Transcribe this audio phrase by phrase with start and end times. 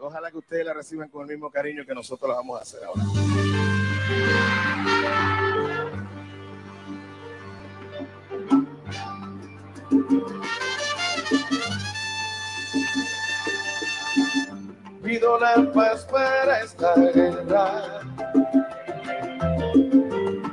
[0.00, 2.80] Ojalá que ustedes la reciban con el mismo cariño que nosotros la vamos a hacer
[2.84, 3.02] ahora.
[15.02, 18.00] Pido la paz para esta guerra.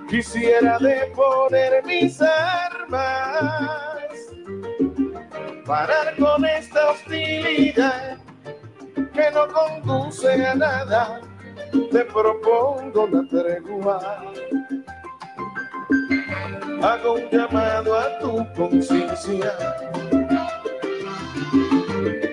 [0.09, 4.07] Quisiera deponer mis armas,
[5.65, 8.24] parar con esta hostilidad
[9.15, 11.21] que no conduce a nada.
[11.91, 14.21] Te propongo la tregua.
[16.83, 19.53] Hago un llamado a tu conciencia.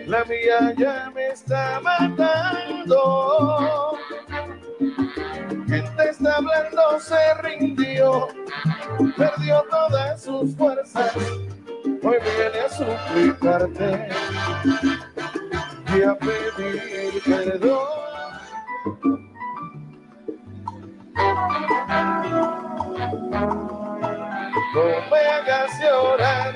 [0.07, 2.99] La mía ya me está matando.
[5.67, 8.29] Quien te está hablando se rindió,
[9.17, 11.17] perdió todas sus fuerzas.
[12.03, 14.09] Hoy viene a suplicarte
[15.95, 17.89] y a pedir perdón.
[24.75, 26.55] No me hagas llorar,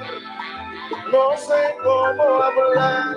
[1.13, 3.17] no sé cómo hablar.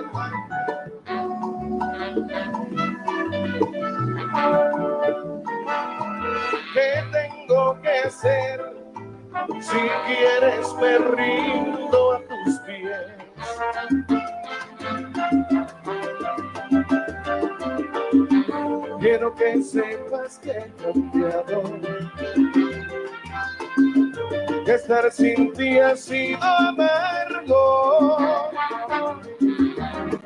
[6.74, 8.74] ¿Qué tengo que hacer?
[9.60, 10.98] Si quieres me
[12.12, 13.20] a tus pies.
[19.00, 21.80] Quiero que sepas que cambiado.
[24.66, 28.18] Estar sin ti ha sido amargo.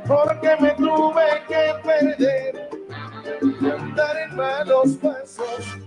[0.06, 2.69] Porque me tuve que perder,
[3.41, 5.79] y andar en malos pasos.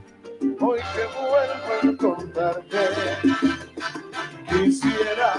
[0.60, 2.80] Hoy que vuelvo a encontrarte,
[4.50, 5.34] quisiera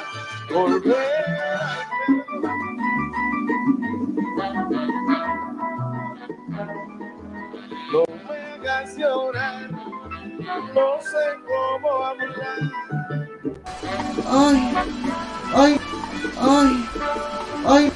[0.53, 1.25] volver
[1.57, 2.18] a
[8.97, 12.59] llorar, no sé cómo hablar.
[14.27, 14.75] Ay,
[15.55, 15.81] ay,
[16.41, 16.89] ay,
[17.67, 17.93] ay.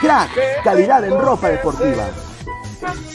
[0.00, 0.30] Crack,
[0.62, 2.08] calidad en ropa deportiva.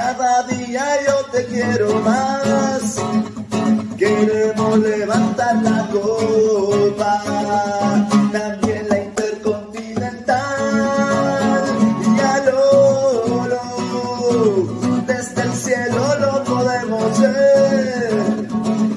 [0.00, 2.96] cada día yo te quiero más.
[3.98, 7.22] Queremos levantar la copa,
[8.32, 11.64] también la intercontinental.
[12.16, 13.60] Y a Lolo,
[15.06, 18.48] desde el cielo lo podemos ver,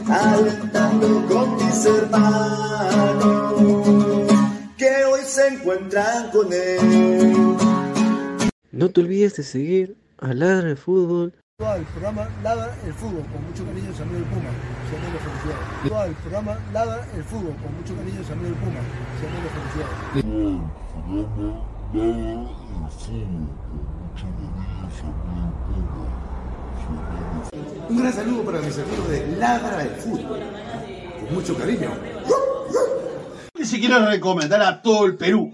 [0.10, 3.44] alentando con mis hermanos
[4.78, 7.58] que hoy se encuentran con él.
[8.72, 13.46] No te olvides de seguir a Ladra el Fútbol el programa Ladra el Fútbol, con
[13.46, 14.50] mucho cariño, Samuel del Puma.
[14.92, 16.10] Samuel de felicidades.
[16.10, 18.82] el programa Ladra el Fútbol, con mucho cariño, Samuel del Puma.
[19.22, 19.94] Samuel de felicidades.
[27.90, 30.40] Un gran saludo para mis amigos de Ladra el Fútbol.
[31.20, 31.92] Con mucho cariño.
[33.58, 35.54] Y si quiero recomendar a todo el Perú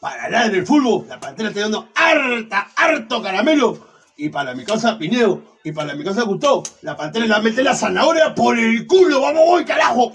[0.00, 3.78] Para hablar del fútbol, la pantera está dando harta, harto caramelo.
[4.16, 7.74] y para mi casa Pinedo, y para mi casa Gustavo, la pantera la mete la
[7.74, 10.12] zanahoria por el culo, vamos, voy, carajo.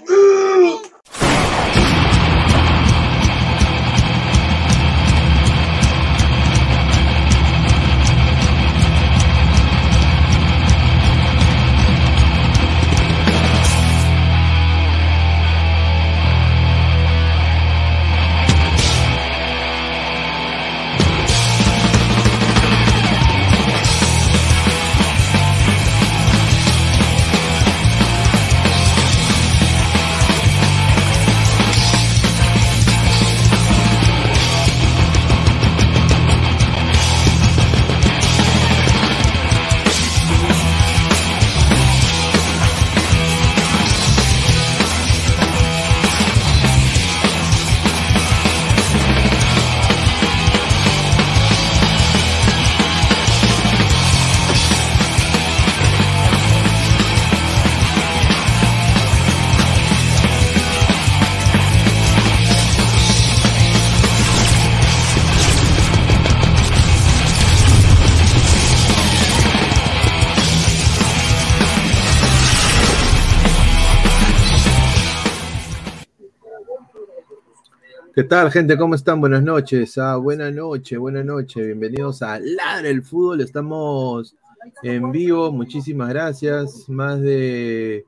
[78.16, 78.78] ¿Qué tal, gente?
[78.78, 79.20] ¿Cómo están?
[79.20, 79.98] Buenas noches.
[79.98, 81.66] Ah, buenas noches, buenas noches.
[81.66, 83.42] Bienvenidos a Ladra el Fútbol.
[83.42, 84.34] Estamos
[84.82, 85.52] en vivo.
[85.52, 86.88] Muchísimas gracias.
[86.88, 88.06] Más de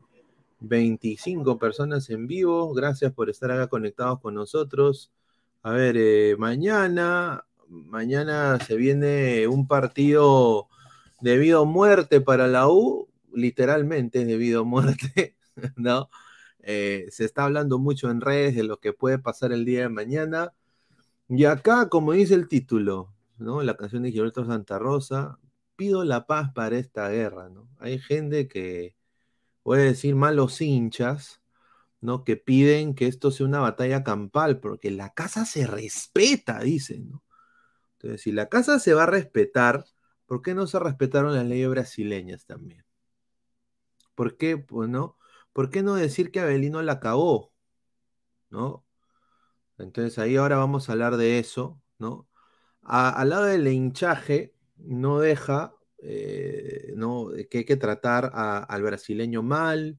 [0.61, 2.73] 25 personas en vivo.
[2.73, 5.13] Gracias por estar acá conectados con nosotros.
[5.63, 10.69] A ver, eh, mañana, mañana se viene un partido
[11.21, 13.09] debido a muerte para la U.
[13.35, 15.37] Literalmente debido a muerte,
[15.77, 16.09] ¿no?
[16.71, 19.89] Eh, se está hablando mucho en redes de lo que puede pasar el día de
[19.89, 20.53] mañana.
[21.29, 23.63] Y acá, como dice el título, ¿no?
[23.63, 25.39] La canción de Gilberto Santa Rosa,
[25.77, 27.69] pido la paz para esta guerra, ¿no?
[27.79, 28.97] Hay gente que,
[29.69, 31.43] puede decir malos hinchas,
[32.01, 32.25] ¿no?
[32.25, 37.25] Que piden que esto sea una batalla campal, porque la casa se respeta, dicen, ¿no?
[37.99, 39.85] Entonces, si la casa se va a respetar,
[40.25, 42.83] ¿por qué no se respetaron las leyes brasileñas también?
[44.15, 44.57] ¿Por qué?
[44.57, 45.18] Pues no.
[45.59, 47.53] ¿Por qué no decir que Abelino la cagó?
[48.49, 48.87] ¿No?
[49.77, 52.29] Entonces ahí ahora vamos a hablar de eso, ¿no?
[52.83, 57.31] al lado del hinchaje, no deja, eh, ¿no?
[57.51, 59.99] Que hay que tratar al brasileño mal,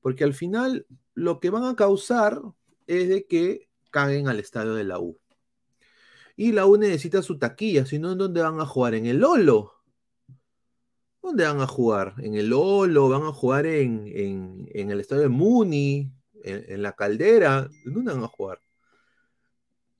[0.00, 2.42] porque al final lo que van a causar
[2.88, 5.16] es de que caguen al estadio de la U.
[6.34, 8.96] Y la U necesita su taquilla, si no, ¿en dónde van a jugar?
[8.96, 9.77] En el Lolo.
[11.28, 12.14] ¿Dónde van a jugar?
[12.22, 13.10] ¿En el Olo?
[13.10, 14.06] ¿Van a jugar en,
[14.72, 16.10] el estadio de Muni?
[16.42, 17.68] En, la caldera?
[17.84, 18.62] ¿Dónde van a jugar?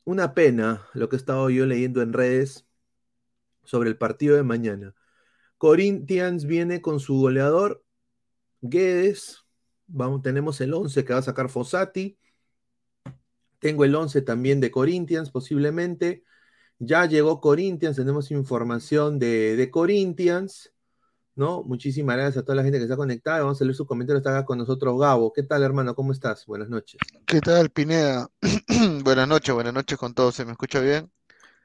[0.04, 2.66] Una pena lo que he estado yo leyendo en redes
[3.62, 4.94] sobre el partido de mañana.
[5.58, 7.84] Corinthians viene con su goleador,
[8.62, 9.44] Guedes.
[9.86, 12.16] Vamos, tenemos el 11 que va a sacar Fossati.
[13.58, 16.24] Tengo el 11 también de Corinthians, posiblemente.
[16.78, 20.72] Ya llegó Corinthians, tenemos información de, de Corinthians.
[21.38, 21.62] ¿No?
[21.62, 23.40] Muchísimas gracias a toda la gente que está conectada.
[23.40, 24.20] Vamos a leer sus comentarios.
[24.20, 25.32] Está acá con nosotros Gabo.
[25.32, 25.94] ¿Qué tal, hermano?
[25.94, 26.44] ¿Cómo estás?
[26.46, 27.00] Buenas noches.
[27.24, 28.28] ¿Qué tal, Pineda?
[29.04, 30.34] buenas noches, buenas noches con todos.
[30.34, 31.10] ¿Se me escucha bien?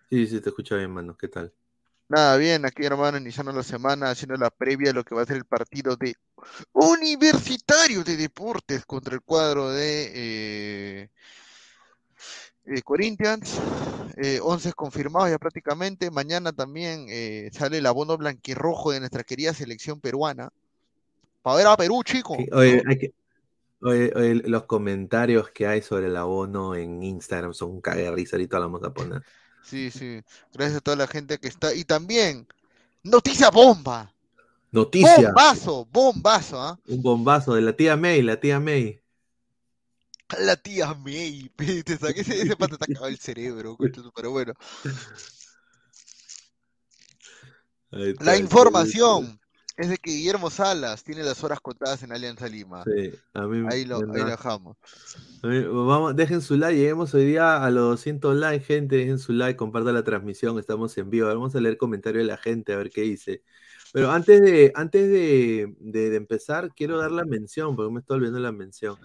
[0.10, 1.18] Sí, sí, te escucha bien, hermano.
[1.18, 1.51] ¿Qué tal?
[2.08, 5.25] Nada, bien, aquí hermano, iniciando la semana, haciendo la previa de lo que va a
[5.25, 6.15] ser el partido de
[6.72, 11.10] Universitario de Deportes contra el cuadro de eh,
[12.65, 13.60] eh, Corinthians,
[14.15, 16.10] eh, 11 confirmados ya prácticamente.
[16.12, 20.50] Mañana también eh, sale el abono blanquirrojo de nuestra querida selección peruana.
[21.41, 22.38] Para ver a Perú, chico.
[23.82, 28.93] los comentarios que hay sobre el abono en Instagram son un ahorita lo vamos a
[28.93, 29.22] poner.
[29.63, 30.22] Sí, sí.
[30.53, 31.74] Gracias a toda la gente que está.
[31.74, 32.48] Y también,
[33.03, 34.13] noticia bomba.
[34.72, 35.27] Noticia.
[35.27, 36.79] Bombazo, bombazo, ¿ah?
[36.88, 39.02] Un bombazo de la tía May, la tía May.
[40.40, 41.50] La tía May,
[41.86, 43.78] te saqué ese, ese pata está acabado el cerebro,
[44.16, 44.54] pero bueno.
[47.92, 49.40] La información
[49.78, 52.84] es de que Guillermo Salas tiene las horas contadas en Alianza Lima.
[52.84, 54.78] Sí, a mí ahí lo, ahí lo dejamos.
[55.42, 59.58] Vamos, dejen su like, lleguemos hoy día a los 200 likes, gente, dejen su like,
[59.58, 61.28] compartan la transmisión, estamos en vivo.
[61.28, 63.44] Vamos a leer comentarios de la gente, a ver qué dice.
[63.92, 68.40] Pero antes de, antes de, de empezar, quiero dar la mención, porque me estoy olvidando
[68.40, 68.98] la mención.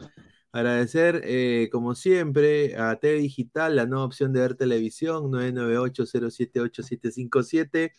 [0.52, 7.92] Agradecer, eh, como siempre, a TV Digital, la nueva opción de ver televisión, 998-078-757,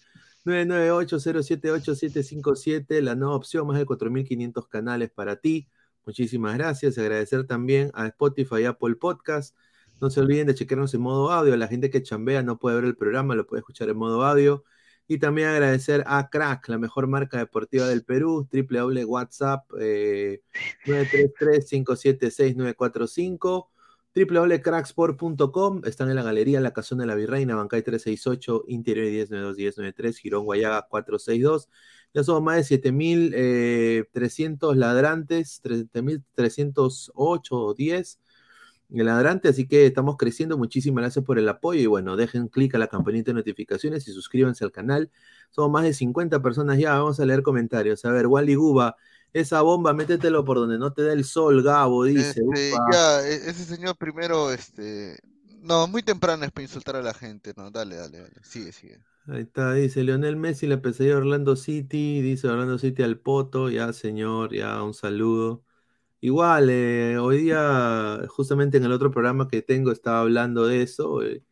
[0.45, 5.67] 998-078-757, la nueva opción, más de 4.500 canales para ti.
[6.05, 6.97] Muchísimas gracias.
[6.97, 9.55] Agradecer también a Spotify y Apple Podcast.
[10.01, 11.55] No se olviden de chequearnos en modo audio.
[11.55, 14.63] La gente que chambea no puede ver el programa, lo puede escuchar en modo audio.
[15.11, 20.43] Y también agradecer a Crack, la mejor marca deportiva del Perú, triple WhatsApp eh,
[20.85, 23.69] 933-576-945,
[24.13, 30.45] www.cracksport.com, están en la galería La Casona de la Virreina, Bancay 368, Interior 1092-1093, Girón
[30.45, 31.69] Guayaga 462.
[32.13, 38.19] Ya somos más de 7.300 ladrantes, 7.308 o 10
[38.91, 40.57] el ladrante, así que estamos creciendo.
[40.57, 44.13] Muchísimas gracias por el apoyo y bueno, dejen clic a la campanita de notificaciones y
[44.13, 45.11] suscríbanse al canal.
[45.51, 48.03] Somos más de 50 personas ya, vamos a leer comentarios.
[48.05, 48.95] A ver, Wally Guba,
[49.33, 52.41] esa bomba, métetelo por donde no te da el sol, Gabo, dice.
[52.53, 55.19] Este, ya, e- ese señor primero, este,
[55.61, 58.99] no, muy temprano es para insultar a la gente, no, dale, dale, dale, sigue, sigue.
[59.27, 63.69] Ahí está, dice Leonel Messi, la pesadilla de Orlando City, dice Orlando City al Poto,
[63.69, 65.63] ya señor, ya un saludo.
[66.21, 71.23] Igual, eh, hoy día, justamente en el otro programa que tengo, estaba hablando de eso.
[71.23, 71.43] eh,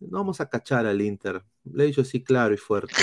[0.00, 1.42] no vamos a cachar al Inter.
[1.64, 2.94] Le he dicho así claro y fuerte.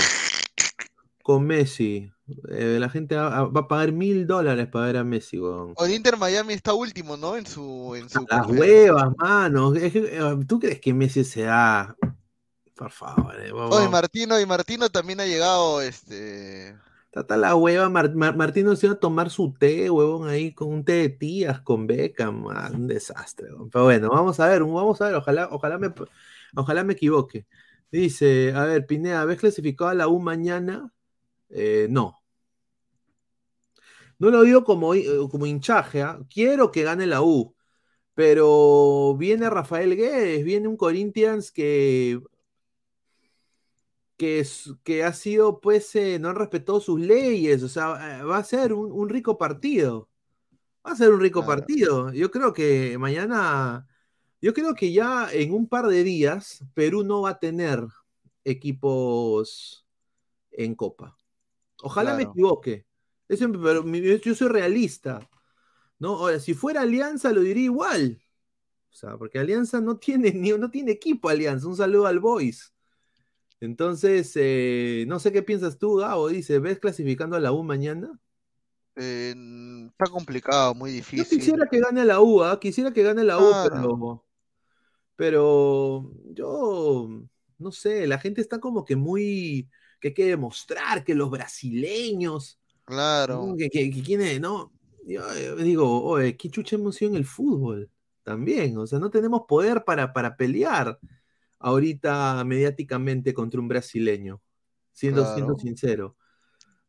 [1.21, 2.09] Con Messi,
[2.49, 5.73] eh, la gente va, va a pagar mil dólares para ver a Messi, weón.
[5.75, 7.35] O el Inter Miami está último, ¿no?
[7.35, 9.73] En su, en su Las huevas, mano.
[9.75, 9.91] Eh,
[10.47, 11.95] ¿Tú crees que Messi se da?
[12.75, 16.75] Por favor, eh, vamos- Oye, Martino, y Martino también ha llegado, este,
[17.15, 20.67] Tata la hueva, Mar- Mar- Martino se iba a tomar su té, huevón, ahí con
[20.67, 21.87] un té de tías, con
[22.53, 23.47] ah, un desastre.
[23.71, 25.93] Pero bueno, vamos a ver, vamos a ver, ojalá, ojalá me,
[26.55, 27.47] ojalá me equivoque.
[27.89, 30.91] Dice, a ver, Pineda, ¿ves clasificado a la U mañana?
[31.49, 32.21] Eh, no.
[34.19, 36.19] No lo digo como, eh, como hinchaje, ¿ah?
[36.29, 37.55] quiero que gane la U,
[38.15, 42.19] pero viene Rafael Guedes, viene un Corinthians que
[44.17, 48.23] que, es- que ha sido, pues, eh, no han respetado sus leyes, o sea, eh,
[48.23, 50.09] va a ser un, un rico partido.
[50.87, 51.61] Va a ser un rico Claro.
[51.61, 52.13] partido.
[52.13, 53.87] Yo creo que mañana,
[54.41, 57.85] yo creo que ya en un par de días, Perú no va a tener
[58.43, 59.85] equipos
[60.51, 61.17] en Copa.
[61.83, 62.87] Ojalá me equivoque.
[63.29, 63.85] Eso- pero
[64.17, 65.29] yo soy realista.
[65.99, 66.17] ¿no?
[66.17, 68.21] Ahora, si fuera Alianza, lo diría igual.
[68.91, 71.67] O sea, porque Alianza no tiene, ni, no tiene equipo, Alianza.
[71.69, 72.74] Un saludo al Boys.
[73.61, 76.27] Entonces, eh, no sé qué piensas tú, Gabo.
[76.29, 78.19] Dice, ¿ves clasificando a la U mañana?
[78.95, 79.33] eh,
[79.91, 81.39] está complicado, muy Yo difícil.
[81.39, 82.59] quisiera que gane la U, ¿ah?
[82.59, 84.25] Quisiera que gane la U, pero,
[85.15, 87.09] pero yo
[87.57, 92.59] no sé, la gente está como que muy, que hay que demostrar que los brasileños,
[92.85, 93.55] Claro.
[93.57, 94.71] que, que, que quién ¿no?
[95.07, 97.89] Yo eh, digo, oye, qué chucha hemos sido en el fútbol
[98.23, 100.99] también, o sea, no tenemos poder para, para pelear
[101.59, 104.41] ahorita mediáticamente contra un brasileño,
[104.91, 105.25] siendo,
[105.57, 106.17] sincero.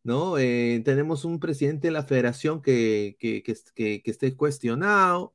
[0.03, 0.39] ¿no?
[0.39, 5.35] Eh, tenemos un presidente de la federación que, que, que, esté cuestionado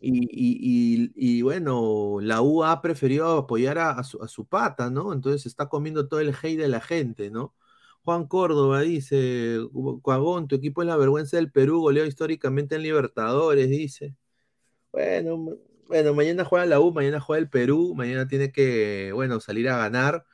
[0.00, 4.46] y, y- y- y, bueno, la U ha preferido apoyar a, a su, a su
[4.46, 5.12] pata, ¿no?
[5.12, 7.54] Entonces está comiendo todo el hate de la gente, ¿no?
[8.04, 9.58] Juan Córdoba dice,
[10.02, 14.14] Cuagón, tu equipo es la vergüenza del Perú, goleó históricamente en Libertadores, dice.
[14.92, 19.68] Bueno, bueno, mañana juega la U, mañana juega el Perú, mañana tiene que, bueno, salir
[19.68, 20.24] a ganar.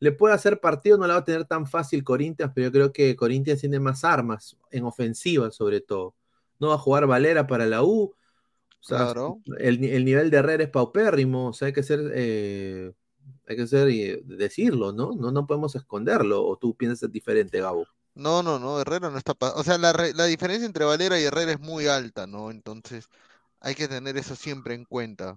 [0.00, 2.92] Le puede hacer partido, no la va a tener tan fácil Corinthians, pero yo creo
[2.92, 6.14] que Corinthians tiene más armas, en ofensiva sobre todo.
[6.60, 8.14] No va a jugar Valera para la U.
[8.80, 9.40] O sea, Claro.
[9.58, 12.92] el, ni- el nivel de Herrera es paupérrimo, o sea, hay que ser, eh,
[13.46, 15.12] hay que ser, eh, decirlo, ¿no?
[15.14, 15.30] ¿no?
[15.32, 17.86] No podemos esconderlo, o tú piensas diferente, Gabo.
[18.14, 21.60] No, no, no, Herrera no está O sea, la diferencia entre Valera y Herrera es
[21.60, 22.50] muy alta, ¿no?
[22.50, 23.08] Entonces,
[23.62, 25.36] hay que tener eso siempre en cuenta.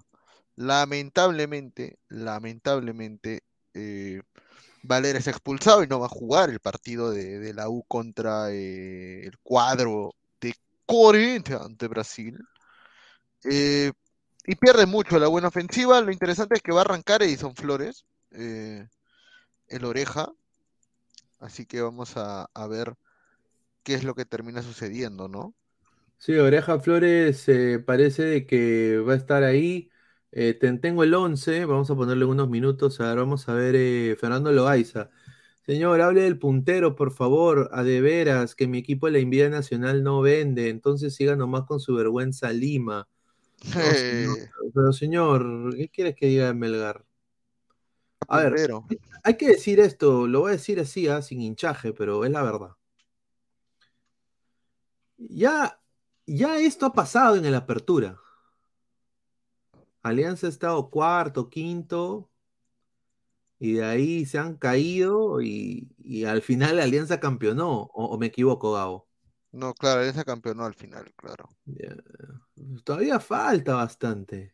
[0.55, 4.21] Lamentablemente, lamentablemente, eh,
[4.89, 9.38] es expulsado y no va a jugar el partido de, la U contra eh, el
[9.39, 12.39] cuadro de Corinthians de Brasil.
[13.43, 13.91] Eh,
[14.47, 16.01] y pierde mucho la buena ofensiva.
[16.01, 18.88] Lo interesante es que va a arrancar Edison Flores, eh,
[19.67, 20.31] el oreja.
[21.39, 22.95] Así que vamos a, a ver
[23.83, 25.53] qué es lo que termina sucediendo, ¿no?
[26.17, 29.91] Sí, Oreja Flores eh, parece de que va a estar ahí.
[30.32, 32.99] Eh, ten- tengo el 11, vamos a ponerle unos minutos.
[32.99, 35.12] A ver, vamos a ver eh, Fernando Loaiza.
[35.65, 37.69] Señor, hable del puntero, por favor.
[37.73, 40.69] A de veras, que mi equipo de la Envidia Nacional no vende.
[40.69, 43.08] Entonces siga nomás con su vergüenza Lima.
[43.75, 44.39] No, señor,
[44.73, 47.06] pero señor, ¿qué quieres que diga Melgar?
[48.28, 48.62] A ver,
[49.23, 52.43] hay que decir esto, lo voy a decir así, ah, sin hinchaje, pero es la
[52.43, 52.71] verdad.
[55.17, 55.80] Ya,
[56.25, 58.19] ya esto ha pasado en el Apertura.
[60.03, 62.29] Alianza ha estado cuarto, quinto,
[63.59, 68.27] y de ahí se han caído y, y al final Alianza campeonó, o, o me
[68.27, 69.07] equivoco, Gabo.
[69.51, 71.49] No, claro, ese campeonó al final, claro.
[72.83, 74.53] Todavía falta bastante.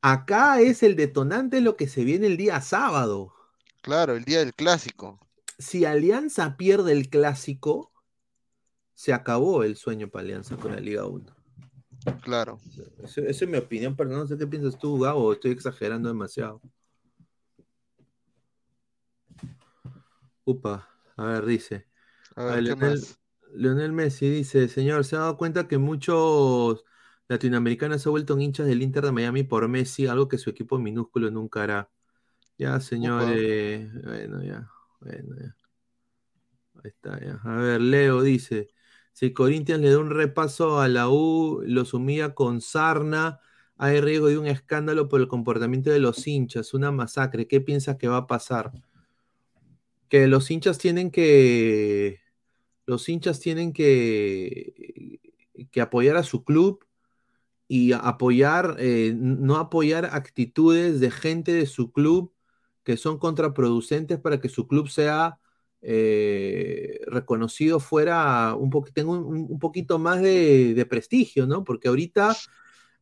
[0.00, 3.34] Acá es el detonante lo que se viene el día sábado.
[3.82, 5.18] Claro, el día del clásico.
[5.58, 7.92] Si Alianza pierde el clásico,
[8.94, 11.26] se acabó el sueño para Alianza con la Liga 1.
[12.22, 12.58] Claro.
[13.04, 16.60] Esa es mi opinión, pero no sé qué piensas tú, Gabo, estoy exagerando demasiado.
[20.44, 21.86] Upa, a ver, dice.
[22.36, 22.74] A A ver, ver, ¿qué
[23.54, 26.84] Leonel, Messi dice, señor, ¿se ha dado cuenta que muchos
[27.28, 30.78] latinoamericanos se han vuelto hinchas del Inter de Miami por Messi, algo que su equipo
[30.78, 31.90] minúsculo nunca hará?
[32.58, 33.30] Ya, señor, Upa.
[33.30, 35.56] eh, bueno, ya, bueno, ya.
[36.82, 37.40] Ahí está, ya.
[37.44, 38.68] A ver, Leo dice,
[39.14, 43.40] si Corinthians le da un repaso a la U, los humilla con sarna,
[43.76, 47.46] hay riesgo de un escándalo por el comportamiento de los hinchas, una masacre.
[47.46, 48.72] ¿Qué piensas que va a pasar?
[50.08, 52.20] Que los hinchas tienen que
[52.86, 55.20] los hinchas tienen que,
[55.70, 56.84] que apoyar a su club
[57.68, 62.32] y apoyar, eh, no apoyar actitudes de gente de su club
[62.82, 65.38] que son contraproducentes para que su club sea
[65.86, 71.64] eh, reconocido fuera, un po- tenga un, poquito más de, de prestigio, ¿no?
[71.64, 72.36] Porque ahorita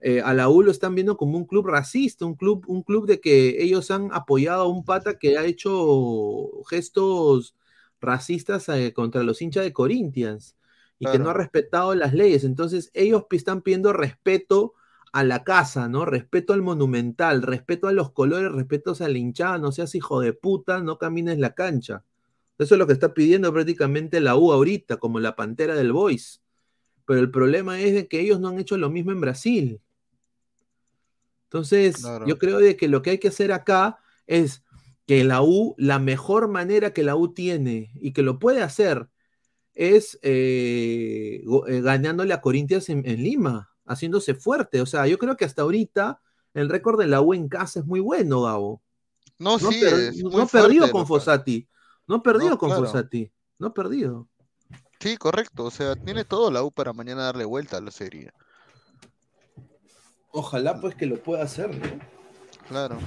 [0.00, 3.06] eh, a la U lo están viendo como un club racista, un club, un club
[3.06, 7.54] de que ellos han apoyado a un pata que ha hecho gestos
[8.00, 10.56] racistas eh, contra los hinchas de Corinthians
[10.98, 12.44] y que no ha respetado las leyes.
[12.44, 14.74] Entonces ellos están pidiendo respeto
[15.12, 16.04] a la casa, ¿no?
[16.04, 20.32] Respeto al monumental, respeto a los colores, respeto a la hinchada, no seas hijo de
[20.32, 22.04] puta, no camines la cancha.
[22.58, 26.42] Eso es lo que está pidiendo prácticamente la U ahorita, como la pantera del Boys.
[27.06, 29.80] Pero el problema es de que ellos no han hecho lo mismo en Brasil.
[31.44, 32.26] Entonces, Claro.
[32.26, 34.62] yo creo de que lo que hay que hacer acá es
[35.06, 39.08] que la U, la mejor manera que la U tiene y que lo puede hacer
[39.74, 44.80] es eh, eh, ganándole a Corinthians en, en Lima, haciéndose fuerte.
[44.80, 46.20] O sea, yo creo que hasta ahorita
[46.54, 48.82] el récord de la U en casa es muy bueno, Gabo.
[49.38, 51.68] No, No, sí, per- es no perdido con que- Fossati.
[52.06, 52.84] No ha perdido No, con claro.
[52.86, 53.30] Fossati.
[53.58, 54.28] No ha perdido.
[55.00, 55.64] Sí, correcto.
[55.64, 58.32] O sea, tiene todo la U para mañana darle vuelta a la serie.
[60.30, 61.98] Ojalá pues que lo pueda hacer, ¿no?
[62.68, 62.98] Claro.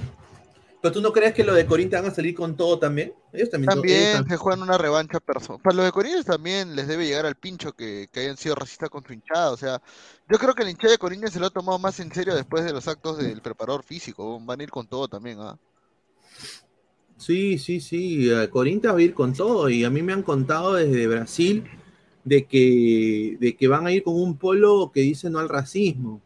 [0.80, 3.12] Pero tú no crees que lo de Corinthians van a salir con todo también?
[3.32, 3.70] Ellos también.
[3.72, 5.60] ellos También también- se juegan una revancha personal.
[5.60, 8.88] Para los de Corinthians también les debe llegar al pincho que, que hayan sido racistas
[8.90, 9.50] con su hinchada.
[9.50, 9.80] O sea,
[10.28, 12.64] yo creo que la hinchada de Corinthians se lo ha tomado más en serio después
[12.64, 14.38] de los actos del preparador físico.
[14.40, 15.58] Van a ir con todo también, ¿ah?
[17.18, 18.28] Sí, sí, sí.
[18.50, 19.68] Corinthians va a ir con todo.
[19.70, 21.64] Y a mí me han contado desde Brasil
[22.24, 26.20] de que, de que van a ir con un polo que dice no al racismo.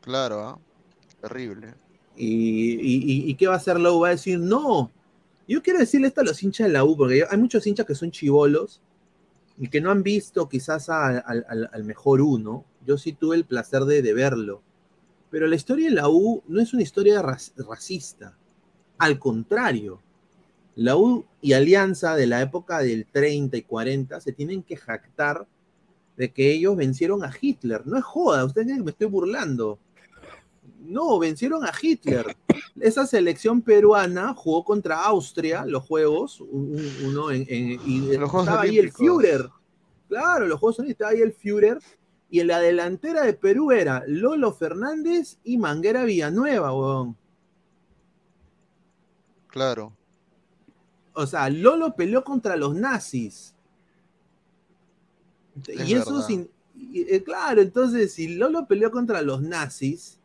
[0.00, 0.58] Claro, ¿ah?
[1.20, 1.74] Terrible.
[2.16, 4.00] Y, y- y- ¿y qué va a hacer la U?
[4.00, 4.90] Va a decir, no.
[5.48, 7.94] Yo quiero decirle esto a los hinchas de la U, porque hay muchos hinchas que
[7.94, 8.80] son chivolos
[9.58, 12.64] y que no han visto quizás a- al, mejor uno.
[12.86, 14.62] Yo sí tuve el placer de, de verlo.
[15.30, 18.36] Pero la historia de la U no es una historia rac- racista.
[19.02, 20.00] Al contrario,
[20.76, 25.46] la U y Alianza de la época del 30 y 40 se tienen que jactar
[26.16, 27.82] de que ellos vencieron a Hitler.
[27.86, 29.78] No es joda, ustedes creen que me estoy burlando.
[30.84, 32.36] No, vencieron a Hitler.
[32.80, 38.32] Esa selección peruana jugó contra Austria, los juegos, un- un- uno en, en- y Los
[38.32, 38.92] estaba ahí el.
[38.92, 39.48] Führer.
[40.08, 41.78] Claro, los Juegos Olímpicos, estaba ahí el Führer.
[42.30, 47.16] Y en la delantera de Perú era Lolo Fernández y Manguera Villanueva, weón.
[49.52, 49.92] Claro.
[51.12, 53.54] O sea, Lolo peleó contra los nazis.
[55.66, 56.48] Es y eso sin.
[56.74, 60.18] y, eh, claro, entonces, si Lolo peleó contra los nazis,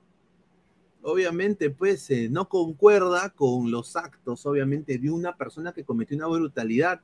[1.02, 6.28] obviamente, pues eh, no concuerda con los actos, obviamente, de una persona que cometió una
[6.28, 7.02] brutalidad.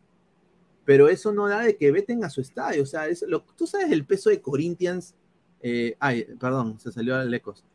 [0.86, 2.84] Pero eso no da de que veten a su estadio.
[2.84, 5.14] O sea, es lo, tú sabes el peso de Corinthians.
[5.62, 7.66] eh, ay, perdón, se salió al ecos.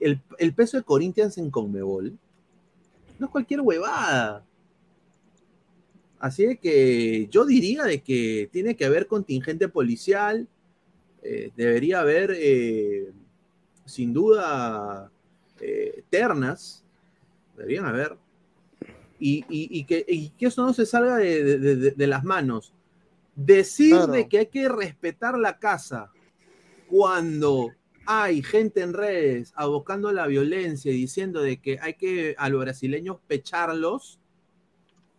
[0.00, 2.18] El, el peso de Corinthians en Conmebol
[3.20, 4.44] no es cualquier huevada.
[6.18, 10.48] Así de que yo diría de que tiene que haber contingente policial,
[11.22, 13.10] eh, debería haber eh,
[13.86, 15.10] sin duda
[15.60, 16.84] eh, ternas,
[17.56, 18.16] deberían haber,
[19.18, 22.24] y, y- y que, y que eso no se salga de, de- de- de las
[22.24, 22.72] manos.
[23.36, 24.12] Decir Claro.
[24.12, 26.10] de que hay que respetar la casa
[26.88, 27.70] cuando
[28.12, 32.60] hay gente en redes abocando la violencia y diciendo de que hay que a los
[32.60, 34.18] brasileños pecharlos,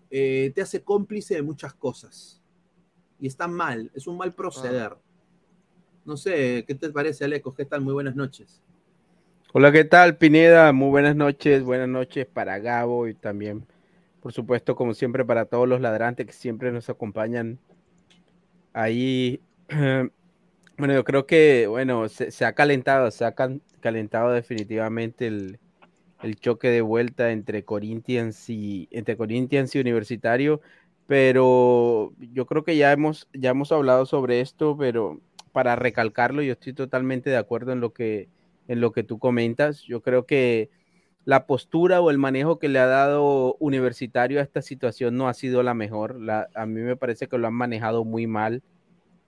[0.09, 2.41] eh, te hace cómplice de muchas cosas.
[3.17, 4.97] Y está mal, es un mal proceder.
[6.03, 7.53] No sé, ¿qué te parece, Aleco?
[7.53, 7.79] ¿Qué tal?
[7.79, 8.61] Muy buenas noches.
[9.53, 10.73] Hola, ¿qué tal, Pineda?
[10.73, 13.65] Muy buenas noches, buenas noches para Gabo y también,
[14.21, 17.57] por supuesto, como siempre, para todos los ladrantes que siempre nos acompañan
[18.73, 19.39] ahí.
[20.81, 25.59] Bueno, yo creo que, bueno, se, ha calentado, se ha cal- calentado definitivamente el,
[26.23, 30.61] el choque de vuelta entre Corinthians y entre Corinthians y Universitario,
[31.07, 35.21] pero yo creo que ya hemos ya hemos hablado sobre esto, pero
[35.53, 38.29] para recalcarlo, yo estoy totalmente de acuerdo en lo que
[38.67, 39.83] en lo que tú comentas.
[39.83, 40.71] Yo creo que
[41.25, 45.33] la postura o el manejo que le ha dado Universitario a esta situación no ha
[45.33, 46.17] sido la mejor.
[46.55, 48.63] a mí me parece que lo han manejado muy mal.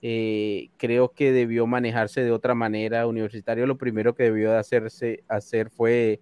[0.06, 3.08] Eh, creo que debió manejarse de otra manera.
[3.08, 6.20] Universitario lo primero que debió de hacerse, hacer fue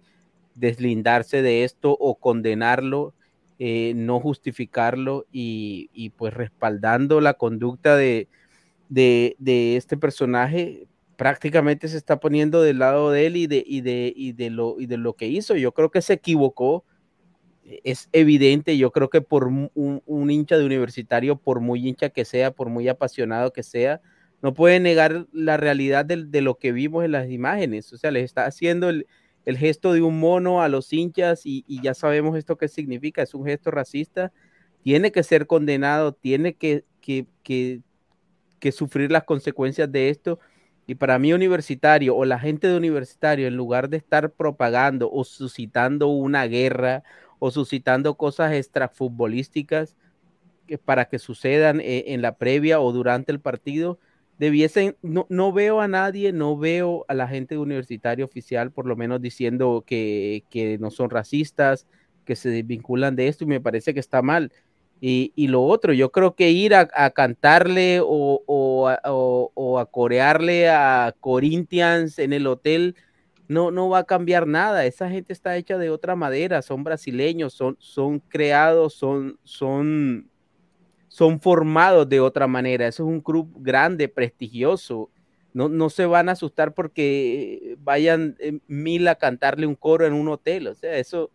[0.54, 3.14] deslindarse de esto o condenarlo,
[3.58, 8.28] eh, no justificarlo y, pues respaldando la conducta de,
[8.88, 13.80] de, de este personaje, prácticamente se está poniendo del lado de él y de, y
[13.82, 15.56] de, y de, lo, y de lo que hizo.
[15.56, 16.84] Yo creo que se equivocó.
[17.84, 19.70] Es evidente, yo creo que por un,
[20.30, 24.00] hincha de universitario, por muy hincha que sea, por muy apasionado que sea,
[24.42, 27.92] no puede negar la realidad de, lo que vimos en las imágenes.
[27.92, 29.06] O sea, le está haciendo el,
[29.44, 33.22] gesto de un mono a los hinchas y, ya sabemos esto qué significa.
[33.22, 34.32] Es un gesto racista.
[34.82, 40.40] Tiene que ser condenado, tiene que, que, que sufrir las consecuencias de esto
[40.86, 45.24] y para mí universitario o la gente de universitario, en lugar de estar propagando o
[45.24, 47.04] suscitando una guerra
[47.44, 49.96] o suscitando cosas extrafutbolísticas
[50.68, 53.98] que para que sucedan eh, en la previa o durante el partido,
[54.38, 58.86] debiesen, no, no, veo a nadie, no veo a la gente de universitario oficial, por
[58.86, 61.88] lo menos diciendo que, que no son racistas,
[62.24, 64.52] que se desvinculan de esto y me parece que está mal.
[65.00, 72.32] Y, lo otro, yo creo que ir a, cantarle o, a, corearle a Corinthians en
[72.32, 72.94] el hotel
[73.48, 74.84] no, no va a cambiar nada.
[74.86, 80.28] Esa gente está hecha de otra madera, son brasileños, son, son creados, son, son,
[81.08, 82.86] son formados de otra manera.
[82.86, 85.10] Eso es un club grande, prestigioso.
[85.54, 90.14] No, no se van a asustar porque vayan eh, mil a cantarle un coro en
[90.14, 90.66] un hotel.
[90.68, 91.30] O sea, eso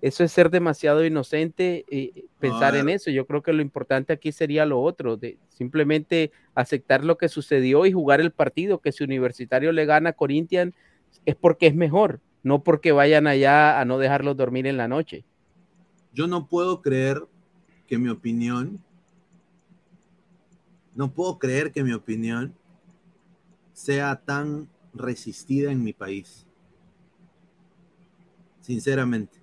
[0.00, 3.10] eso es ser demasiado inocente eh, pensar en eso.
[3.10, 7.84] Yo creo que lo importante aquí sería lo otro, de simplemente aceptar lo que sucedió
[7.84, 10.74] y jugar el partido, que si Universitario le gana a Corinthians
[11.26, 15.24] es porque es mejor, no porque vayan allá a no dejarlos dormir en la noche.
[16.12, 17.26] Yo no puedo creer
[17.86, 18.82] que mi opinión,
[20.94, 22.54] no puedo creer que mi opinión
[23.72, 26.46] sea tan resistida en mi país.
[28.60, 29.38] Sinceramente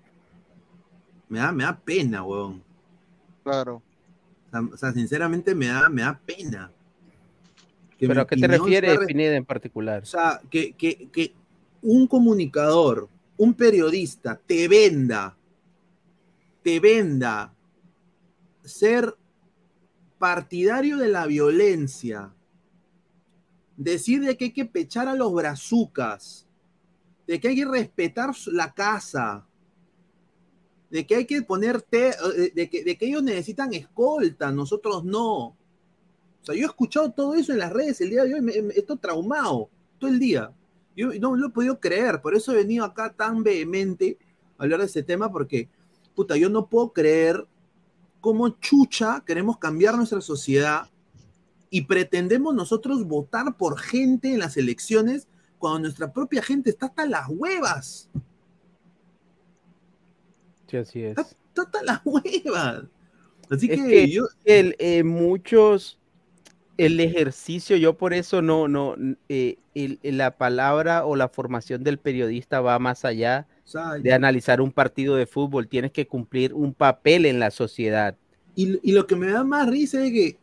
[1.29, 2.63] me da, me da pena, weón.
[3.43, 3.81] Claro.
[4.71, 6.71] O sea, sinceramente me da, me da pena.
[7.99, 10.03] ¿Pero a qué te refieres, Pineda, en particular?
[10.03, 11.33] O sea, que, que, que
[11.85, 15.37] un comunicador, un periodista, te venda,
[16.63, 17.53] te venda
[18.63, 19.15] ser
[20.17, 22.33] partidario de la violencia,
[23.77, 26.47] decir de que hay que pechar a los brazucas,
[27.27, 29.45] de que hay que respetar la casa,
[30.89, 35.49] de que hay que ponerte, eh, de que, de que ellos necesitan escolta, nosotros no.
[35.49, 35.55] O
[36.41, 39.69] sea, yo he escuchado todo eso en las redes el día de hoy, estoy traumado
[39.99, 40.51] todo el día.
[40.95, 44.17] Yo no lo he podido creer, por eso he venido acá tan vehemente
[44.57, 45.69] a hablar de ese tema, porque,
[46.15, 47.45] puta, yo no puedo creer
[48.21, 50.89] cómo chucha queremos cambiar nuestra sociedad
[51.69, 55.27] y pretendemos nosotros votar por gente en las elecciones
[55.59, 58.09] cuando nuestra propia gente está hasta las huevas.
[60.67, 61.17] Sí, así es.
[61.17, 62.85] Está las huevas.
[63.49, 64.23] Así que, yo...
[64.43, 65.99] el, eh, muchos,
[66.77, 68.95] el ejercicio, yo por eso no, no,
[69.29, 69.57] eh,
[70.03, 73.47] la palabra o la formación del periodista va más allá
[74.01, 75.67] de analizar un partido de fútbol.
[75.67, 78.15] Tienes que cumplir un papel en la sociedad.
[78.55, 80.37] Y, y, lo que me da más risa es que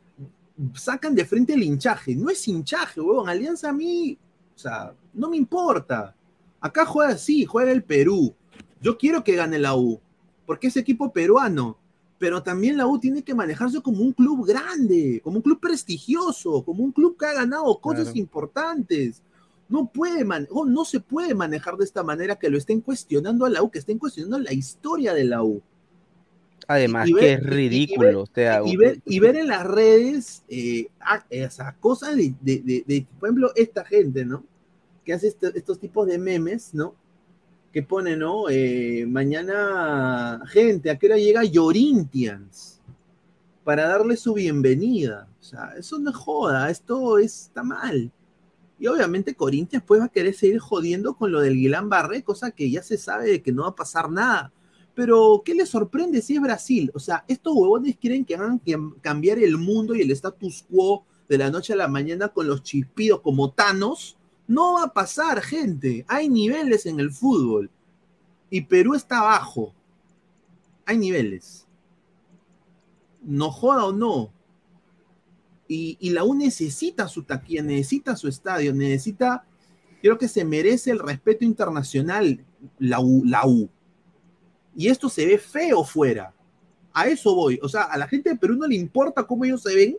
[0.74, 2.14] sacan de frente el hinchaje.
[2.14, 3.28] No es hinchaje, huevón.
[3.28, 4.18] Alianza a mí,
[4.54, 6.14] o sea, no me importa.
[6.60, 8.34] Acá juega así, juega el Perú.
[8.80, 10.00] Yo quiero que gane la U
[10.46, 11.78] porque es equipo peruano,
[12.22, 16.62] pero también la U tiene que manejarse como un club grande, como un club prestigioso,
[16.62, 19.20] como un club que ha ganado cosas importantes.
[19.68, 23.61] No, puede no se puede manejar de esta manera que lo estén cuestionando a la
[23.61, 25.61] U, que estén cuestionando la historia de la U.
[26.68, 28.24] Además, que es ridículo.
[28.66, 30.87] Y, ver, en las redes eh,
[31.28, 34.44] esa cosa de, por ejemplo, esta gente, ¿no?
[35.04, 36.94] Que hace este, estos tipos de memes, ¿no?
[37.72, 38.50] Que pone, ¿no?
[38.50, 42.80] Eh, mañana, gente, ¿a qué hora llega Yorintians?
[43.64, 45.28] Para darle su bienvenida.
[45.40, 48.12] O sea, eso no es joda, esto está mal.
[48.78, 52.50] Y obviamente Corinthians pues va a querer seguir jodiendo con lo del Guilán Barré, cosa
[52.50, 54.52] que ya se sabe de que no va a pasar nada.
[54.94, 56.90] Pero, ¿qué les sorprende si es Brasil?
[56.94, 58.61] O sea, estos huevones quieren que hagan
[59.00, 62.62] cambiar el mundo y el status quo de la noche a la mañana con los
[62.62, 64.18] chispidos como Thanos
[64.52, 66.04] no va a pasar, gente.
[66.08, 67.70] Hay niveles en el fútbol.
[68.50, 69.74] y Perú está abajo.
[70.84, 71.66] Hay niveles.
[73.22, 74.32] No joda o no.
[75.68, 79.46] Y, y la U necesita su taquilla, necesita su estadio, necesita,
[80.02, 82.44] creo que se merece el respeto internacional
[82.78, 83.68] la U, la U.
[84.74, 86.34] Y esto se ve feo fuera.
[86.92, 87.58] A eso voy.
[87.62, 89.96] O sea, a la gente de Perú no le importa cómo ellos se ven.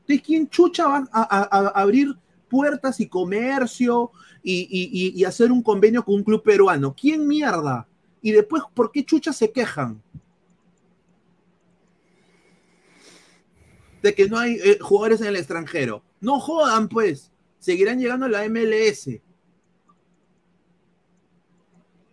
[0.00, 2.14] Entonces, ¿quién chucha va a, abrir
[2.54, 4.12] puertas y comercio
[4.44, 6.94] y, hacer un convenio con un club peruano?
[6.94, 7.88] ¿Quién mierda?
[8.22, 10.00] Y después, ¿por qué chucha se quejan?
[14.00, 16.04] De que no hay eh, jugadores en el extranjero.
[16.20, 17.32] No jodan, pues.
[17.58, 19.20] Seguirán llegando a la MLS.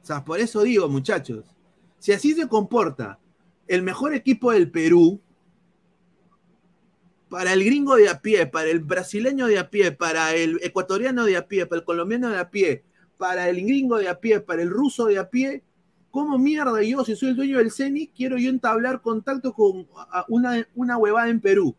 [0.01, 1.55] O sea, por eso digo, muchachos,
[1.99, 3.19] si así se comporta
[3.67, 5.21] el mejor equipo del Perú,
[7.31, 11.23] para el gringo de a pie, para el brasileño de a pie, para el ecuatoriano
[11.23, 12.83] de a pie, para el colombiano de a pie,
[13.17, 15.63] para el gringo de a pie, para el ruso de a pie,
[16.11, 19.87] ¿cómo mierda yo, si soy el dueño del CENI, quiero yo entablar contacto con
[20.27, 21.73] una, una huevada en Perú?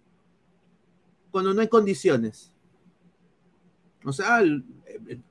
[1.30, 2.50] Cuando no hay condiciones.
[4.06, 4.64] O sea, el-
[5.06, 5.22] el-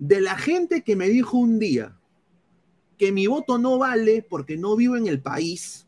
[0.00, 1.96] de la gente que me dijo un día
[2.98, 5.86] que mi voto no vale porque no vivo en el país,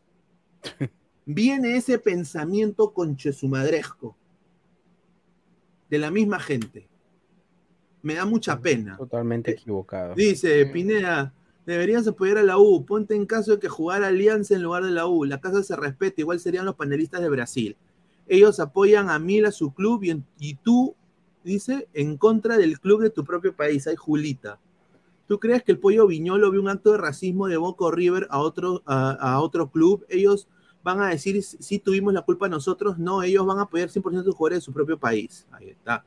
[1.27, 4.15] viene ese pensamiento conchesumadresco
[5.89, 6.87] de la misma gente.
[8.01, 8.95] Me da mucha pena.
[8.97, 10.15] Totalmente equivocado.
[10.15, 11.33] Dice Pineda,
[11.65, 12.85] deberías apoyar a la U.
[12.85, 15.25] Ponte en caso de que jugara Alianza en lugar de la U.
[15.25, 17.75] La casa se respeta, igual serían los panelistas de Brasil.
[18.27, 20.95] Ellos apoyan a Mil, a su club, y, en- y tú,
[21.43, 23.85] dice, en contra del club de tu propio país.
[23.87, 24.59] Ay, Julita.
[25.27, 28.39] ¿Tú crees que el pollo Viñolo vio un acto de racismo de Boca River a
[28.39, 30.05] otro, a, a otro club?
[30.07, 30.47] Ellos
[30.87, 32.97] van a decir si tuvimos la culpa nosotros.
[32.97, 35.45] No, ellos van a apoyar 100% de los jugadores de su propio país.
[35.51, 36.05] Ahí está.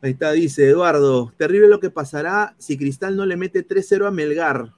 [0.00, 1.32] Ahí está, dice Eduardo.
[1.36, 4.72] Terrible lo que pasará si Cristal no le mete 3-0 a Melgar.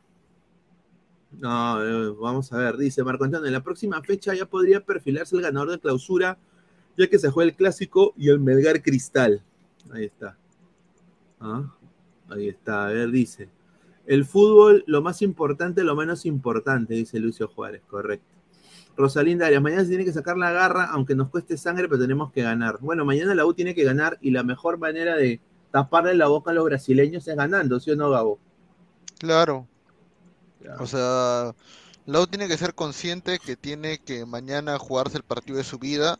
[1.38, 3.46] No, eh, vamos a ver, dice Marco Antonio.
[3.46, 6.38] En la próxima fecha ya podría perfilarse el ganador de clausura,
[6.96, 9.42] ya que se juega el clásico y el Melgar Cristal.
[9.92, 10.38] Ahí está.
[11.40, 11.74] Ah,
[12.30, 13.50] ahí está, a ver, dice.
[14.06, 18.41] El fútbol, lo más importante, lo menos importante, dice Lucio Juárez, correcto.
[18.96, 22.33] Rosalinda Arias, mañana se tiene que sacar la garra, aunque nos cueste sangre, pero tenemos
[22.33, 22.78] que ganar.
[22.81, 26.50] Bueno, mañana la U tiene que ganar y la mejor manera de taparle la boca
[26.50, 28.38] a los brasileños es ganando, ¿sí o no, Gabo?
[29.18, 29.66] Claro.
[30.78, 31.55] O sea,
[32.07, 35.78] la U tiene que ser consciente que tiene que mañana jugarse el partido de su
[35.78, 36.18] vida,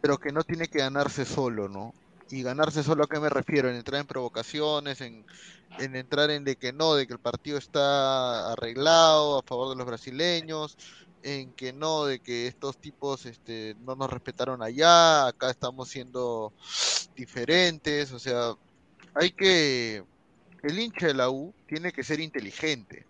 [0.00, 1.94] pero que no tiene que ganarse solo, ¿no?
[2.30, 5.24] Y ganarse solo a qué me refiero, en entrar en provocaciones, en,
[5.78, 9.76] en entrar en de que no, de que el partido está arreglado a favor de
[9.76, 10.78] los brasileños,
[11.24, 16.52] en que no, de que estos tipos este, no nos respetaron allá, acá estamos siendo
[17.16, 18.54] diferentes, o sea,
[19.14, 20.04] hay que,
[20.62, 23.06] el hincha de la U tiene que ser inteligente.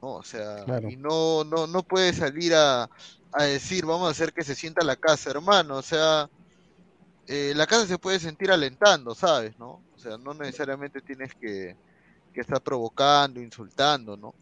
[0.00, 0.14] ¿no?
[0.14, 0.88] O sea, Claro.
[0.88, 2.88] y no, no, no puede salir a,
[3.32, 5.76] a decir, vamos a hacer que se sienta la casa, hermano.
[5.76, 6.30] O sea,
[7.26, 9.58] eh, la casa se puede sentir alentando, ¿sabes?
[9.58, 9.82] ¿No?
[9.94, 11.76] O sea, no necesariamente tienes que,
[12.32, 14.34] que estar provocando, insultando, ¿no?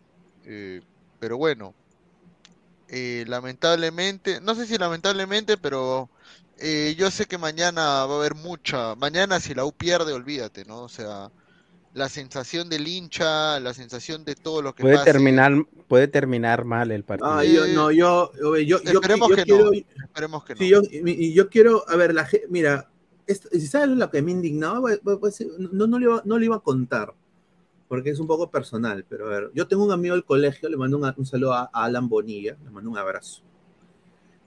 [0.44, 0.80] Eh,
[1.18, 1.74] pero bueno,
[2.94, 6.10] eh, lamentablemente, no sé si lamentablemente, pero
[6.58, 10.64] eh, yo sé que mañana va a haber mucha, mañana si la U pierde, olvídate,
[10.64, 10.82] ¿no?
[10.82, 11.30] O sea,
[11.94, 15.12] la sensación del hincha, la sensación de todo lo que Puede pase.
[15.12, 15.52] terminar,
[15.88, 17.28] puede terminar mal el partido.
[17.30, 19.72] Ah, yo, no, yo, yo, yo, yo- Esperemos yo que quiero, no.
[20.04, 20.60] Esperemos que no.
[20.60, 20.72] Sí,
[21.06, 22.90] y yo quiero, a ver, la mira,
[23.26, 24.90] esto- si sabes lo que me indignaba,
[25.22, 27.14] decir, no, no, le iba, no le iba a contar,
[27.94, 30.76] porque es un poco personal, pero a ver, yo tengo un amigo del colegio, le
[30.76, 33.40] mando un, saludo a, Alan Bonilla, le mando un abrazo.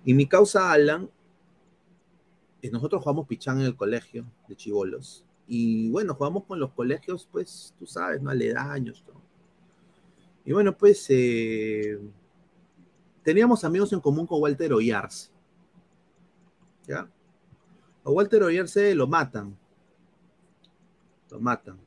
[0.04, 1.10] Y mi causa Alan,
[2.62, 7.26] eh, nosotros jugamos pichán en el colegio de chivolos, y bueno, jugamos con los colegios,
[7.32, 8.30] pues, tú sabes, ¿no?
[8.30, 9.22] Aledaños, todo.
[10.44, 11.98] Y bueno, pues, eh,
[13.24, 15.32] teníamos amigos en común con Walter Oyarz.
[16.86, 17.10] ¿Ya?
[18.04, 19.58] A Walter Oyarce lo matan.
[21.32, 21.87] Lo matan.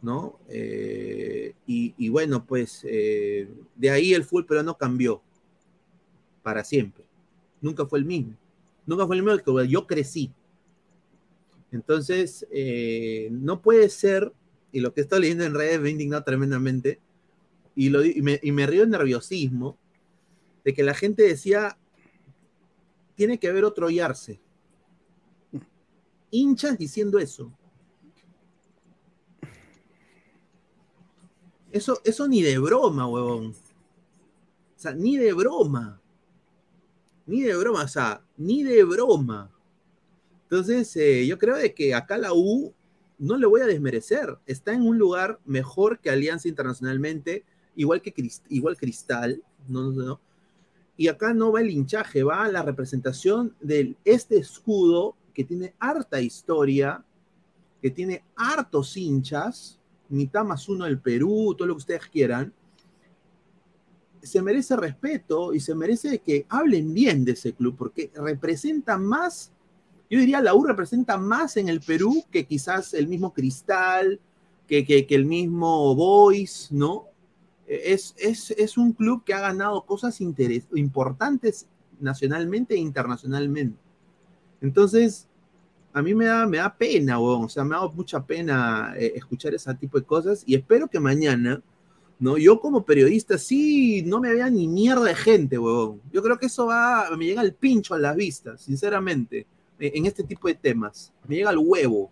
[0.00, 0.38] ¿No?
[0.48, 5.22] Eh, y, bueno, pues eh, de ahí el fútbol peruano cambió.
[6.42, 7.04] Para siempre.
[7.60, 8.36] Nunca fue el mismo.
[8.86, 10.32] Nunca fue el mismo que yo crecí.
[11.72, 14.32] Entonces, eh, no puede ser,
[14.72, 17.00] y lo que estoy leyendo en redes me ha indignado tremendamente,
[17.74, 19.76] y me río de nerviosismo,
[20.64, 21.78] de que la gente decía,
[23.14, 24.40] tiene que haber otro Yarse.
[26.30, 27.52] Hinchas diciendo eso.
[31.78, 33.50] Eso, eso ni de broma, huevón.
[33.50, 36.00] O sea, ni de broma.
[37.24, 39.48] Ni de broma, o sea, ni de broma.
[40.42, 42.74] Entonces, eh, yo creo de que acá la U
[43.16, 47.44] no le voy a desmerecer, está en un lugar mejor que Alianza internacionalmente,
[47.76, 48.12] igual que
[48.48, 50.20] igual Cristal, no, no, no.
[50.96, 56.20] Y acá no va el hinchaje, va la representación de este escudo que tiene harta
[56.20, 57.04] historia,
[57.80, 59.77] que tiene hartos hinchas,
[60.08, 62.52] mitad más uno del Perú, todo lo que ustedes quieran,
[64.22, 69.52] se merece respeto y se merece que hablen bien de ese club, porque representa más,
[70.10, 74.20] yo diría, la U representa más en el Perú que quizás el mismo Cristal,
[74.66, 77.06] que, que, el mismo Boys, ¿no?
[77.66, 81.66] Es, es, es, un club que ha ganado cosas importantes
[82.00, 83.78] nacionalmente e internacionalmente.
[84.60, 85.28] Entonces,
[85.98, 89.12] a mí me da, me da pena, o sea, me ha dado mucha pena eh,
[89.16, 91.62] escuchar ese tipo de cosas y espero que mañana
[92.18, 92.36] ¿no?
[92.36, 96.00] Yo como periodista sí, no me vea ni mierda de gente, huevón.
[96.12, 99.46] Yo creo que eso va, me llega el pincho a las vistas, sinceramente,
[99.78, 101.12] e, en este tipo de temas.
[101.26, 102.10] Me llega al huevo.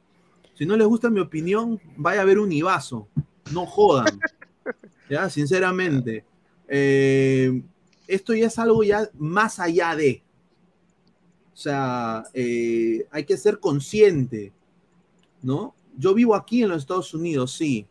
[0.55, 3.09] Si no les gusta mi opinión, vaya a ver un Ibazo.
[3.53, 4.18] No jodan.
[5.11, 6.24] ya, sinceramente.
[6.68, 7.62] Eh,
[8.07, 10.22] esto ya es algo ya más allá de.
[11.57, 14.53] O sea, eh, hay que ser consciente,
[15.41, 15.75] ¿no?
[15.97, 17.87] Yo vivo aquí en los Estados Unidos, sí,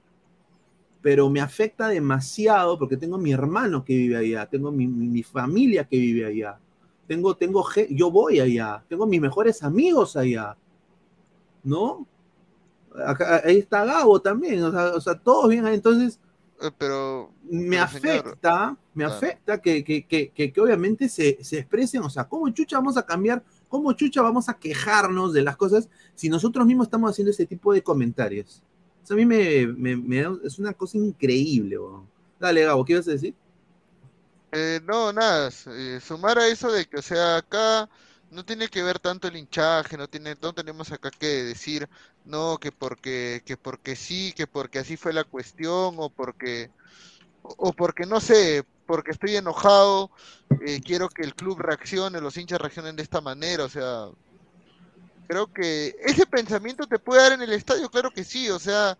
[1.01, 5.97] pero me afecta demasiado porque tengo mi hermano que vive allá, tengo mi, familia que
[5.97, 6.59] vive allá,
[7.07, 10.55] tengo, tengo, yo voy allá, tengo mis mejores amigos allá,
[11.63, 12.05] ¿no?
[13.43, 16.19] ahí está Gabo también, o sea, todos bien ahí, entonces...
[16.61, 17.31] Eh, pero...
[17.49, 22.47] Me afecta, me afecta que, que, que, que, obviamente se, se expresen, o sea, ¿cómo
[22.49, 23.43] chucha vamos a cambiar?
[23.75, 27.73] ¿Cómo chucha vamos a quejarnos de las cosas si nosotros mismos estamos haciendo ese tipo
[27.73, 28.63] de comentarios?
[29.09, 29.63] a mí me,
[30.45, 31.75] es una cosa increíble.
[32.39, 33.35] Dale, Gabo, ¿qué ibas a decir?
[34.53, 37.89] Eh, no, nada, eh, sumar a eso de que, o sea, acá
[38.31, 41.89] no tiene que ver tanto el hinchaje, no tiene, no tenemos acá que decir,
[42.23, 46.71] no, que porque, que porque sí, que porque así fue la cuestión, o porque,
[47.41, 50.11] o porque no sé, porque estoy enojado,
[50.65, 54.09] eh, quiero que el club reaccione, los hinchas reaccionen de esta manera, o sea,
[55.27, 58.97] Creo que ese pensamiento te puede dar en el estadio, claro que sí, o sea,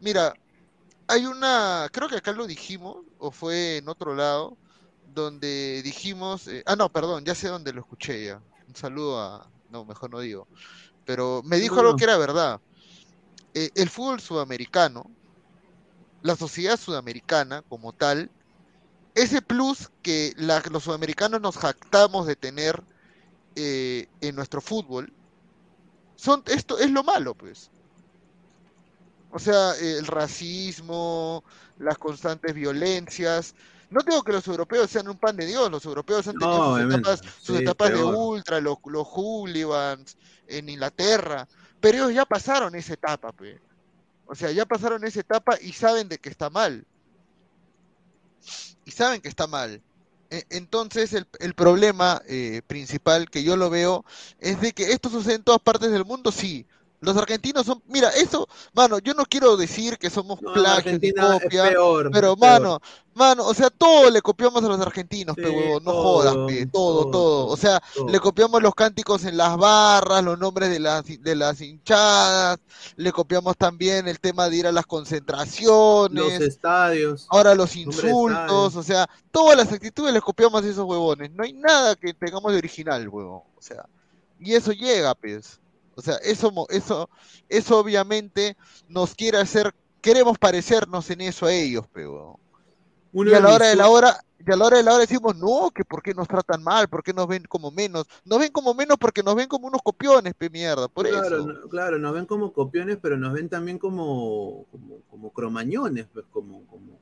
[0.00, 0.34] mira,
[1.06, 4.56] hay una, creo que acá lo dijimos, o fue en otro lado,
[5.14, 8.42] donde dijimos, eh, ah, no, perdón, ya sé dónde lo escuché ya.
[8.66, 10.46] Un saludo a, no, mejor no digo,
[11.04, 12.60] pero me dijo algo que era verdad.
[13.54, 15.08] Eh, el fútbol sudamericano,
[16.22, 18.30] la sociedad sudamericana como tal,
[19.14, 22.82] ese plus que los sudamericanos nos jactamos de tener
[23.56, 25.12] eh, en nuestro fútbol,
[26.16, 27.70] son, esto es lo malo, pues.
[29.32, 31.44] O sea, el racismo,
[31.78, 33.54] las constantes violencias.
[33.88, 36.76] No digo que los europeos sean un pan de Dios, los europeos han tenido
[37.40, 41.48] sus etapas, de ultra, los, los hooligans en Inglaterra,
[41.80, 43.60] pero ellos ya pasaron esa etapa, pues.
[44.26, 46.86] O sea, ya pasaron esa etapa y saben de que está mal.
[48.90, 49.84] Y saben que está mal.
[50.30, 54.04] E, entonces el, el problema eh, principal que yo lo veo
[54.40, 56.66] es de que esto sucede en todas partes del mundo, sí,
[57.00, 61.72] los argentinos son, mira, eso, mano, yo no quiero decir que somos no, plagio copia,
[62.12, 62.78] pero mano,
[63.14, 66.34] mano, o sea, todo le copiamos a los argentinos, no jodas,
[66.70, 71.04] todo, todo, o sea, le copiamos los cánticos en las barras, los nombres de las
[71.06, 72.58] de las hinchadas,
[72.96, 78.76] le copiamos también el tema de ir a las concentraciones, los estadios, ahora los insultos,
[78.76, 82.52] o sea, todas las actitudes les copiamos a esos huevones, no hay nada que tengamos
[82.52, 83.86] de original, huevón, o sea,
[84.38, 85.58] y eso llega, pues.
[85.94, 87.10] O sea, eso, eso,
[87.48, 88.56] eso obviamente
[88.88, 92.38] nos quiere hacer, queremos parecernos en eso a ellos, pero.
[93.12, 95.36] y a la hora de la hora, y a la hora de la hora decimos,
[95.36, 98.06] no, que por qué nos tratan mal, por qué nos ven como menos.
[98.24, 101.68] Nos ven como menos porque nos ven como unos copiones, pe mierda, por claro, eso.
[101.68, 106.66] claro, nos ven como copiones, pero nos ven también como, como, como cromañones, pues, como,
[106.66, 106.98] como,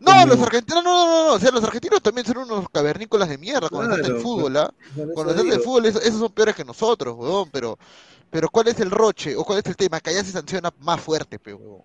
[0.00, 3.38] no, los argentinos, no, no, no, o sea, los argentinos también son unos cavernícolas de
[3.38, 4.72] mierda cuando están en fútbol, ¿ah?
[5.14, 7.78] Cuando están en fútbol, esos, son peores que nosotros, weón, pero,
[8.30, 10.00] pero ¿cuál es el roche o cuál es el tema?
[10.00, 11.82] Que allá se sanciona más fuerte, pe, weón.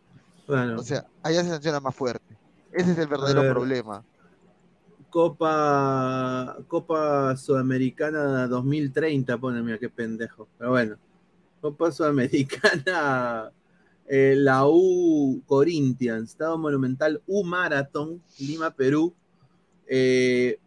[0.78, 2.38] O sea, allá se sanciona más fuerte.
[2.72, 4.04] Ese es el verdadero problema.
[5.10, 10.48] Copa Copa Sudamericana 2030, poneme, qué pendejo.
[10.58, 10.98] Pero bueno,
[11.62, 13.52] Copa Sudamericana
[14.08, 19.14] eh, la U Corinthians, Estado Monumental U Marathon, Lima, Perú.
[19.88, 20.60] Eh,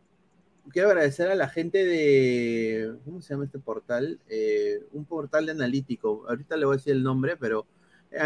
[0.70, 4.18] quiero agradecer a la gente de, ¿cómo se llama este portal?
[4.28, 7.66] Eh, un portal de analítico, ahorita le voy a decir el nombre, pero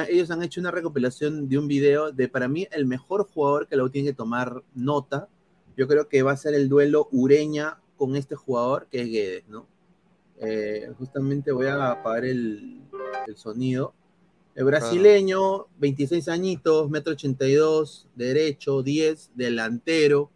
[0.09, 3.77] ellos han hecho una recopilación de un video de, para mí, el mejor jugador que
[3.77, 5.29] lo tiene que tomar nota.
[5.77, 9.49] Yo creo que va a ser el duelo Ureña con este jugador, que es Guedes,
[9.49, 9.67] ¿no?
[10.99, 12.81] justamente voy a apagar el,
[13.29, 13.95] el sonido
[14.55, 20.31] El brasileño, 26 añitos, metro 82, derecho, 10, delantero,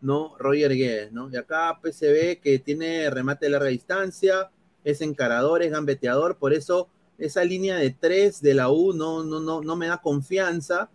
[0.00, 0.36] ¿no?
[0.38, 1.28] Roger Guedes, ¿no?
[1.30, 4.50] Y acá PCB que tiene remate de larga distancia,
[4.84, 6.88] es encarador, es gambeteador, por eso
[7.18, 10.88] esa línea de 3 de la U no, no, no, no me da confianza.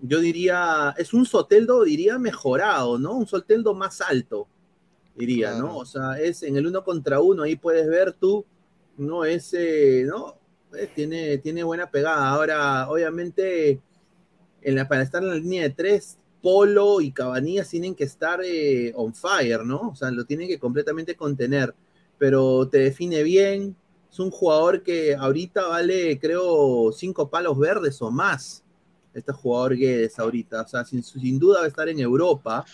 [0.00, 3.12] Yo diría, es un Soteldo, diría, mejorado, ¿no?
[3.12, 4.48] Un Soteldo más alto,
[5.14, 5.76] diría, ¿no?
[5.76, 8.46] O sea, es en el uno contra uno, ahí puedes ver tú,
[8.96, 9.26] ¿no?
[9.26, 10.37] Ese, ¿no?
[10.74, 12.28] Eh, tiene, tiene buena pegada.
[12.28, 13.80] Ahora, obviamente,
[14.62, 18.40] en la, para estar en la línea de tres, Polo y Cabanillas tienen que estar
[18.44, 19.90] eh, on fire, ¿no?
[19.90, 21.74] O sea, lo tienen que completamente contener.
[22.18, 23.76] Pero te define bien.
[24.10, 28.64] Es un jugador que ahorita vale, creo, cinco palos verdes o más.
[29.14, 30.62] Este jugador Guedes ahorita.
[30.62, 32.64] O sea, sin, sin duda va a estar en Europa.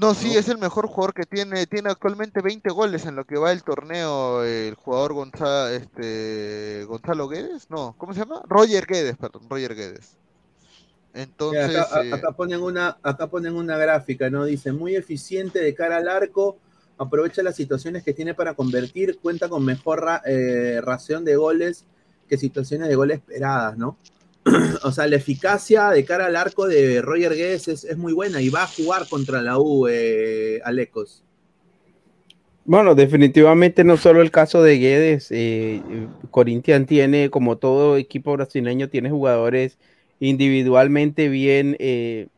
[0.00, 1.66] No, sí, es el mejor jugador que tiene.
[1.66, 4.42] Tiene actualmente 20 goles en lo que va el torneo.
[4.42, 7.68] El jugador Gonzalo, este, Gonzalo Guedes.
[7.68, 8.40] No, ¿cómo se llama?
[8.48, 10.16] Roger Guedes, perdón, Roger Guedes.
[11.12, 11.76] Entonces.
[12.02, 14.46] Eh, acá, ponen una, acá ponen una gráfica, ¿no?
[14.46, 16.56] Dice, muy eficiente de cara al arco.
[16.96, 19.18] Aprovecha las situaciones que tiene para convertir.
[19.18, 21.84] Cuenta con mejor eh, ración de goles
[22.26, 23.98] que situaciones de goles esperadas, ¿no?
[24.82, 28.48] o sea, la eficacia de cara al arco de Roger Guedes es, muy buena y
[28.48, 31.24] va a jugar contra la U, eh, Alecos.
[32.64, 35.82] Bueno, definitivamente no solo el caso de Guedes, eh,
[36.30, 39.78] Corinthians tiene, como todo equipo brasileño, tiene jugadores
[40.20, 42.28] individualmente bien, eh,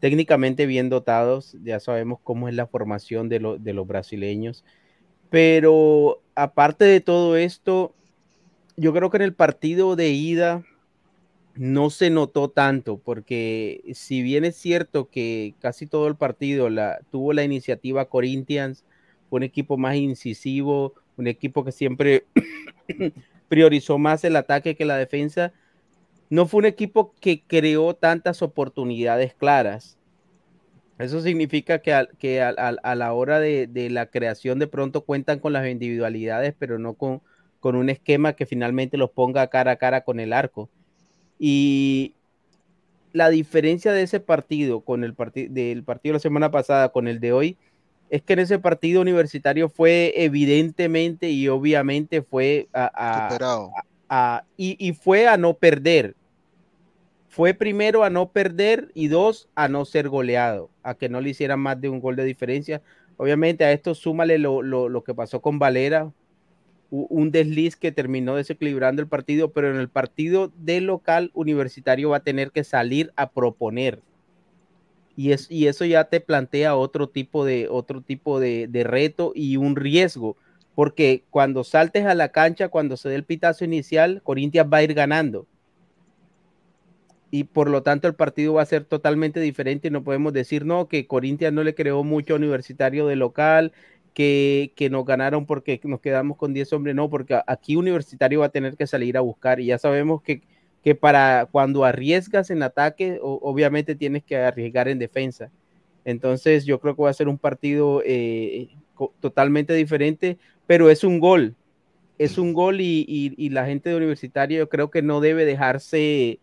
[0.00, 4.64] técnicamente bien dotados, ya sabemos cómo es la formación de los brasileños,
[5.28, 7.92] pero aparte de todo esto,
[8.76, 10.64] yo creo que en el partido de ida,
[11.56, 16.68] no se notó tanto, porque si bien es cierto que casi todo el partido
[17.10, 18.84] tuvo la iniciativa Corinthians,
[19.30, 22.24] fue un equipo más incisivo, un equipo que siempre
[23.48, 25.52] priorizó más el ataque que la defensa,
[26.28, 29.96] no fue un equipo que creó tantas oportunidades claras.
[30.98, 35.40] Eso significa que, a, que a, la hora de, de, la creación de pronto cuentan
[35.40, 37.20] con las individualidades, pero no con,
[37.60, 40.70] con un esquema que finalmente los ponga cara a cara con el arco.
[41.38, 42.14] Y
[43.12, 47.06] la diferencia de ese partido con el partido del partido de la semana pasada con
[47.06, 47.56] el de hoy
[48.10, 55.36] es que en ese partido universitario fue evidentemente y obviamente fue a, y, fue a
[55.36, 56.14] no perder.
[57.28, 61.30] Fue primero a no perder y dos a no ser goleado, a que no le
[61.30, 62.82] hicieran más de un gol de diferencia.
[63.16, 66.12] Obviamente a esto súmale lo, lo que pasó con Valera,
[66.90, 72.18] un desliz que terminó desequilibrando el partido, pero en el partido del local universitario va
[72.18, 74.00] a tener que salir a proponer.
[75.16, 79.32] Y, es, y eso ya te plantea otro tipo, de, otro tipo de, de reto
[79.34, 80.36] y un riesgo,
[80.74, 84.82] porque cuando saltes a la cancha, cuando se dé el pitazo inicial, Corinthians va a
[84.82, 85.46] ir ganando.
[87.30, 89.90] Y por lo tanto el partido va a ser totalmente diferente.
[89.90, 93.72] No podemos decir, no, que Corinthians no le creó mucho Universitario de local,
[94.14, 98.50] que, nos ganaron porque nos quedamos con 10 hombres, no, porque aquí Universitario va a
[98.50, 100.42] tener que salir a buscar y ya sabemos que,
[100.82, 105.50] que para cuando arriesgas en ataque, obviamente tienes que arriesgar en defensa.
[106.04, 108.68] Entonces yo creo que va a ser un partido eh,
[109.20, 111.56] totalmente diferente, pero es un gol,
[112.18, 116.38] es un gol y, la gente de Universitario yo creo que no debe dejarse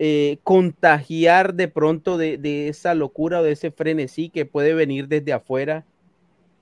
[0.00, 5.06] eh, contagiar de pronto de, de, esa locura o de ese frenesí que puede venir
[5.06, 5.84] desde afuera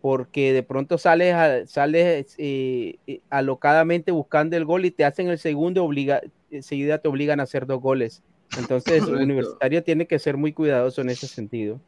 [0.01, 5.39] porque de pronto sales, sales eh, eh, alocadamente buscando el gol y te hacen el
[5.39, 8.23] segundo, obliga, enseguida te obligan a hacer dos goles.
[8.59, 11.81] Entonces, el universitario tiene que ser muy cuidadoso en ese sentido.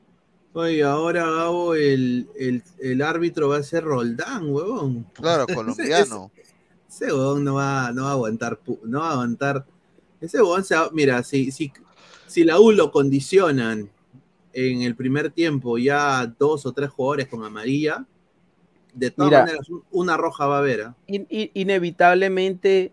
[0.52, 2.28] Oye, ahora Gabo, el,
[3.04, 5.06] árbitro va a ser Roldán, huevón.
[5.14, 6.30] Claro, colombiano.
[6.88, 9.64] ese, huevón no va, no va a aguantar, no va a aguantar.
[10.20, 11.72] Ese huevón se mira, si, si,
[12.26, 13.90] si la U lo condicionan
[14.52, 18.06] en el primer tiempo ya dos o tres jugadores con amarilla,
[18.94, 20.82] de todas maneras una roja va a haber.
[20.82, 20.96] ¿ah?
[21.06, 22.92] inevitablemente,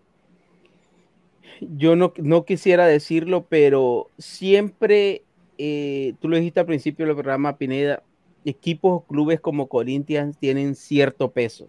[1.60, 5.24] yo no, no, quisiera decirlo, pero siempre,
[5.58, 8.02] eh, tú lo dijiste al principio del programa, Pineda,
[8.44, 11.66] equipos o clubes como Corinthians tienen cierto peso.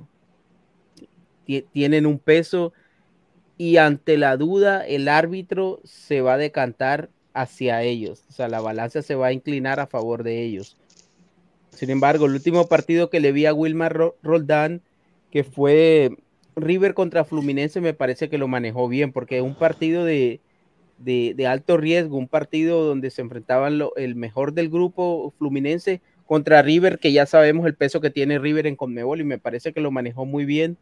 [1.74, 2.72] Tienen un peso
[3.58, 8.24] y ante la duda el árbitro se va a decantar hacia ellos.
[8.30, 10.78] O sea, la balanza se va a inclinar a favor de ellos.
[11.70, 14.82] Sin embargo, el último partido que le vi a Wilmar Roldán,
[15.32, 16.12] que fue
[16.56, 20.42] River contra Fluminense, me parece que lo manejó bien, porque es un partido de,
[20.98, 26.62] de, alto riesgo, un partido donde se enfrentaban lo, el mejor del grupo Fluminense contra
[26.62, 29.82] River, que ya sabemos el peso que tiene River en Conmebol, y me parece que
[29.82, 30.78] lo manejó muy bien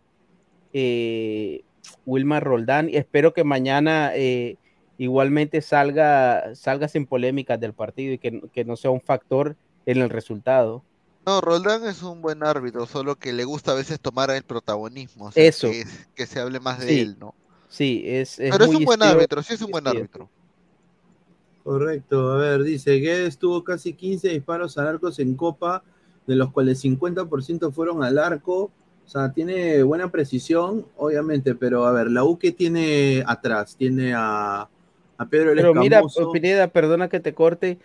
[0.74, 1.62] eh,
[2.06, 2.89] Wilmar Roldán.
[2.89, 4.12] Y espero que mañana...
[4.16, 4.58] Eh,
[5.00, 9.56] igualmente salga, salga sin polémicas del partido y que, que no sea un factor
[9.88, 10.84] en el resultado.
[11.26, 15.26] No, Roldán es un buen árbitro, solo que le gusta a veces tomar el protagonismo.
[15.26, 15.72] o sea, Eso.
[15.72, 15.86] Que,
[16.16, 17.34] que se hable más de Sí, él, ¿no?
[17.68, 20.30] Sí, es, es Pero es un buen estilo- árbitro, sí es un buen árbitro.
[21.64, 25.84] Correcto, a ver, dice, Guedes tuvo casi 15 disparos al arco en Copa,
[26.26, 28.72] de los cuales 50% fueron al arco.
[29.06, 34.14] O sea, tiene buena precisión, obviamente, pero a ver, la U que tiene atrás, tiene
[34.16, 34.68] a,
[35.20, 36.32] a Pedro el Pero mira, Escamoso.
[36.32, 37.78] Pineda, perdona que te corte.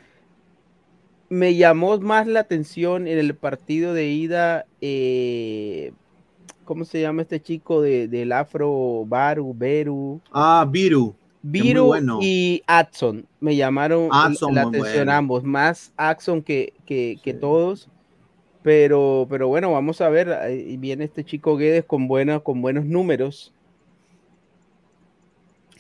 [1.28, 5.92] Me llamó más la atención en el partido de ida, eh,
[6.64, 10.20] ¿cómo se llama este chico de, del Afro Baru, Beru?
[10.32, 11.16] Ah, Viru.
[11.42, 12.20] Viru bueno.
[12.22, 15.12] y Adson me llamaron Adson, la atención bueno.
[15.12, 17.88] ambos, más Adson que, que, que todos.
[18.62, 20.32] Pero, pero bueno, vamos a ver.
[20.32, 23.52] ahí Viene este chico Guedes con, buena, con buenos números.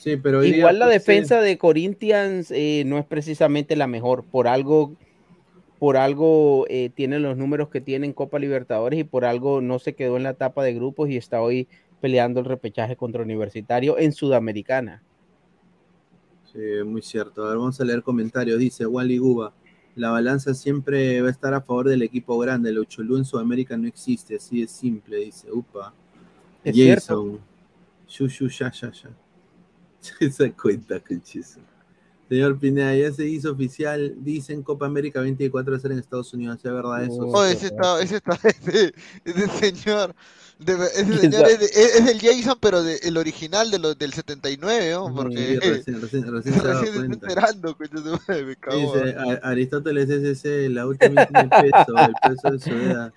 [0.04, 1.12] Sí, pero hoy día, Igual la pues, sí.
[1.12, 4.22] defensa de Corinthians eh, no es precisamente la mejor.
[4.22, 4.92] Por algo,
[5.78, 9.78] por algo eh, tiene los números que tiene en Copa Libertadores y por algo no
[9.78, 11.68] se quedó en la etapa de grupos y está hoy
[12.02, 15.02] peleando el repechaje contra Universitario en Sudamericana.
[16.52, 17.42] Sí, muy cierto.
[17.42, 18.58] A ver, vamos a leer comentarios.
[18.58, 19.54] Dice Wally Guba,
[19.96, 22.68] la balanza siempre va a estar a favor del equipo grande.
[22.68, 25.50] El Uchulú en Sudamérica no existe, así de simple, dice.
[25.50, 25.94] Upa.
[26.62, 27.40] Es cierto.
[28.06, 28.28] Jason.
[28.28, 29.10] Shu, ya, ya, ya.
[30.32, 31.60] Se cuenta, conchizo.
[32.28, 36.32] Señor Pineda, ya se hizo oficial, dicen Copa América 24 va a ser en Estados
[36.32, 37.18] Unidos, ¿es verdad eso?
[37.20, 38.94] Oh, ese está, ese está, ese,
[39.26, 40.14] ese señor,
[40.58, 45.08] de ese es, es- es el Jason, pero de- el original de del 79, ¿no?
[45.08, 47.76] Sí, Porque recién, recién, se está enterando,
[48.46, 48.94] me cago.
[48.94, 53.12] Dice A- Aristóteles SC, la última tiene peso, el peso de Soledad.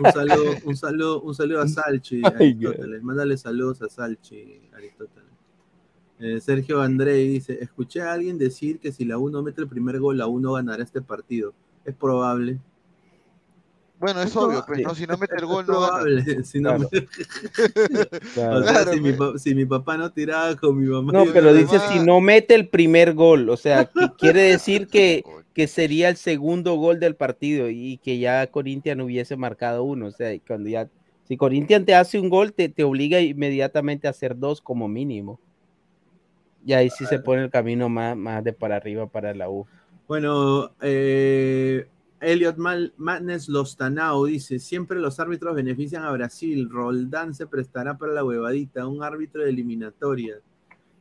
[0.00, 3.02] Un saludo, un saludo, un saludo a Salchi, Aristóteles.
[3.04, 5.17] Mándale saludos a Salchi, Aristóteles.
[6.20, 10.00] Eh, Sergio Andrei dice, escuché a alguien decir que si la 1 mete el primer
[10.00, 11.52] gol, la 1 ganará este partido.
[11.84, 12.58] Es probable.
[14.00, 14.94] Bueno, es obvio, pues, ¿no?
[14.94, 15.86] Si no mete el gol, no gana.
[16.02, 16.24] probable.
[16.44, 16.88] Si, no Claro.
[16.92, 17.06] me-
[18.34, 18.58] Claro.
[18.58, 19.42] O sea, Claro, si, mi pues.
[19.42, 21.12] si mi papá no tiraba con mi mamá.
[21.12, 24.86] No, pero no- dice si no mete el primer gol, o sea, que quiere decir
[24.86, 30.06] que, que sería el segundo gol del partido y que ya Corinthians hubiese marcado uno,
[30.06, 30.88] o sea, cuando ya,
[31.26, 35.40] si Corinthians te hace un gol, te, te obliga inmediatamente a hacer dos como mínimo.
[36.68, 39.66] Y ahí sí se pone el camino más, más de para arriba para la U.
[40.06, 41.88] Bueno, eh,
[42.20, 42.92] Elliot Mal
[43.48, 46.68] Lostanao dice: Siempre los árbitros benefician a Brasil.
[46.68, 50.40] Roldán se prestará para la huevadita, un árbitro de eliminatoria.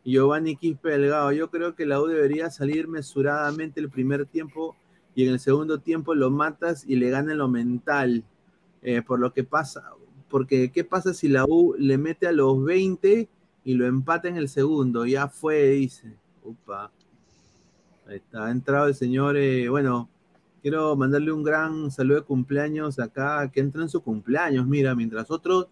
[0.05, 4.73] Giovanni Quispe Delgado, yo creo que la U debería salir mesuradamente el primer tiempo
[5.15, 8.23] y en el segundo tiempo lo matas y le gana lo mental.
[8.83, 9.83] Eh, por lo que pasa,
[10.29, 13.27] porque ¿qué pasa si la U le mete a los 20
[13.67, 15.05] y lo empata en el segundo?
[15.05, 16.13] Ya fue, dice.
[16.41, 16.89] Upa.
[18.07, 20.07] Ahí está, ha entrado el señor, eh, bueno,
[20.61, 25.29] quiero mandarle un gran saludo de cumpleaños acá, que entra en su cumpleaños, mira, mientras
[25.29, 25.67] otros,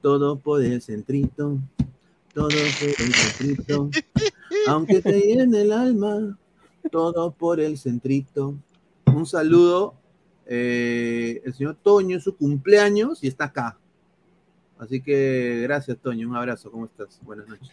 [0.00, 1.58] todo por el centrito,
[2.32, 3.90] todo por el centrito,
[4.68, 6.38] aunque te llene el alma,
[6.90, 8.54] todo por el centrito.
[9.14, 9.94] Un saludo,
[10.46, 13.78] eh, el señor Toño, su cumpleaños y está acá.
[14.78, 17.20] Así que gracias, Toño, un abrazo, ¿cómo estás?
[17.22, 17.70] Buenas noches.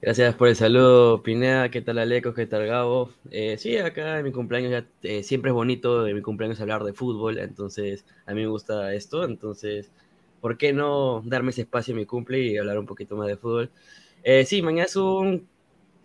[0.00, 1.70] Gracias por el saludo, Pineda.
[1.70, 2.32] ¿Qué tal, Aleco?
[2.32, 3.10] ¿Qué tal, Gabo?
[3.30, 6.84] Eh, sí, acá en mi cumpleaños ya, eh, siempre es bonito de mi cumpleaños hablar
[6.84, 9.90] de fútbol, entonces a mí me gusta esto, entonces,
[10.40, 13.36] ¿por qué no darme ese espacio en mi cumple y hablar un poquito más de
[13.36, 13.70] fútbol?
[14.22, 15.48] Eh, sí, mañana es un,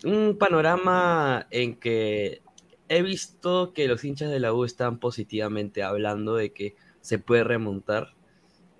[0.05, 2.41] un panorama en que
[2.89, 7.43] he visto que los hinchas de la U están positivamente hablando de que se puede
[7.43, 8.13] remontar.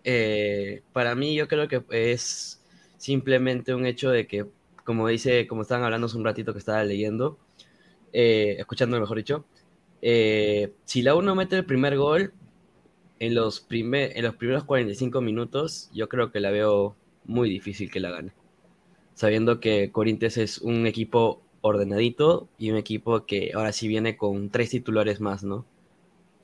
[0.04, 2.62] Eh, para mí yo creo que es
[2.98, 4.46] simplemente un hecho de que
[4.84, 7.38] como dice, como estaban hablando hace un ratito que estaba leyendo,
[8.12, 9.46] eh, escuchando mejor dicho,
[10.02, 12.34] eh, si la U no mete el primer gol
[13.20, 16.96] en los, primer, en los primeros 45 minutos, yo creo que la veo
[17.26, 18.34] muy difícil que la gane.
[19.14, 24.50] Sabiendo que Corinthians es un equipo ordenadito y un equipo que ahora sí viene con
[24.50, 25.66] tres titulares más, ¿no?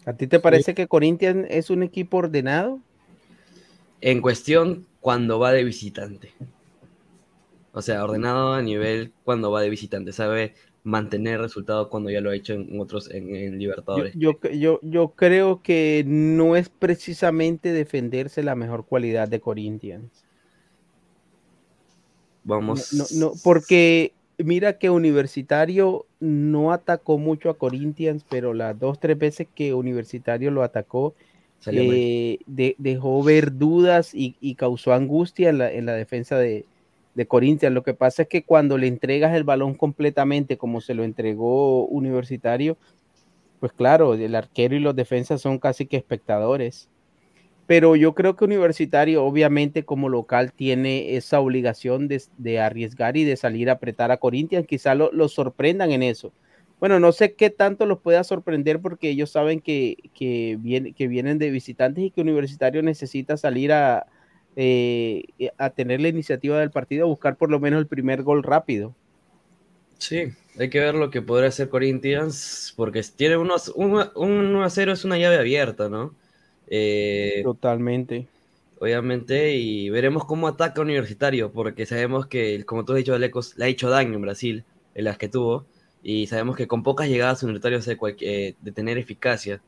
[0.05, 2.79] ¿A ti te parece que Corinthians es un equipo ordenado?
[4.01, 6.33] En cuestión, cuando va de visitante.
[7.73, 10.11] O sea, ordenado a nivel cuando va de visitante.
[10.11, 14.13] Sabe mantener resultados cuando ya lo ha hecho en otros, en, Libertadores.
[14.15, 20.25] yo, yo, yo creo que no es precisamente defenderse la mejor cualidad de Corinthians.
[22.43, 22.93] Vamos.
[22.93, 28.99] No, no, no, porque mira que Universitario no atacó mucho a Corinthians, pero las dos,
[28.99, 31.13] tres veces que Universitario lo atacó.
[31.67, 36.65] Eh, de- dejó ver dudas y, y causó angustia en la, en la defensa de,
[37.13, 37.73] de Corinthians.
[37.73, 41.85] Lo que pasa es que cuando le entregas el balón completamente como se lo entregó
[41.87, 42.77] Universitario,
[43.59, 46.89] pues claro, el arquero y los defensas son casi que espectadores.
[47.67, 53.37] Pero yo creo que Universitario, obviamente, como local, tiene esa obligación de, arriesgar y de
[53.37, 54.65] salir a apretar a Corinthians.
[54.65, 56.33] Quizá lo, sorprendan en eso.
[56.79, 61.37] Bueno, no sé qué tanto los pueda sorprender porque ellos saben que, que, que vienen
[61.37, 64.07] de visitantes y que Universitario necesita salir a,
[64.55, 65.23] eh,
[65.57, 68.95] a tener la iniciativa del partido, a buscar por lo menos el primer gol rápido.
[69.97, 74.69] Sí, hay que ver lo que podrá hacer Corinthians, porque tiene unos, un, 1 a
[74.69, 76.15] 0 es una llave abierta, ¿no?
[76.67, 78.27] Eh, Totalmente.
[78.79, 83.65] Obviamente, y veremos cómo ataca Universitario, porque sabemos que, como tú has dicho, Alecos, le
[83.65, 84.63] ha hecho daño en Brasil,
[84.95, 85.65] en las que tuvo,
[86.03, 89.61] y sabemos que con pocas llegadas Universitario se eh, de tener eficacia,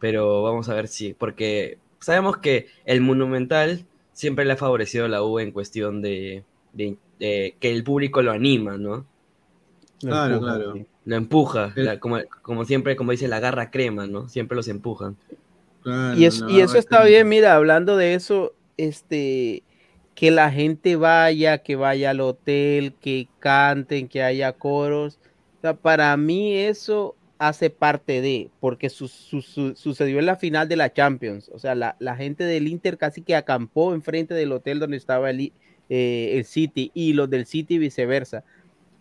[0.00, 5.08] pero vamos a ver si, porque sabemos que el Monumental siempre le ha favorecido a
[5.08, 6.44] la U en cuestión de,
[6.76, 9.06] que el público lo anima, ¿no?
[10.00, 10.74] Claro, claro.
[11.04, 14.28] Lo empuja, como, como, siempre, como dice, la garra crema, ¿no?
[14.28, 15.16] Siempre los empujan.
[16.16, 19.62] y, y eso está bien, mira, hablando de eso, este,
[20.18, 25.20] que la gente vaya, que vaya al hotel, que canten, que haya coros.
[25.82, 31.50] Para mí eso hace parte de, porque sucedió en la final de la Champions.
[31.52, 35.52] O sea, la, gente del Inter casi que acampó enfrente del hotel donde estaba el,
[35.88, 38.44] eh, el City y los del City viceversa.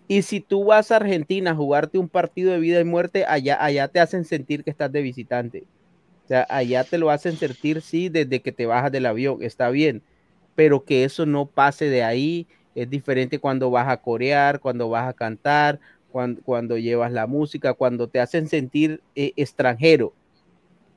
[0.07, 3.61] Y si tú vas a Argentina a jugarte un partido de vida y muerte, allá,
[3.63, 5.65] allá te hacen sentir que estás de visitante.
[6.23, 9.69] O sea, allá te lo hacen sentir, sí, desde que te bajas del avión, está
[9.69, 10.01] bien,
[10.55, 12.47] pero que eso no pase de ahí.
[12.75, 15.79] Es diferente cuando vas a corear, cuando vas a cantar,
[16.11, 20.13] cuando, cuando llevas la música, cuando te hacen sentir eh, extranjero.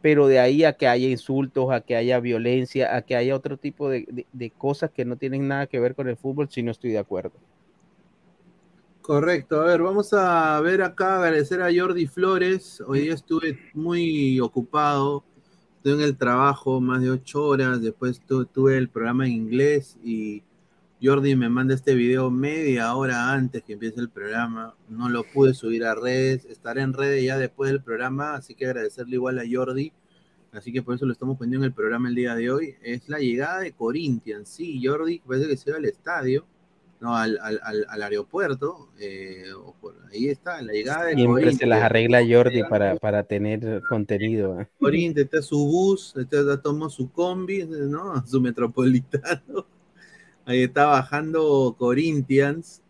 [0.02, 3.58] Pero de ahí a que haya insultos, a que haya violencia, a que haya otro
[3.58, 6.70] tipo de, de cosas que no tienen nada que ver con el fútbol, si no
[6.70, 7.32] estoy de acuerdo.
[9.02, 12.80] Correcto, a ver, vamos a ver acá, agradecer a Jordi Flores.
[12.86, 15.24] Hoy día estuve muy ocupado,
[15.76, 20.44] estuve en el trabajo más de ocho horas, después tuve el programa en inglés y
[21.02, 24.74] Jordi me manda este video media hora antes que empiece el programa.
[24.88, 28.66] No lo pude subir a redes, estaré en redes ya después del programa, así que
[28.66, 29.92] agradecerle igual a Jordi.
[30.52, 32.74] Así que por eso lo estamos poniendo en el programa el día de hoy.
[32.82, 34.48] Es la llegada de Corinthians.
[34.48, 36.44] Sí, Jordi parece que se va al estadio
[37.00, 39.44] no, al, al, al aeropuerto, eh,
[40.12, 44.60] ahí está, la llegada de Siempre se las arregla Jordi para, para tener contenido.
[44.60, 44.68] ¿eh?
[44.78, 48.22] Corinthians, está su bus, está, tomó su combi, ¿no?
[48.26, 49.66] Su metropolitano.
[50.50, 52.82] Ahí está bajando Corinthians.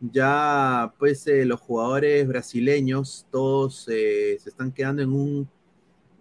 [0.00, 5.48] Ya, pues, eh, los jugadores brasileños, todos se están quedando en un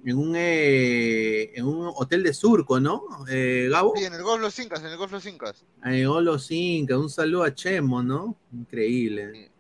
[0.06, 3.06] en un, eh, en un hotel de Surco, ¿no?
[3.30, 3.94] Eh, Gabo.
[3.96, 5.64] Sí, en el Golf Los Incas, en el Golf Los Incas.
[5.86, 8.36] En el Golf Los Incas, un saludo a Chemo, ¿no?
[8.52, 9.52] Increíble.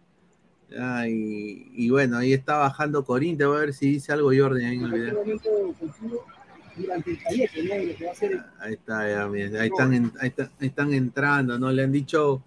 [1.08, 4.92] y, bueno, ahí está bajando Corinthians, a ver si dice algo Jordi ahí en el
[4.92, 5.24] video.
[8.60, 11.72] Ahí está, ya, ahí, están, ahí, están entrando, ¿no?
[11.72, 12.44] Le han dicho,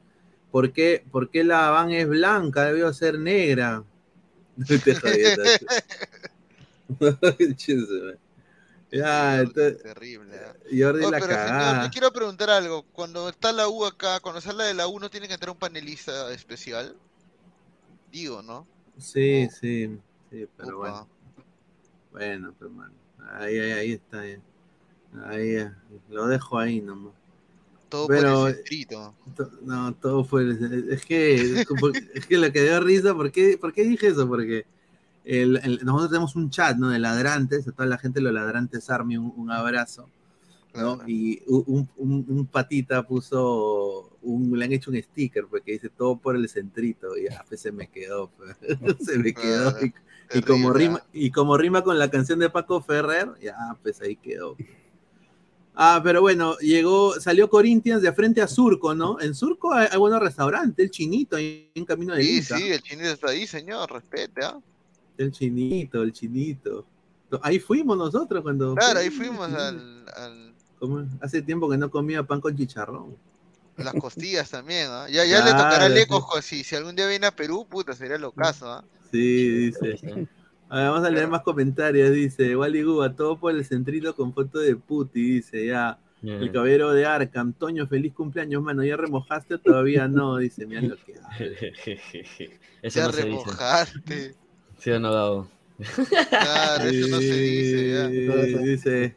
[0.51, 2.65] ¿por qué, ¿por qué la van es blanca?
[2.65, 3.85] Debió ser negra.
[8.91, 10.35] ya, terrible.
[10.35, 10.83] ¿eh?
[10.83, 11.85] Jordi la cagada.
[11.85, 12.83] te quiero preguntar algo.
[12.93, 15.59] Cuando está la U acá, cuando sale de la U, ¿no tiene que entrar un
[15.59, 16.97] panelista especial?
[18.11, 18.67] Digo, ¿no?
[18.99, 20.01] Sí, sí,
[20.31, 21.07] sí, pero bueno.
[22.13, 23.06] Bueno, pero bueno.
[23.33, 24.21] Ahí, ahí, ahí está.
[24.21, 25.71] Ahí, eh,
[26.11, 27.15] lo dejo ahí nomás.
[27.89, 29.15] Todo pero, escrito.
[29.63, 30.51] no, todo fue.
[30.91, 31.65] Es que,
[32.15, 34.27] es que lo que dio risa, ¿por qué, ¿por qué dije eso?
[34.27, 34.67] Porque
[35.83, 36.89] nosotros tenemos un chat, ¿no?
[36.89, 40.09] De ladrantes, a toda la gente de los ladrantes Army, un, abrazo.
[40.75, 41.01] ¿no?
[41.07, 46.49] Y un, patita puso, un, le han hecho un sticker porque dice todo por el
[46.49, 48.57] centrito y ya, pues se me quedó, pues.
[49.01, 49.75] se me quedó.
[50.35, 54.17] y, como rima, y como rima con la canción de Paco Ferrer, ya, pues ahí
[54.17, 54.57] quedó.
[55.75, 59.21] Ah, pero bueno, llegó, salió Corinthians de frente a Surco, ¿no?
[59.21, 63.11] En Surco hay, buenos restaurantes, el chinito ahí en camino de Sí, sí, el chinito
[63.11, 64.59] está ahí, señor, respete, ¿ah?
[65.19, 66.87] El chinito, el chinito.
[67.43, 68.75] Ahí fuimos nosotros cuando.
[68.75, 70.05] Claro, ahí fuimos al.
[71.21, 73.17] Hace tiempo que no comía pan con chicharrón.
[73.77, 75.07] Las costillas también, ¿ah?
[75.11, 78.17] Ya, ya le tocará al eco si, si algún día viene a Perú, puta, sería
[78.19, 78.85] lo caso, ¿ah?
[79.11, 80.29] Sí, dice.
[80.69, 82.57] vamos a leer más comentarios, dice.
[82.57, 85.99] Wally Guba, todo por el centrito con foto de Puti, dice, ya.
[86.23, 88.83] El caballero de Arkham, Toño, feliz cumpleaños, mano.
[88.83, 90.37] ¿Ya remojaste o todavía no?
[90.39, 91.15] Dice, mira lo que
[92.83, 94.35] Eso ya remojaste.
[94.79, 95.49] Sí o no,
[95.79, 97.93] Claro, eso no se dice.
[97.93, 98.09] Ya.
[98.09, 99.17] Dice,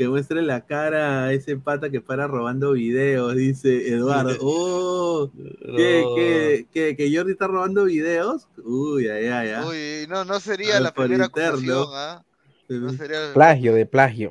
[0.00, 4.34] Que muestre la cara a ese pata que para robando videos, dice Eduardo.
[4.40, 5.30] ¡Oh!
[5.76, 6.14] ¿Qué, No.
[6.14, 8.48] qué, qué, que Jordi está robando videos?
[8.64, 9.66] Uy, ay, ay, ay.
[10.02, 11.82] Uy, no, no sería la primera interno.
[11.82, 12.24] acusación, ¿ah?
[12.70, 13.34] No sería...
[13.34, 14.30] Plagio, de plagio.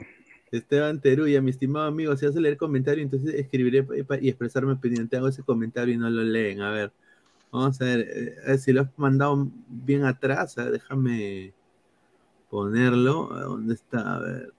[0.52, 3.86] Esteban Teruya, mi estimado amigo, si vas a leer comentario, entonces escribiré
[4.22, 5.08] y expresar mi opinión.
[5.08, 6.62] Te hago ese comentario y no lo leen.
[6.62, 6.92] A ver,
[7.52, 10.56] vamos a ver, eh, a ver si lo has mandado bien atrás.
[10.56, 11.54] déjame
[12.50, 13.32] ponerlo.
[13.36, 14.16] ¿A ¿Dónde está?
[14.16, 14.59] A ver.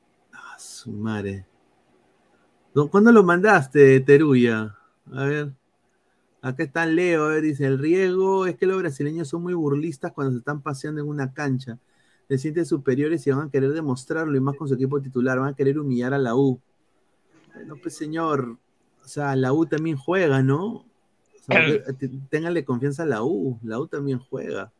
[0.81, 1.45] Su madre.
[2.73, 4.75] ¿Dó- ¿Cuándo lo mandaste, Teruya?
[5.13, 5.53] A ver.
[6.41, 10.11] Acá está Leo, a ver, dice, el riesgo es que los brasileños son muy burlistas
[10.13, 11.79] cuando se están paseando en una cancha.
[12.29, 15.49] Se sienten superiores y van a querer demostrarlo, y más con su equipo titular, van
[15.53, 16.59] a querer humillar a la U.
[17.55, 18.57] Bueno, pues señor,
[19.05, 20.65] o sea, la U también juega, ¿no?
[20.67, 20.87] O
[21.43, 21.63] sea,
[21.99, 24.73] te- ténganle confianza a la U, la U también juega.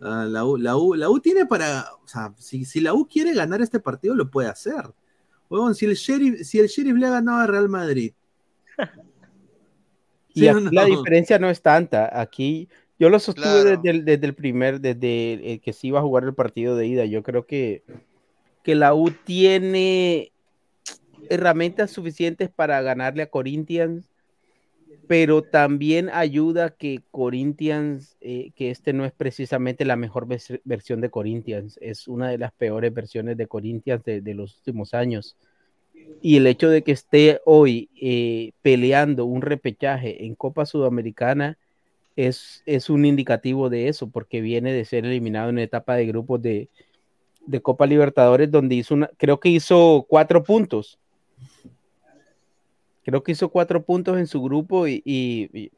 [0.00, 3.06] Ah, la, U, la, U, la U tiene para, o sea, si, si la U
[3.06, 4.82] quiere ganar este partido, lo puede hacer.
[5.48, 8.12] Huevón, si el Sheriff, si el Sheriff le ha ganado a Real Madrid,
[10.34, 12.20] Y la diferencia no es tanta.
[12.20, 13.70] Aquí yo lo sostuve Claro.
[13.76, 16.86] desde, el, desde el primer, desde el que se iba a jugar el partido de
[16.86, 17.04] ida.
[17.04, 17.82] Yo creo que,
[18.62, 20.32] que la U tiene
[21.28, 24.09] herramientas suficientes para ganarle a Corinthians,
[25.10, 31.00] pero también ayuda que Corinthians, eh, que este no es precisamente la mejor vers- versión
[31.00, 35.36] de Corinthians, es una de las peores versiones de Corinthians de, los últimos años.
[36.22, 41.58] Y el hecho de que esté hoy eh, peleando un repechaje en Copa Sudamericana
[42.14, 46.40] es, es un indicativo de eso, porque viene de ser eliminado en etapa de grupos
[46.40, 46.68] de,
[47.48, 51.00] de Copa Libertadores, donde hizo creo que hizo cuatro puntos.
[53.10, 55.72] Creo que hizo cuatro puntos en su grupo y, y- y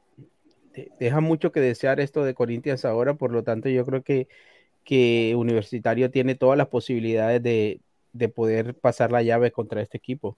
[0.75, 4.29] de- deja mucho que desear esto de Corinthians ahora, por lo tanto yo creo que,
[4.85, 7.81] que Universitario tiene todas las posibilidades de,
[8.13, 10.37] de poder pasar la llave contra este equipo.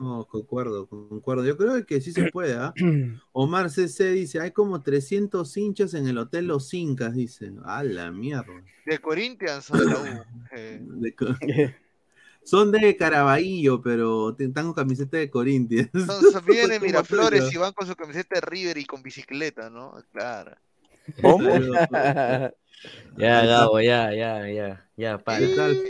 [0.00, 1.44] No, concuerdo, concuerdo.
[1.44, 2.74] Yo creo que sí se puede, ¿ah?
[3.32, 7.52] Omar CC dice, hay como 300 hinchas en el Hotel Los Incas, dice.
[7.64, 8.64] A la mierda.
[8.84, 9.76] De Corinthians o
[10.52, 11.14] de
[12.48, 15.90] Son de Caraballo, pero están con camiseta de Corinthians.
[16.06, 19.68] son- son- vienen de Miraflores y van con su camiseta de River y con bicicleta,
[19.68, 19.92] ¿no?
[20.12, 20.56] Claro.
[23.18, 25.40] Ya, Gabo, ya, ya, ya, ya, para.
[25.40, 25.82] ¿Qué tal?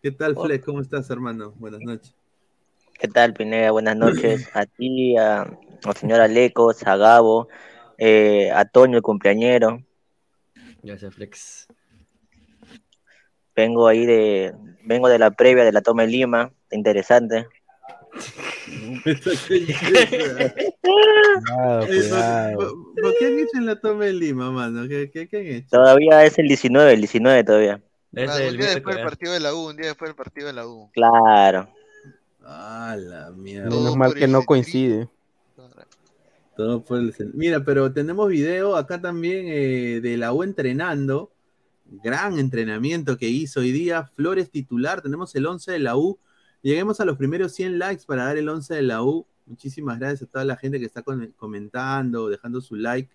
[0.00, 0.64] ¿Qué tal, Flex?
[0.64, 1.52] ¿Cómo estás, hermano?
[1.58, 2.14] Buenas noches.
[2.98, 3.72] ¿Qué tal, Pineda?
[3.72, 4.48] Buenas noches.
[4.54, 7.48] A ti, a, al señor Alecos, a Gabo,
[7.98, 9.82] eh, a Toño, el cumpleañero.
[10.82, 11.66] Gracias, Flex.
[13.54, 16.52] Vengo ahí de, vengo de la previa de la toma en Lima.
[16.70, 17.46] Interesante.
[20.82, 22.56] Cuidado, Oye, cuidado.
[23.00, 24.86] ¿por- qué han hecho en la toma de Lima, mano?
[24.88, 25.68] ¿Qué, qué, qué han hecho?
[25.70, 27.80] Todavía es el 19, el 19 todavía.
[28.12, 30.52] Claro, un día después del partido de la U, un día después del partido de
[30.52, 30.90] la U.
[30.92, 31.68] Claro.
[32.44, 33.70] Ah, la mierda.
[33.70, 35.08] Menos mal que no coincide.
[36.56, 41.30] Todo por el Mira, pero tenemos video acá también eh, de la U entrenando.
[42.02, 44.04] Gran entrenamiento que hizo hoy día.
[44.14, 45.02] Flores titular.
[45.02, 46.18] Tenemos el 11 de la U.
[46.62, 49.26] Lleguemos a los primeros 100 likes para dar el 11 de la U.
[49.46, 51.02] Muchísimas gracias a toda la gente que está
[51.36, 53.10] comentando, dejando su like.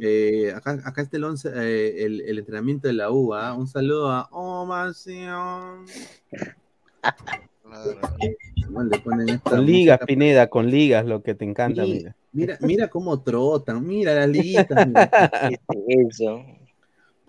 [0.00, 3.34] Eh, acá, acá está el, 11, eh, el, el entrenamiento de la U.
[3.34, 3.54] ¿ah?
[3.54, 5.84] Un saludo a Omación.
[8.70, 10.06] No, le ponen esta Con ligas, música.
[10.06, 12.16] Pineda, con ligas, lo que te encanta, mira.
[12.32, 14.86] Mira, mira cómo trotan, mira las liguitas.
[14.88, 15.10] mira.
[16.08, 16.44] Eso.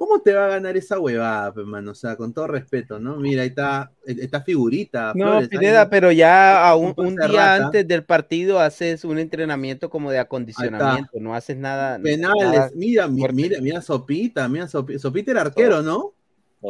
[0.05, 1.91] ¿Cómo te va a ganar esa huevada, hermano?
[1.91, 3.15] O sea, con todo respeto, ¿no?
[3.15, 5.13] Mira, ahí está, está figurita.
[5.15, 7.65] No, Flores, ahí, Pineda, pero ya a un, día rata.
[7.67, 11.99] antes del partido haces un entrenamiento como de acondicionamiento, no haces nada.
[11.99, 13.33] Penales, nada mira, fuerte.
[13.33, 14.99] mira, mira, Sopita, mira, Sopita.
[14.99, 16.13] Sopita era arquero, ¿no?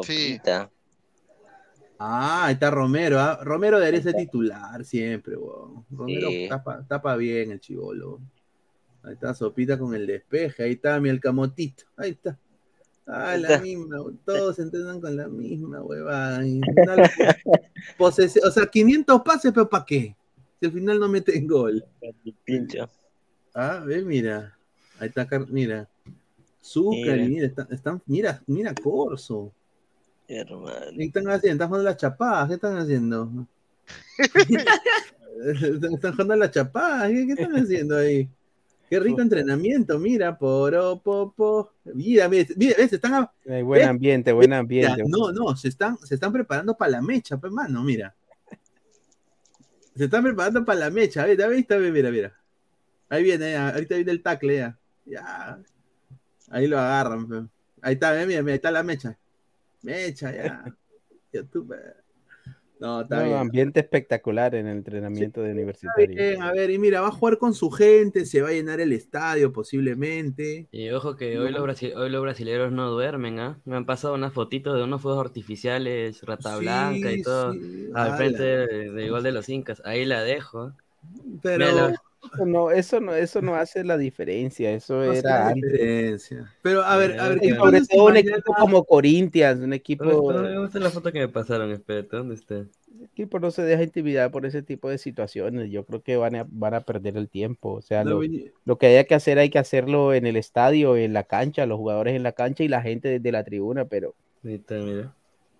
[0.03, 0.39] Sí.
[1.97, 3.39] Ah, ahí está Romero, ¿ah?
[3.41, 5.83] Romero debería ser titular siempre, weón.
[5.89, 6.45] Romero Sí.
[6.47, 8.21] tapa, tapa bien el chivolo.
[9.01, 12.37] Ahí está Sopita con el despeje, ahí está mi el camotito, ahí está.
[13.05, 13.61] Ah, la Está.
[13.61, 16.41] misma, todos se entrenan con la misma huevada.
[17.99, 20.15] o sea, 500 pases, pero ¿para qué?
[20.59, 21.83] Si al final no meten gol.
[22.45, 22.89] Pincho.
[23.53, 24.57] Ah, ve, mira.
[24.99, 25.87] Ahí está, Car- mira.
[26.63, 27.27] Zúcar, Mira.
[27.27, 29.51] mira, están, están- mira, mira Corso.
[30.29, 30.91] Hermano.
[30.97, 31.55] ¿Qué están haciendo?
[31.55, 32.47] ¿Están jugando las chapadas?
[32.47, 33.29] ¿Qué están haciendo?
[34.17, 37.09] están están jugando las chapadas.
[37.11, 38.29] ¿Qué, qué están haciendo ahí?
[38.93, 41.71] Qué rico entrenamiento, mira, poro, popo.
[41.95, 45.01] Mira, mira, mira, ves, están a- Hay buen ambiente, buen ambiente.
[45.07, 48.13] no, no, se están, se están preparando para la mecha, pues, mano, mira.
[49.95, 51.37] Se están preparando para la mecha, ¿ves?
[51.37, 51.65] ¿Ves?
[51.67, 51.91] ¿Ves?
[51.91, 52.39] Mira, mira.
[53.09, 54.77] Ahí viene, ya, ahorita viene el tacle, ya.
[55.05, 55.59] Ya.
[56.51, 57.35] Ahí lo agarran, pe.
[57.81, 59.17] Ahí está, mira, mira, ahí está la mecha.
[59.81, 60.63] Mecha, ya.
[61.31, 61.43] Pe.
[62.79, 63.37] No, está No, bien.
[63.37, 66.07] ambiente espectacular en el entrenamiento de universitario.
[66.15, 68.79] Bien, a ver, y mira, va a jugar con su gente, se va a llenar
[68.79, 70.67] el estadio posiblemente.
[70.71, 73.59] Y ojo que hoy los, brasi- hoy los brasileños no duermen, ¿ah?
[73.65, 77.89] Me han pasado unas fotitos de unos fuegos artificiales, rata Sí, blanca y todo, sí,
[77.93, 78.17] al ala.
[78.17, 79.81] frente de- del gol de los Incas.
[79.85, 80.61] Ahí la dejo.
[80.61, 80.75] ¿ah?
[81.41, 81.93] Pero Mira,
[82.33, 86.53] Eso no, eso no, eso no hace la diferencia, eso no era la diferencia.
[86.61, 90.05] Pero a ver, a ver, ¿qué sobre todo un mañana- equipo como Corinthians, un equipo,
[90.05, 91.71] ¿Dónde está- la foto que me pasaron?
[91.71, 92.55] Espérate, ¿dónde está?
[92.55, 95.69] el equipo no se deja intimidar por ese tipo de situaciones.
[95.71, 97.73] Yo creo que van a, van a perder el tiempo.
[97.73, 98.21] O sea, No,
[98.65, 101.77] lo, que haya que hacer hay que hacerlo en el estadio, en la cancha, los
[101.77, 105.13] jugadores en la cancha y la gente desde la tribuna, pero está, mira.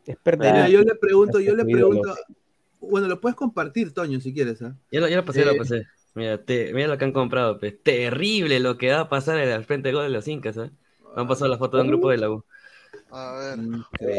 [0.05, 0.53] es perder.
[0.53, 2.16] Mira, el yo le tiempo, pregunto, yo le pregunto.
[2.80, 4.76] Bueno, lo puedes compartir, Toño, si quieres, ¿ah?
[4.91, 5.84] Ya lo, ya lo pasé, ya Eh, lo pasé.
[6.16, 7.82] Mira, te- mira lo que han comprado, pues.
[7.82, 10.72] Terrible lo que va a pasar en- al frente del gol de los Incas, ¿eh?
[11.16, 12.45] Me han pasado la foto de un grupo de la U.
[13.11, 13.59] A ver.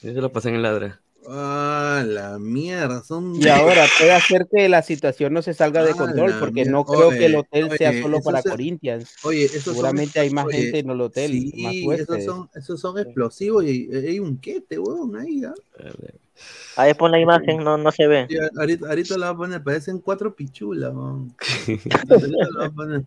[0.00, 1.02] Yo se lo pasé en el ladra.
[1.30, 3.34] Ah, la mierda, son.
[3.36, 6.52] Y ahora puede hacer que la situación no se salga de Ah, control, la porque
[6.64, 6.72] mierda.
[6.72, 9.14] no creo que el Oye, hotel sea oye, solo eso para se- Corinthians.
[9.22, 12.48] Oye, esos son- Seguramente hay más oye, gente en el hotel, más Sí, esos son,
[12.54, 15.54] esos son explosivos y y hay un quete, weón, ahí, ¿ah?
[16.76, 18.26] Ahí pon la imagen, no, no se ve.
[18.30, 21.34] Sí, ahorita, ahorita la voy a poner, parecen cuatro pichulas, weón.
[22.08, 23.04] La voy a poner.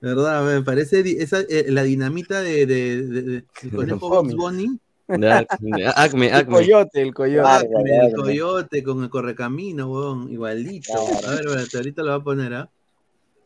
[0.00, 0.44] ¿Verdad?
[0.44, 4.68] Me parece esa, eh, la dinamita de, de, de- de- del conejo Bugs Bunny.
[4.68, 4.78] De
[5.08, 7.48] Ac- de Acme, El coyote, el coyote.
[7.48, 10.92] Acme, el coyote con el correcamino, weón, igualito.
[11.26, 12.70] A ver, espérate, ahorita lo voy a poner, ¿ah?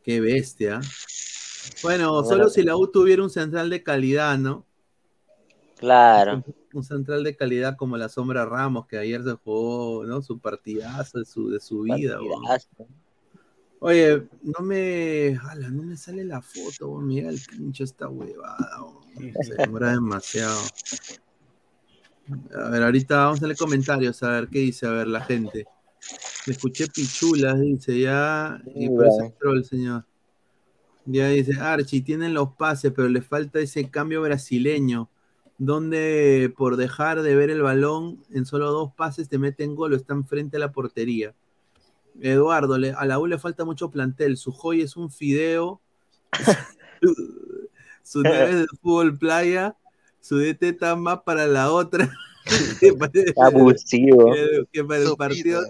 [0.03, 0.81] Qué bestia.
[1.83, 4.67] Bueno, solo si la U tuviera un central de calidad, ¿no?
[5.79, 6.45] Claro.
[6.75, 10.23] Un central de calidad como la Sombra Ramos, que ayer se jugó, ¿no?
[10.23, 12.43] Su partidazo de su, de su vida, weón.
[13.79, 15.37] Oye, no me.
[15.49, 17.07] ala, no me sale la foto, weón.
[17.07, 19.33] Mira el pincho esta huevada, weón.
[19.43, 20.59] Se demora demasiado.
[22.55, 25.67] A ver, ahorita vamos a leer comentarios, a ver qué dice, a ver, la gente.
[26.47, 28.61] Me escuché pichulas, dice ya.
[28.75, 30.05] Y por eso señor.
[31.05, 35.09] Ya dice, Archie, tienen los pases, pero le falta ese cambio brasileño.
[35.59, 39.97] Donde por dejar de ver el balón en solo dos pases te meten gol o
[39.97, 41.35] están frente a la portería.
[42.21, 44.37] Eduardo, le- a la U le falta mucho plantel.
[44.37, 45.81] Su joy es un fideo.
[48.03, 49.77] su nave de fútbol playa.
[50.23, 52.11] Su DT está más para la otra.
[52.81, 52.95] que
[53.37, 54.33] Abusivo.
[54.33, 55.29] que- que para el Sopita.
[55.29, 55.63] partido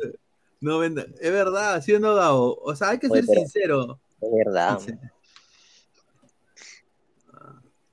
[0.61, 1.05] no venda.
[1.20, 2.57] Es verdad, ¿sí o no, Gabo?
[2.62, 3.98] O sea, hay que Oye, ser pero- sincero.
[4.20, 4.78] Es verdad.
[4.78, 4.92] Sí.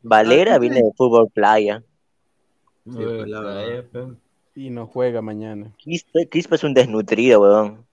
[0.01, 1.83] Valera Ah, viene de fútbol playa.
[2.85, 4.09] pues, la verdad.
[4.55, 5.73] Y no juega mañana.
[5.77, 7.85] Quispe, Quispe es un desnutrido, weón.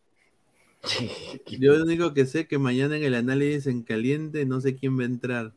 [1.59, 4.97] Yo lo único que sé que mañana en el análisis en caliente no sé quién
[4.99, 5.53] va a entrar.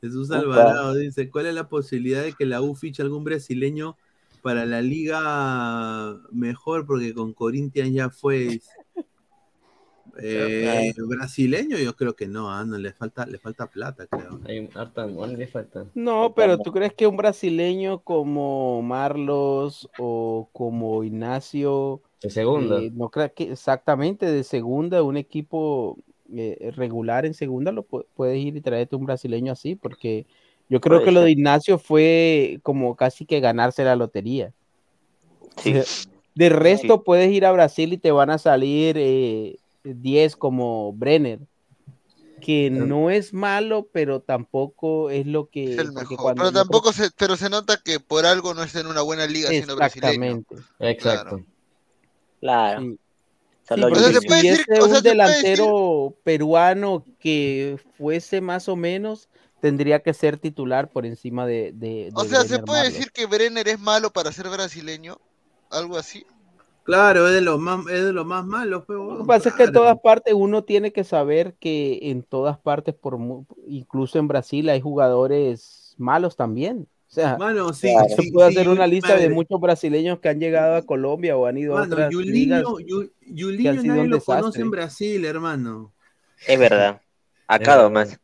[0.00, 0.38] Jesús Upa.
[0.38, 3.96] Alvarado dice, ¿cuál es la posibilidad de que la U fiche algún brasileño
[4.42, 6.86] para la liga mejor?
[6.86, 8.60] Porque con Corinthians ya fue.
[10.22, 14.40] Eh, brasileño yo creo que no, ah, no le falta, le falta plata, creo.
[14.44, 15.86] Hay harta money, le falta.
[15.94, 22.80] No, pero ¿tú crees que un brasileño como Marlos o como Ignacio De segunda.
[22.80, 25.96] eh, no crees que exactamente de segunda, un equipo
[26.36, 29.74] eh, regular en segunda lo pu- puedes ir y traerte un brasileño así?
[29.74, 30.26] Porque
[30.68, 34.52] yo creo Puede que lo de Ignacio fue como casi que ganarse la lotería.
[35.58, 35.74] Sí.
[35.76, 35.84] O sea,
[36.34, 41.40] de resto puedes ir a Brasil y te van a salir eh, 10 como Brenner,
[42.40, 45.72] que no es malo, pero tampoco es lo que...
[45.74, 46.34] Es el mejor.
[46.36, 49.50] Pero tampoco se, pero se nota que por algo no está en una buena liga
[49.50, 50.12] siendo brasileño.
[50.12, 50.56] Exactamente.
[50.78, 51.44] Exacto.
[52.40, 52.80] Claro.
[52.82, 52.98] Sí.
[53.76, 58.40] Sí, sea, porque se si puede decir- hubiese o sea, un delantero peruano que fuese
[58.40, 59.28] más o menos,
[59.60, 61.72] tendría que ser titular por encima de.
[61.74, 62.94] de- O sea, se puede Marlos.
[62.94, 65.18] decir que Brenner es malo para ser brasileño,
[65.70, 66.24] algo así.
[66.82, 68.84] Claro, es de los más, es de los más malos.
[68.86, 72.22] pues, Lo que pasa es que en todas partes uno tiene que saber que en
[72.22, 76.88] todas partes, por mu- incluso en Brasil, hay jugadores malos también.
[77.10, 80.28] O sea, Mano, sí, se sí, puede sí, hacer una lista de muchos brasileños que
[80.28, 82.62] han llegado a Colombia o han ido a otras ligas.
[82.62, 85.92] Yuliño, Yu- que Yuliño han sido nadie un lo conoce en Brasil, hermano.
[86.46, 87.00] Es verdad.
[87.48, 88.20] Acá Es nomás.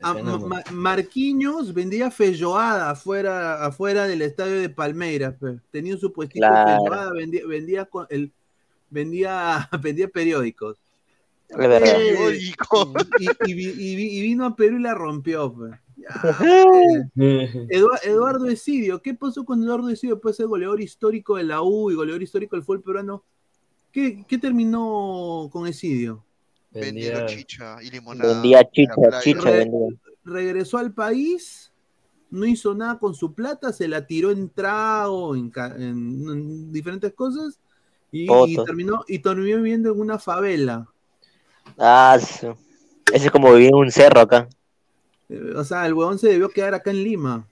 [0.00, 5.34] A- Ma- Ma- Marquinhos vendía feijoada afuera, afuera del estadio de Palmeiras.
[5.38, 5.58] pe.
[5.70, 6.78] Tenía su puestito de Claro.
[6.78, 8.32] feijoada, vendía, vendía, con el,
[8.88, 10.78] vendía, vendía periódicos.
[11.46, 11.82] Es verdad.
[11.84, 12.38] Eh,
[13.18, 15.52] y, y vi- y vi- y vino a Perú y la rompió.
[15.52, 15.78] pe.
[18.02, 21.90] Eduardo Esidio, ¿qué pasó con Eduardo Esidio después de ser goleador histórico de la U
[21.90, 23.24] y goleador histórico del fútbol peruano?
[23.92, 26.24] ¿Qué, qué terminó con Esidio?
[26.72, 28.34] Vendiendo chicha y limonada.
[28.34, 29.88] Vendía chicha, chicha Re- vendía.
[30.24, 31.72] regresó al país
[32.30, 37.12] no hizo nada con su plata, se la tiró en trago, en, en- en diferentes
[37.12, 37.58] cosas,
[38.12, 38.26] y,
[38.64, 40.86] terminó, y terminó viviendo en una favela.
[41.76, 42.54] Ah, ese
[43.12, 44.48] es como vivir en un cerro acá.
[45.30, 47.46] Eh, O sea, el huevón se debió quedar acá en Lima.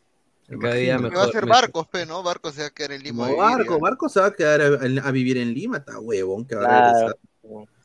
[0.60, 1.32] Cada día Que va a mejor.
[1.32, 1.48] ser mejor.
[1.62, 2.22] Barcos, pe, ¿no?
[2.22, 3.28] Barcos se va a quedar en Lima.
[3.28, 3.78] No, Barco.
[3.78, 6.92] Barco se va a quedar a, a vivir en Lima, está huevón, que va a
[6.92, 7.16] regresar.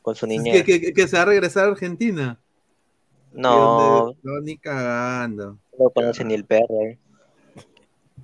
[0.02, 0.64] con su Es niñez.
[0.64, 2.38] que, que- que se va a regresar a Argentina.
[3.32, 5.58] No, no, ni cagando.
[5.78, 6.80] no conoce ni el perro.
[6.82, 6.98] eh.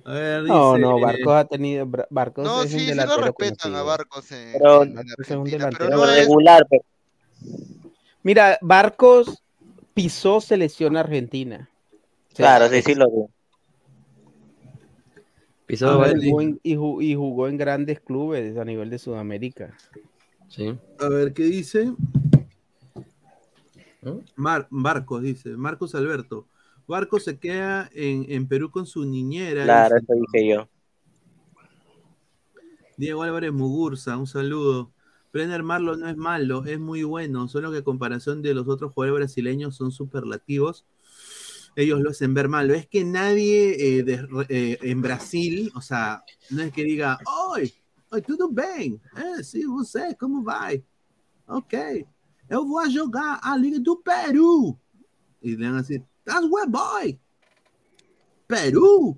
[0.05, 1.87] A ver, No, dice, no, eh, Barcos ha tenido.
[2.09, 3.83] Barcos No, es sí, un sí lo respetan a.
[3.83, 6.15] Barcos en, Pero- en es un pero no es...
[6.15, 6.83] regular, pero
[8.23, 9.43] Mira, Barcos
[9.93, 11.69] pisó selección argentina.
[12.31, 13.25] O sea, claro, sí, sí lo vi.
[15.65, 19.75] Pisó jugó en- y, ju- y jugó en grandes clubes a nivel de Sudamérica.
[20.49, 20.75] Sí.
[20.99, 21.93] A ver, ¿qué dice?
[24.35, 25.49] Mar- Barcos, dice.
[25.51, 26.47] Marcos Alberto.
[26.87, 29.63] Barcos se queda en, en Perú con su niñera.
[29.63, 30.67] Claro, eso dije yo.
[32.97, 34.91] Diego Álvarez Mugurza, un saludo.
[35.31, 38.93] Brenner Marlo no es malo, es muy bueno, solo que a comparación de los otros
[38.93, 40.85] jugadores brasileños son superlativos.
[41.75, 42.73] Ellos lo hacen ver malo.
[42.73, 47.17] Es que nadie eh, eh, en Brasil, o sea, no es que diga,
[47.49, 47.73] oi,
[48.09, 48.99] oi, tudo bem?
[49.15, 50.83] É, sim, você, como vai?
[51.47, 52.05] Ok,
[52.49, 54.77] eu vou jogar a Liga do Peru.
[55.41, 57.17] Y le van a decir, that's where boy.
[58.47, 59.17] Perú.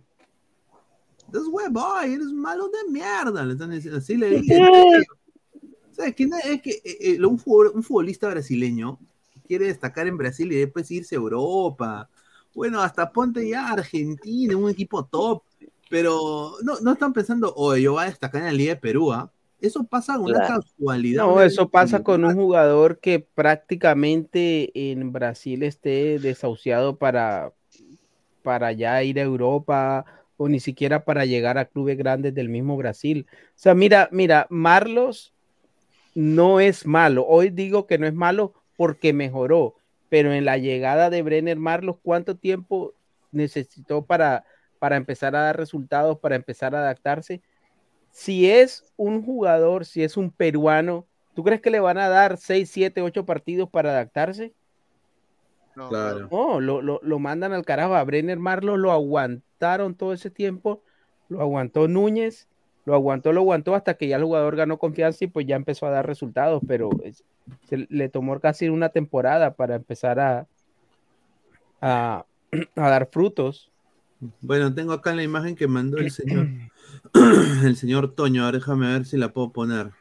[1.31, 3.43] That's where boy, eres malo de mierda.
[3.43, 4.63] Le están diciendo, así le dicen.
[5.93, 6.27] ¿Sabes qué?
[6.45, 8.99] Es que eh, eh, un, futbol- un futbolista brasileño
[9.47, 12.09] quiere destacar en Brasil y después irse a Europa.
[12.53, 15.43] Bueno, hasta ponte ya a Argentina, un equipo top.
[15.89, 19.11] Pero no, no están pensando, oye, yo voy a destacar en la Liga de Perú.
[19.13, 19.31] ¿ah?".
[19.59, 20.55] Eso pasa con una Claro.
[20.55, 21.23] casualidad.
[21.25, 27.53] No, eso pasa con un jugador que prácticamente en Brasil esté desahuciado para,
[28.43, 30.05] para ya ir a Europa
[30.37, 33.27] o ni siquiera para llegar a clubes grandes del mismo Brasil.
[33.31, 35.32] O sea, mira, mira, Marlos
[36.15, 37.25] no es malo.
[37.27, 39.75] Hoy digo que no es malo porque mejoró,
[40.09, 42.93] pero en la llegada de Brenner Marlos, ¿cuánto tiempo
[43.31, 44.45] necesitó para,
[44.79, 47.41] para empezar a dar resultados, para empezar a adaptarse?
[48.13, 52.37] si es un jugador, si es un peruano, ¿tú crees que le van a dar
[52.37, 54.53] 6, 7, 8 partidos para adaptarse?
[55.75, 56.29] No, Claro.
[56.31, 57.95] No, lo, lo, lo mandan al carajo.
[57.95, 60.83] A Brenner Marlos lo aguantaron todo ese tiempo,
[61.27, 62.47] lo aguantó Núñez,
[62.85, 65.85] lo aguantó, lo aguantó hasta que ya el jugador ganó confianza y pues ya empezó
[65.85, 67.23] a dar resultados, pero es-
[67.67, 70.47] se le tomó casi una temporada para empezar a,
[71.81, 72.25] a,
[72.75, 73.71] a dar frutos.
[74.41, 76.47] Bueno, tengo acá la imagen que mandó el señor,
[77.63, 78.45] el señor Toño.
[78.45, 79.91] Ahora déjame ver si la puedo poner.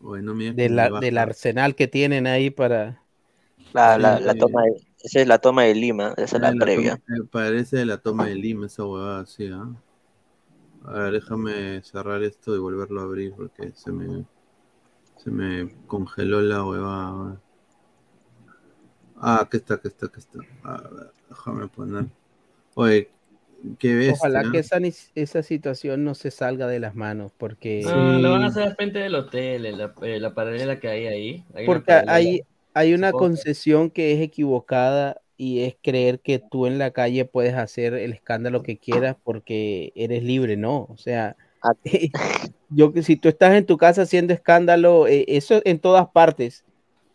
[0.00, 3.00] Bueno, mira de la- del arsenal que tienen ahí para...
[3.72, 6.64] La, la, toma de, esa es la toma de Lima, esa es la Ah, la
[6.64, 6.96] previa.
[7.06, 9.68] toma- parece de la toma de Lima, esa huevada, sí, ¿ah?
[10.86, 14.24] A ver, déjame cerrar esto y volverlo a abrir porque se me,
[15.16, 17.40] se me congeló la huevada.
[19.16, 20.40] Ah, aquí está, aquí está, aquí está.
[20.64, 22.06] A ver, déjame poner.
[22.74, 23.08] Oye,
[23.78, 24.14] qué bestia.
[24.14, 24.78] Ojalá que esa,
[25.14, 28.58] esa situación no se salga de las manos, porque, No, lo van a Sí.
[28.58, 31.44] hacer al frente del hotel, en la, la paralela que hay ahí.
[31.54, 32.12] Hay porque paralela.
[32.74, 37.54] Hay, una concesión que es equivocada y es creer que tú en la calle puedes
[37.54, 40.86] hacer el escándalo que quieras porque eres libre, no.
[40.90, 41.72] O sea, Ah.
[42.68, 46.64] yo que si tú estás en tu casa haciendo escándalo, eh, eso en todas partes.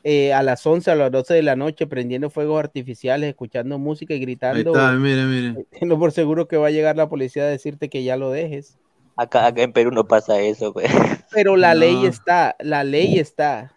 [0.05, 4.13] eh, a las 11, a las 12 de la noche, prendiendo fuegos artificiales, escuchando música
[4.13, 5.65] y gritando, está, mire, mire.
[5.79, 8.77] tenlo por seguro que va a llegar la policía a decirte que ya lo dejes.
[9.17, 10.89] Acá, acá en Perú no pasa eso, pues.
[11.33, 13.75] Pero la ley está, la ley está,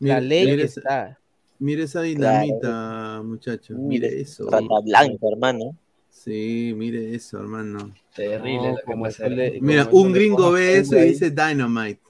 [0.00, 1.18] la Mire, ley mire esa, está.
[1.58, 3.74] mire esa dinamita, muchacho.
[3.74, 4.48] Mire eso.
[4.50, 5.76] Rata blanca, hermano.
[6.08, 7.94] Sí, mire eso, hermano.
[8.14, 9.58] Terrible No, que como ahí.
[9.60, 12.00] Mira, como eso un gringo ve eso y dice Dynamite.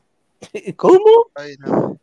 [0.77, 1.01] ¿Cómo?
[1.35, 1.99] Ay, no.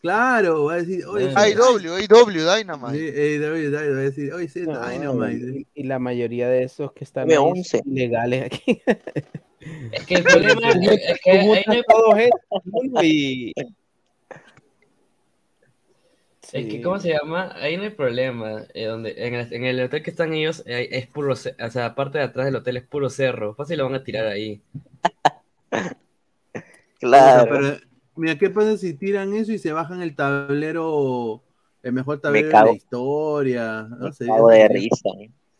[0.00, 1.32] Claro, va a decir, oye, Eh.
[1.34, 3.34] Ay, W, ay, W, Sí, Dynamite.
[3.34, 5.58] eh, David, va a decir, oye, sí, No, Dynamite.
[5.74, 7.78] y, y la mayoría de esos que están Dame ahí 11.
[7.78, 8.80] son ilegales aquí.
[9.90, 10.76] Es que el problema es,
[11.10, 12.62] es que ahí no hay- todos estos,
[16.52, 16.80] es que.
[16.82, 17.52] ¿cómo se llama?
[17.56, 18.64] Ahí no hay problema.
[18.74, 21.86] eh, donde, en, el, en el hotel que están ellos eh, es puro, o sea,
[21.86, 23.54] aparte de atrás del hotel es puro cerro.
[23.54, 24.60] Fácil lo van a tirar ahí.
[27.00, 27.48] Claro.
[27.50, 27.78] Pero,
[28.16, 31.42] mira, ¿qué pasa si tiran eso y se bajan el tablero,
[31.82, 32.66] el mejor tablero de cago.
[32.70, 33.82] la historia?
[33.82, 34.26] No Me sé.
[34.26, 35.08] cago de risa.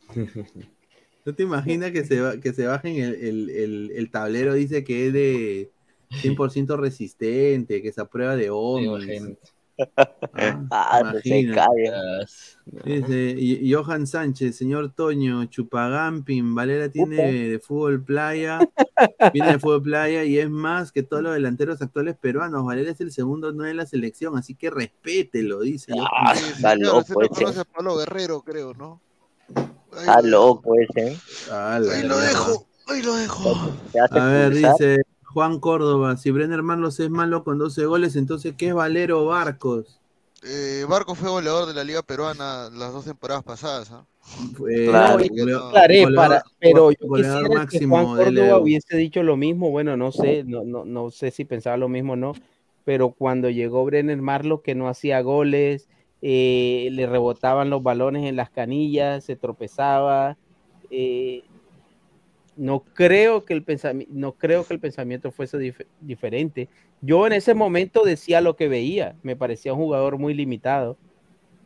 [1.24, 4.54] ¿No te imaginas que se, que se bajen el, el, el, el tablero?
[4.54, 5.70] Dice que es de
[6.10, 9.36] 100% resistente, que es a prueba de Sí,
[10.70, 11.52] Ah, no se.
[12.84, 17.16] Dice, y- Johan Sánchez, señor Toño, Chupagamping, Valera tiene
[17.48, 18.60] de fútbol playa,
[19.32, 22.64] viene de fútbol playa y es más que todos los delanteros actuales peruanos.
[22.64, 25.92] Valera es el segundo no de la selección, así que respételo, dice.
[25.92, 27.34] Johan Ah, está loco no ese.
[27.34, 29.00] conoce a Pablo Guerrero, creo, ¿no?
[29.56, 31.16] Ahí Está lo loco ese.
[31.50, 33.54] Ah, Ahí lo dejo, ahí lo dejo.
[34.10, 34.98] A ver, dice
[35.32, 40.00] Juan Córdoba, si Brenner Marlos es malo con 12 goles, entonces ¿qué es Valero Barcos?
[40.42, 43.90] Eh, Barco fue goleador de la Liga Peruana las dos temporadas pasadas.
[43.90, 44.06] ¿ah?
[44.70, 45.18] Eh, Claro.
[45.18, 49.96] goleador- para, pero yo quisiera que máximo Juan del Córdoba hubiese dicho lo mismo, bueno,
[49.96, 52.32] no sé, no, no, no sé si pensaba lo mismo o no,
[52.84, 55.88] pero cuando llegó Brenner Marlo que no hacía goles,
[56.22, 60.36] eh, le rebotaban los balones en las canillas, se tropezaba,
[60.90, 61.42] eh,
[62.58, 66.68] no creo que el pensamiento, no creo que el pensamiento fuese dif- diferente.
[67.00, 70.98] Yo en ese momento decía lo que veía, me parecía un jugador muy limitado.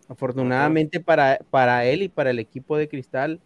[0.08, 3.40] Afortunadamente para, para él y para el equipo de Cristal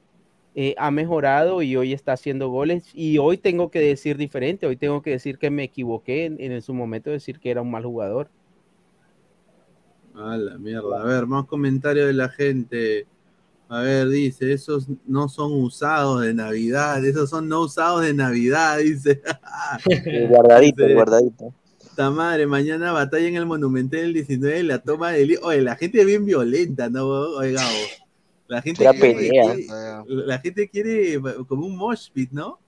[0.54, 2.90] eh, ha mejorado y hoy está haciendo goles.
[2.94, 6.62] Y hoy tengo que decir diferente, hoy tengo que decir que me equivoqué en, en
[6.62, 8.30] su momento de decir que era un mal jugador.
[10.14, 11.02] A la mierda.
[11.02, 13.06] A ver, más comentarios de la gente.
[13.68, 18.78] A ver, dice, esos no son usados de Navidad, esos son no usados de Navidad,
[18.78, 19.20] dice.
[20.04, 21.52] El guardadito, el guardadito.
[21.82, 25.38] Esta madre, mañana batalla en el Monumental el 19, la toma del...
[25.42, 27.06] Oye, la gente es bien violenta, ¿no?
[27.06, 28.02] Oiga, vos.
[28.48, 30.04] La gente, Pura quiere, pelea.
[30.06, 31.18] la gente quiere
[31.48, 32.60] como un mosh pit, ¿no?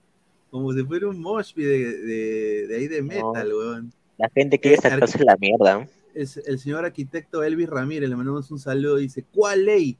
[0.49, 3.93] Como si fuera un mosh pit de, de, de ahí de metal, weón.
[4.17, 5.87] La gente quiere Eh, sacarse la mierda.
[6.13, 9.95] es el señor arquitecto Elvis Ramírez, le mandamos un saludo, dice, ¿cuál ley?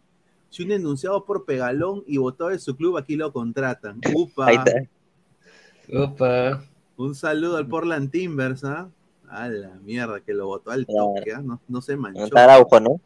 [0.49, 3.99] Si un denunciado por pegalón y votado de su club, aquí lo contratan.
[4.15, 4.47] Upa.
[4.47, 6.01] Ahí está.
[6.03, 6.63] Opa.
[6.97, 8.89] Un saludo al Portland Timbers, ¿ah?
[9.29, 11.41] A la mierda, que lo votó al toque, ¿ah?
[11.41, 12.23] no, no se manchó.
[12.25, 12.99] Está Araujo, ¿no?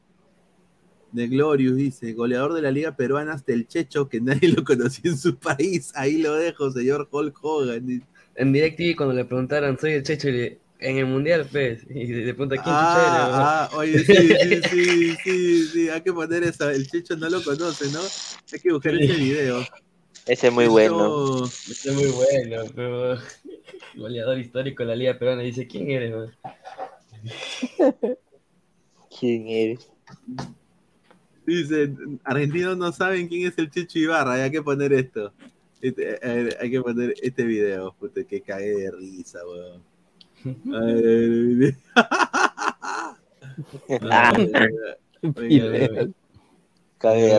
[1.12, 5.12] De Glorious dice, goleador de la Liga Peruana hasta el Checho, que nadie lo conocía
[5.12, 5.92] en su país.
[5.96, 8.04] Ahí lo dejo, señor Hulk Hogan.
[8.36, 12.06] En DirecTV cuando le preguntaron, soy el Checho, y le- en el Mundial, pues, y
[12.06, 16.72] le pregunta, ¿quién Ah, ah, oye, sí, sí, sí, sí, sí, hay que poner esa.
[16.72, 18.00] El Checho no lo conoce, ¿no?
[18.52, 19.66] Hay que buscar ese video.
[20.26, 21.46] Ese es muy Eso- bueno.
[21.46, 23.18] Está muy bueno, pero
[23.96, 26.14] goleador histórico de la Liga Peruana dice, ¿quién eres?
[26.16, 26.32] man?"
[29.20, 29.90] ¿Quién eres?
[31.46, 31.94] Dice,
[32.24, 35.34] argentinos no saben quién es el Checho Ibarra, hay que poner esto.
[35.82, 39.93] Este, ver, hay que poner este video, puta, que cagué de risa, weón.
[40.44, 41.78] El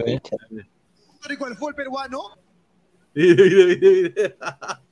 [0.03, 0.37] risa.
[1.13, 2.39] histórico del fútbol peruano.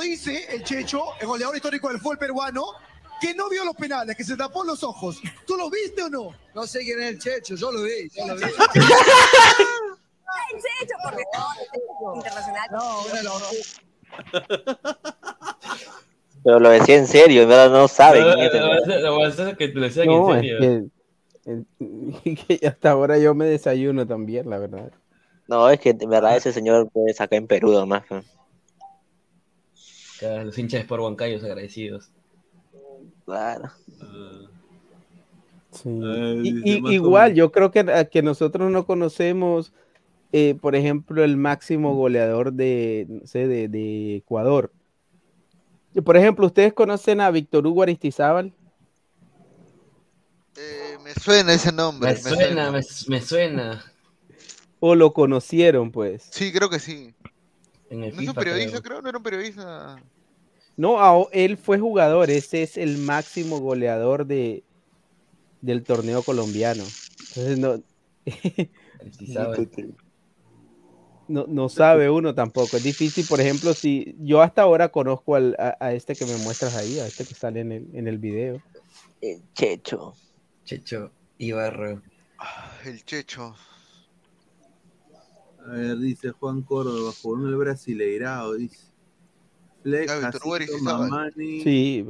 [0.00, 2.72] Dice el Checho, el goleador histórico del fútbol peruano,
[3.20, 5.20] que no vio los penales, que se tapó los ojos.
[5.46, 6.34] ¿Tú lo viste o no?
[6.54, 8.42] No sé quién es el Checho, yo lo vi, yo lo vi.
[10.50, 12.68] Checho, por favor, internacional.
[12.72, 13.30] No, bueno,
[16.42, 18.52] Pero lo decía en serio, en verdad no sabe Lo- quién es.
[19.02, 20.90] lo es que lo decían No, en es serio.
[22.24, 24.90] que, que hasta ahora yo me desayuno también, la verdad.
[25.48, 28.04] No, es que en verdad ese señor puede sacar en Perú nomás.
[28.10, 28.22] ¿no?
[30.20, 32.10] Cada- Los hinchas por Huancayos agradecidos.
[33.24, 33.70] Claro.
[35.72, 35.88] Sí.
[36.02, 39.72] Ah, Y- y- igual, yo creo que, que nosotros no conocemos,
[40.32, 44.72] eh, por ejemplo, el máximo goleador de, no sé, de, de Ecuador.
[46.04, 48.52] Por ejemplo, ¿ustedes conocen a Víctor Hugo Aristizábal?
[50.56, 52.12] Eh, me suena ese nombre.
[52.12, 53.84] Me suena, me, me suena.
[54.78, 56.28] ¿O lo conocieron, pues?
[56.30, 57.14] Sí, creo que sí.
[57.90, 58.82] En el ¿No es un periodista, creo.
[58.82, 59.02] creo?
[59.02, 60.00] ¿No era un periodista?
[60.76, 64.62] No, a- él fue jugador, ese es el máximo goleador de,
[65.60, 66.84] del torneo colombiano.
[67.28, 67.82] Entonces no,
[69.00, 69.68] Aristizábal.
[71.30, 72.76] No, no sabe uno tampoco.
[72.76, 76.36] Es difícil, por ejemplo, si yo hasta ahora conozco al- a, a este que me
[76.38, 78.60] muestras ahí, a este que sale en el, en el video.
[79.20, 80.14] El Checho.
[80.64, 82.02] Checho Ibarro.
[82.84, 83.54] El Checho.
[85.66, 88.86] A ver, dice Juan Córdoba, por el Brasileirao, dice.
[89.82, 90.10] Hugo
[90.66, 90.98] Jacinto.
[90.98, 92.04] Mamani, Sí,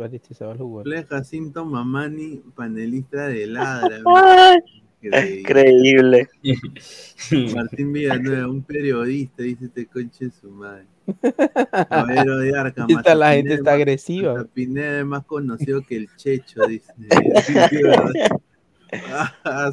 [0.58, 0.82] jugó.
[0.82, 3.98] Fleck, Jacinto Mamani, panelista de Ladra.
[5.02, 6.28] Increíble.
[7.54, 10.84] Martín Villanueva, un periodista, dice este conche de su madre.
[11.88, 14.34] Caballero de Arca, Esta la gente está más- agresiva.
[14.34, 16.92] Matapineda es más conocido que el Checho, dice.
[18.92, 19.70] Ah.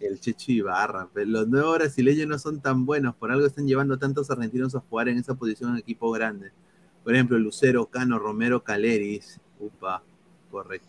[0.00, 1.08] El Checho Ibarra.
[1.14, 4.74] pero los nuevos brasileños no son tan buenos, por algo están llevando a tantos argentinos
[4.74, 6.52] a jugar en esa posición en equipos grandes.
[7.04, 9.38] Por ejemplo, Lucero, Cano, Romero, Caleris.
[9.58, 10.02] Upa,
[10.50, 10.88] correcto.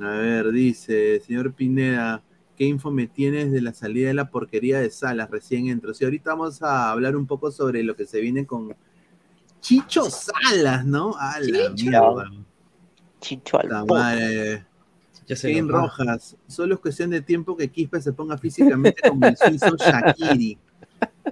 [0.00, 2.22] A ver, dice, señor Pineda,
[2.56, 5.30] ¿qué info me tienes de la salida de la porquería de Salas?
[5.30, 5.94] Recién entro.
[5.94, 8.74] Sí, ahorita vamos a hablar un poco sobre lo que se viene con
[9.60, 11.14] Chicho Salas, ¿no?
[11.18, 12.30] A la mierda.
[13.20, 14.66] Chicho al madre.
[15.68, 20.58] Rojas, solo es cuestión de tiempo que Quispe se ponga físicamente como el suizo Shakiri.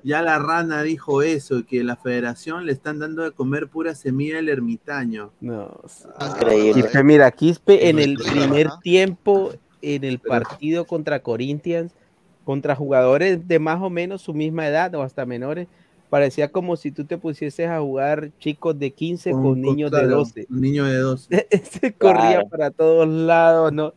[0.05, 4.37] Ya la rana dijo eso, que la federación le están dando de comer pura semilla
[4.37, 5.31] del ermitaño.
[5.41, 5.81] No.
[6.20, 6.83] Increíble.
[6.83, 9.53] Quispe, mira, Quispe en el primer tiempo,
[9.83, 11.93] en el partido contra Corinthians,
[12.45, 15.69] contra jugadores de más o menos su misma edad o hasta menores,
[16.09, 20.16] parecía como si tú te pusieses a jugar chicos de 15 con, niños de claro,
[20.16, 20.47] 12.
[20.51, 21.49] Un niño de 12.
[21.70, 22.49] Se corría Claro.
[22.49, 23.93] para todos lados, no,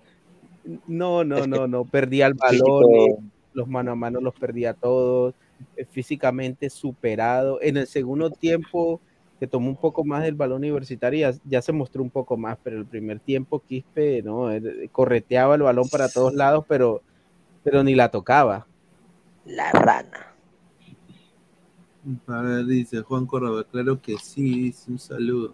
[0.88, 3.24] no, no, no, no, perdía el balón, Físico.
[3.54, 5.34] los mano a mano los perdía todos,
[5.90, 7.60] físicamente superado.
[7.62, 9.02] En el segundo tiempo,
[9.40, 12.58] que tomó un poco más del balón universitario, ya, ya se mostró un poco más,
[12.64, 17.02] pero el primer tiempo Quispe, no, Él correteaba el balón para todos lados, pero,
[17.64, 18.68] pero ni la tocaba.
[19.46, 20.28] La rana.
[22.28, 25.54] A ver, dice Juan Córdoba, claro que sí, dice un saludo.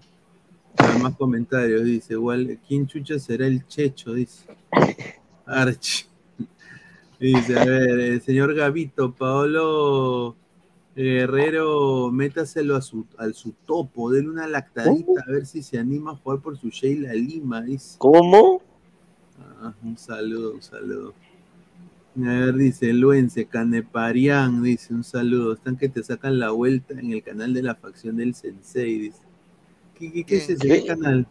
[0.78, 4.14] A ver, más comentarios, dice, igual, ¿quién chucha será el Checho?
[4.14, 4.46] Dice.
[5.46, 6.08] Arch.
[7.20, 10.36] Dice, a ver, el señor Gavito, Paolo
[10.96, 16.12] Guerrero, métaselo a su, al su topo, denle una lactadita, a ver si se anima
[16.12, 17.96] a jugar por su Sheila Lima, dice.
[17.98, 18.62] ¿Cómo?
[19.62, 21.14] Ah, un saludo, un saludo.
[22.18, 25.54] A ver, dice Luense, Caneparián, dice un saludo.
[25.54, 29.22] Están que te sacan la vuelta en el canal de la facción del Sensei, dice.
[29.94, 30.86] ¿Qué, qué, qué es ese ¿Qué?
[30.86, 31.28] canal?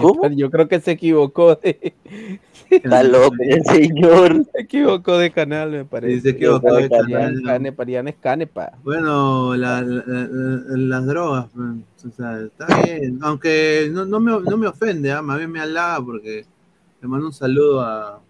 [0.00, 0.28] ¿Cómo?
[0.30, 1.94] Yo creo que se equivocó de,
[2.70, 4.44] Está loco el señor.
[4.52, 6.14] se equivocó de canal, me parece.
[6.16, 7.34] Sí, se equivocó de canal.
[8.08, 8.72] Es Canepa.
[8.82, 13.18] Bueno, la- la- la- las drogas, o sea, está bien.
[13.22, 15.22] Aunque no, no, me, no me ofende, ¿ah?
[15.22, 16.44] más bien me halaga porque
[17.00, 18.20] le mando un saludo a,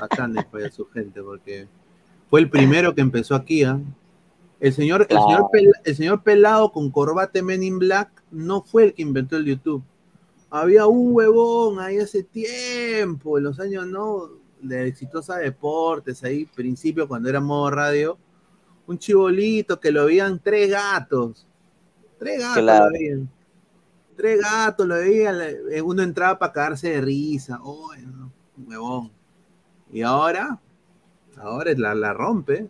[0.00, 1.66] a Canepa y a su gente, porque
[2.30, 3.78] fue el primero que empezó aquí, ¿ah?
[4.58, 5.50] El señor, el, señor.
[5.52, 9.44] Pel- el señor Pelado con corbate Men in Black no fue el que inventó el
[9.44, 9.82] YouTube.
[10.54, 14.28] Había un huevón ahí hace tiempo, en los años, ¿no?
[14.60, 18.18] De Exitosa Deportes, ahí, principio, cuando era modo radio,
[18.86, 21.46] un chibolito que lo veían tres gatos.
[22.18, 22.84] Tres gatos Claro.
[22.86, 23.30] lo veían.
[24.14, 25.38] Tres gatos lo veían.
[25.38, 27.58] le- Uno entraba para cagarse de risa.
[27.62, 28.30] Oh, no,
[28.66, 29.10] huevón.
[29.90, 30.60] Y ahora,
[31.38, 32.68] ahora la, la rompe.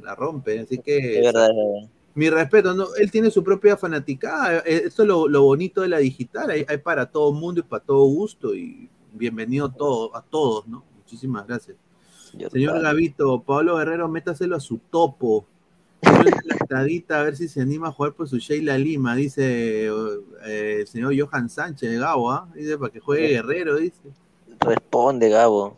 [0.00, 0.60] La rompe.
[0.60, 1.88] Así que Es verdad, es verdad.
[2.18, 2.88] Mi respeto, ¿no?
[2.96, 4.58] él tiene su propia fanaticada.
[4.66, 6.50] eh, Esto es lo, lo bonito de la digital.
[6.50, 8.56] Hay, hay para todo mundo y para todo gusto.
[8.56, 10.84] Y bienvenido todo, a todos, ¿no?
[10.96, 11.76] Muchísimas gracias.
[12.32, 12.82] Yo Señor también.
[12.82, 15.46] Gavito, Pablo Guerrero, métaselo a su topo.
[16.44, 20.86] Lactadita a ver si se anima a jugar por su Sheila Lima, dice eh, el
[20.88, 22.48] señor Johan Sánchez de Gabo, ¿ah?
[22.54, 24.00] Dice para que juegue Guerrero, dice.
[24.60, 25.76] Responde, Gabo.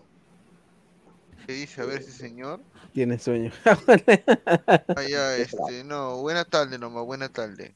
[1.47, 1.83] ¿Qué dice?
[1.83, 2.61] A ver ese señor.
[2.93, 3.53] Tiene sueño.
[4.97, 7.75] Ah, ya, este, no, buena tarde nomás, buena tarde.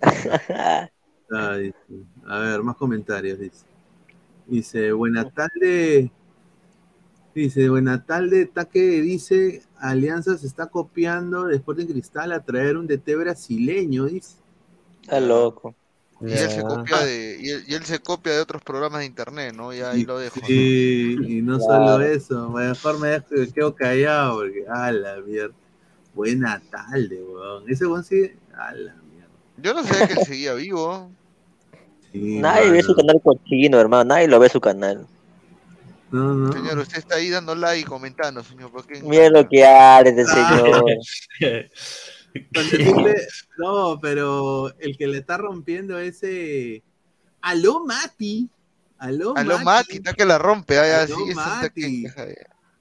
[1.34, 1.78] Ah, dice.
[2.26, 3.64] A ver, más comentarios, dice.
[4.46, 6.10] Dice, buena tarde.
[7.34, 12.86] Dice, buena tarde, Taque dice, Alianza se está copiando de Sporting Cristal a traer un
[12.86, 14.36] DT brasileño, dice.
[15.00, 15.74] Está loco.
[16.24, 19.06] Y él se copia de, y él, y él se copia de otros programas de
[19.06, 19.72] internet, ¿no?
[19.72, 20.40] Ya ahí lo dejo.
[20.40, 20.46] ¿no?
[20.46, 25.54] Sí, y no solo eso, mejor me dejo, quedo callado porque, a la mierda.
[26.14, 27.64] Buena tarde, weón.
[27.68, 29.28] Ese weón sí, a la mierda.
[29.56, 31.10] Yo no sabía que él seguía vivo.
[32.12, 34.04] Sí, Nadie ve su canal cochino, hermano.
[34.04, 35.06] Nadie lo ve su canal.
[36.10, 36.52] No, no.
[36.52, 38.70] Señor, usted está ahí dando like y comentando, señor.
[38.70, 39.02] ¿por qué?
[39.02, 40.74] Mira lo que hace este Ah.
[41.40, 41.70] señor.
[42.54, 43.28] Cuando dice-
[43.58, 46.82] no, pero el que le está rompiendo ese.
[47.40, 48.48] Aló, Mati.
[48.98, 49.64] Aló, Aló, Mati.
[49.64, 50.74] Mati, está que la rompe.
[50.74, 52.04] Ya, Aló, ese está que- Mati.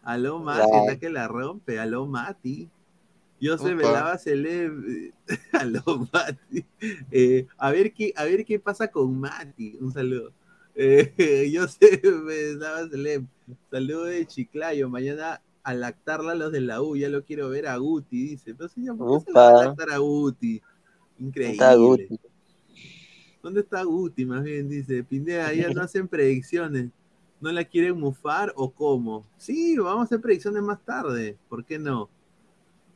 [0.04, 1.80] Aló, Mati, está que la rompe.
[1.80, 2.70] Aló, Mati.
[3.40, 3.74] Yo Upa.
[3.74, 5.14] Velaba Celeb.
[5.52, 6.66] Aló, Mati.
[7.12, 9.78] Eh, a, ver qué, a ver qué pasa con Mati.
[9.82, 10.32] Un saludo.
[10.76, 13.26] Eh, yo soy Velaba Celeb.
[13.72, 14.90] Saludo de Chiclayo.
[14.90, 16.96] Mañana a lactarla a los de la U.
[16.96, 18.30] Ya lo quiero ver a Guti.
[18.30, 18.56] Dice.
[18.56, 20.62] Pero señor, ¿por qué se va a lactar a Guti?
[21.20, 21.54] Increíble.
[21.54, 22.20] Está Guti.
[23.42, 24.26] ¿Dónde está Guti?
[24.26, 26.90] Más bien dice, Pineda, ya no hacen predicciones.
[27.40, 29.26] ¿No la quieren mufar o cómo?
[29.38, 31.38] Sí, vamos a hacer predicciones más tarde.
[31.50, 32.08] ¿Por qué no?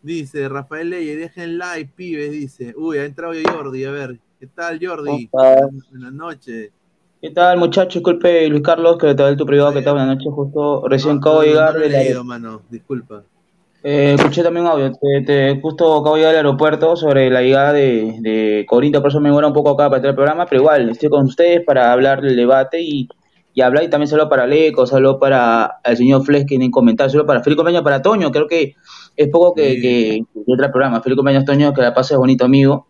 [0.03, 2.75] Dice Rafael Leye, dejen like, pibes, dice.
[2.77, 4.19] Uy, ha entrado Jordi, a ver.
[4.39, 5.29] ¿Qué tal, Jordi?
[5.31, 6.71] Buenas noches.
[7.21, 7.95] ¿Qué tal, muchachos?
[7.95, 9.93] Disculpe, Luis Carlos, que tal tu privado, ¿qué tal?
[9.93, 12.61] Buenas noches, justo recién acabo de llegar no lo he del leído, mano.
[12.69, 13.23] Disculpa.
[13.83, 17.41] Eh, escuché también un audio, te, te- justo acabo de llegar al aeropuerto sobre la
[17.41, 20.45] llegada de, de Corinto, por eso me demora un poco acá para entrar al programa,
[20.47, 23.07] pero igual, estoy con ustedes para hablar del debate y
[23.57, 23.85] y hablar.
[23.85, 27.41] Y también saludo para Leco, saludo para el señor Flex que en comentar, saludo para
[27.41, 28.75] Felipe Cumpleaños para Toño, creo que
[29.15, 30.99] es poco que, que, que otro programa.
[31.01, 32.87] Felipe Cumpleaños Toño, que la pases bonito amigo.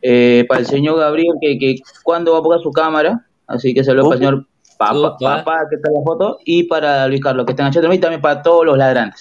[0.00, 3.82] Eh, para el señor Gabriel, que, que cuando va a poner su cámara, así que
[3.84, 4.46] saludo para el señor
[4.78, 7.74] Papá, papá, que está en la foto, y para Luis Carlos, que está en el
[7.74, 9.20] chat, y también para todos los ladrantes.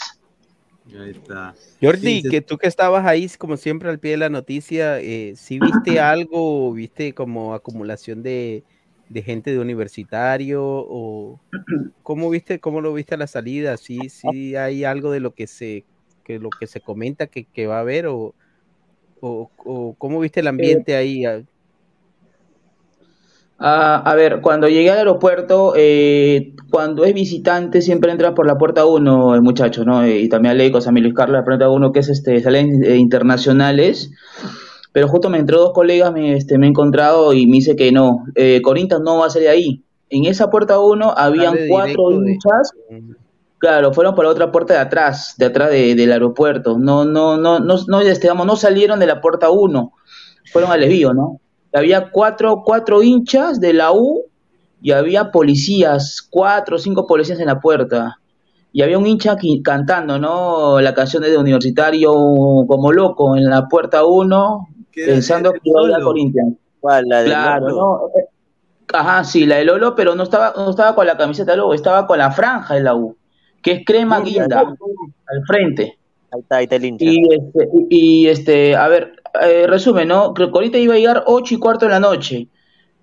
[0.99, 1.56] Ahí está.
[1.82, 4.99] Jordi, Sí, se- que tú que estabas ahí, como siempre, al pie de la noticia,
[4.99, 6.74] eh, ¿sí viste algo?
[6.74, 8.64] ¿Viste como acumulación de,
[9.10, 10.62] de gente de universitario?
[10.64, 11.41] ¿O
[12.04, 13.78] cómo viste, cómo lo viste a la salida?
[13.78, 15.86] ¿Sí, sí hay algo de lo que se,
[16.24, 18.08] que lo que se comenta que, que va a haber?
[18.08, 18.36] ¿O,
[19.22, 21.24] o, o cómo viste el ambiente ahí?
[23.60, 28.58] Ah, a ver, cuando llegué al aeropuerto, eh, cuando es visitante siempre entra por la
[28.58, 30.08] puerta 1, el muchacho, ¿no?
[30.08, 32.98] Y también Alecos, a mí Luis Carlos, la puerta 1, que es este, salen eh,
[32.98, 34.12] internacionales.
[34.92, 37.92] Pero justo me entró dos colegas, me, este, me he encontrado y me dice que
[37.92, 39.84] no, eh, Corinthians no va a salir ahí.
[40.10, 42.72] En esa puerta 1 habían cuatro de- hinchas,
[43.58, 46.78] claro, fueron por la otra puerta de atrás, de atrás de- del aeropuerto.
[46.80, 49.94] No, no, no, no, no, este, vamos, no salieron de la puerta 1,
[50.52, 51.40] fueron al desvío, ¿no?
[51.73, 54.23] Había cuatro, cuatro hinchas de la U
[54.81, 58.19] y había policías, cuatro o cinco policías en la puerta.
[58.72, 60.80] Y había un hincha cantando, ¿no?
[60.81, 62.11] La canción de Universitario
[62.68, 66.56] como loco en la puerta 1, pensando que iba a ir a Corinthians.
[66.84, 67.76] La de Claro, Lolo.
[67.76, 68.19] no.
[68.19, 68.26] eh,
[68.94, 71.73] Ajá, sí, la de Lolo, pero no estaba, no estaba con la camiseta de Lolo,
[71.73, 73.18] estaba con la franja de la U,
[73.61, 75.98] que es crema guinda, al frente.
[76.31, 77.06] Ahí está, ahí está el hincha.
[77.06, 80.34] Y este, y, y, este, a ver, eh, resumen, ¿no?
[80.34, 82.48] Creo que ahorita iba a llegar 8 y cuarto de la noche.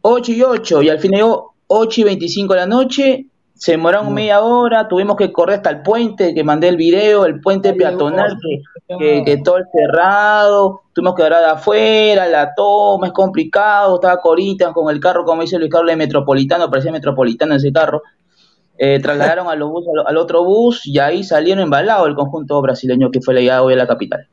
[0.02, 3.26] 8 y 8, y al fin llegó 8 y 25 de la noche.
[3.54, 7.40] Se demoraron media hora, tuvimos que correr hasta el puente, que mandé el video, el
[7.40, 13.06] puente peatonal, que, que, que todo el cerrado, tuvimos que hablar de afuera, la toma,
[13.06, 17.54] es complicado, estaba Corinthians con el carro, como dice Luis Carlos, de Metropolitano, parecía Metropolitano
[17.54, 18.02] ese carro.
[18.76, 22.60] Eh, trasladaron a los bus, al, al otro bus y ahí salieron embalados el conjunto
[22.60, 24.28] brasileño que fue la llegada hoy a la capital.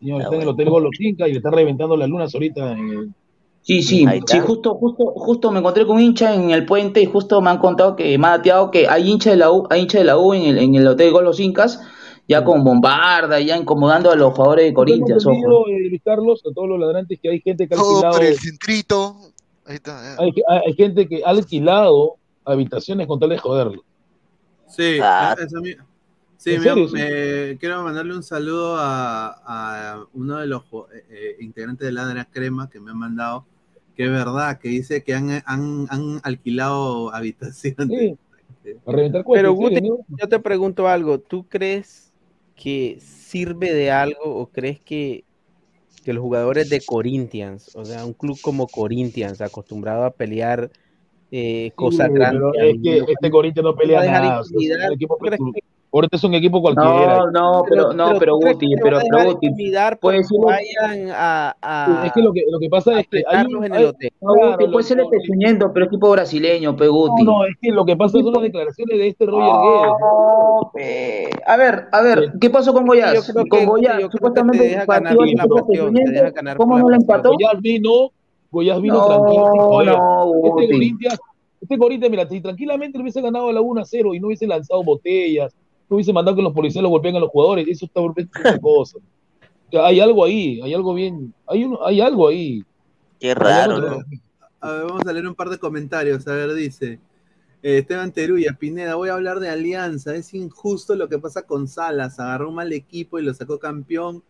[0.00, 2.72] Señor, está en el Hotel Golo Inca y le está reventando las lunas ahorita.
[2.72, 3.10] En el...
[3.62, 7.06] Sí, sí, sí, justo, justo, justo me encontré con un hincha en el puente y
[7.06, 9.80] justo me han contado que me ha dateado que hay hincha de la U, hay
[9.82, 11.80] hincha de la U en el, en el hotel Gol Los Incas,
[12.28, 15.66] ya con bombarda, ya incomodando a los jugadores de Corinthians, ojo.
[15.68, 18.16] eh, Carlos, a todos los ladrantes, que hay gente que ha Todo alquilado.
[18.18, 19.16] por el centrito.
[19.64, 20.12] Ahí está.
[20.12, 20.16] eh.
[20.20, 22.14] Hay, hay- hay gente que ha alquilado
[22.44, 23.82] habitaciones con tal de joderlo.
[24.68, 25.34] Sí, Ah.
[25.60, 25.74] mi-
[26.38, 31.36] sí, ¿En mira, me- quiero mandarle un saludo a, a uno de los eh, eh,
[31.40, 33.44] integrantes de Ladra Crema que me han mandado,
[33.96, 38.16] que es verdad, que dice que han, han, han alquilado habitaciones.
[38.86, 42.12] Reventar Pero Guti, ¿sí, yo te pregunto algo, ¿tú crees
[42.56, 45.24] que sirve de algo o crees que,
[46.04, 50.70] que los jugadores de Corinthians, o sea, un club como Corinthians, acostumbrado a pelear
[51.30, 54.42] eh, cosas Sí, grandes, pero es que este Corinthians no pelea nada.
[55.92, 57.18] ahorita es un equipo cualquiera.
[57.18, 59.48] No, no, pero, no, pero ¿tú crees Guti, pero, pero Guti,
[60.00, 63.46] puede decirlo- vayan a, a- Es que lo que, lo que pasa es que hay
[63.46, 64.10] un, en el hotel?
[64.20, 67.24] No, claro, Guti, puede ser pechuñento, pero es equipo brasileño, pe Guti.
[67.24, 71.30] no, no, es que lo que pasa son las declaraciones de este Roger No, pe.
[71.46, 73.32] A ver, a ver, ¿qué pasó con Goyaz?
[73.48, 75.94] Con Goyaz, que te supuestamente deja el ganar la pasión,
[76.56, 77.32] ¿cómo no la empató?
[77.32, 78.10] Goyaz vino,
[78.56, 80.72] Goyaz vino No, tranquilo no, este.
[80.72, 81.18] Corinthians,
[81.60, 84.46] este Corinthians, mira, si tranquilamente hubiese ganado a la 1 a 0 y no hubiese
[84.46, 85.54] lanzado botellas,
[85.88, 88.58] no hubiese mandado que los policías lo golpeen a los jugadores, eso está volviendo otra
[88.60, 88.98] cosa.
[88.98, 92.64] O sea, hay algo ahí, hay algo bien, hay, un, hay algo ahí.
[93.20, 93.92] Qué raro, ver,
[94.60, 96.26] a ver, vamos a leer un par de comentarios.
[96.26, 96.98] A ver, dice
[97.62, 100.14] eh, Esteban Teruya, Pineda, voy a hablar de Alianza.
[100.14, 102.18] Es injusto lo que pasa con Salas.
[102.20, 104.22] Agarró un mal equipo y lo sacó campeón.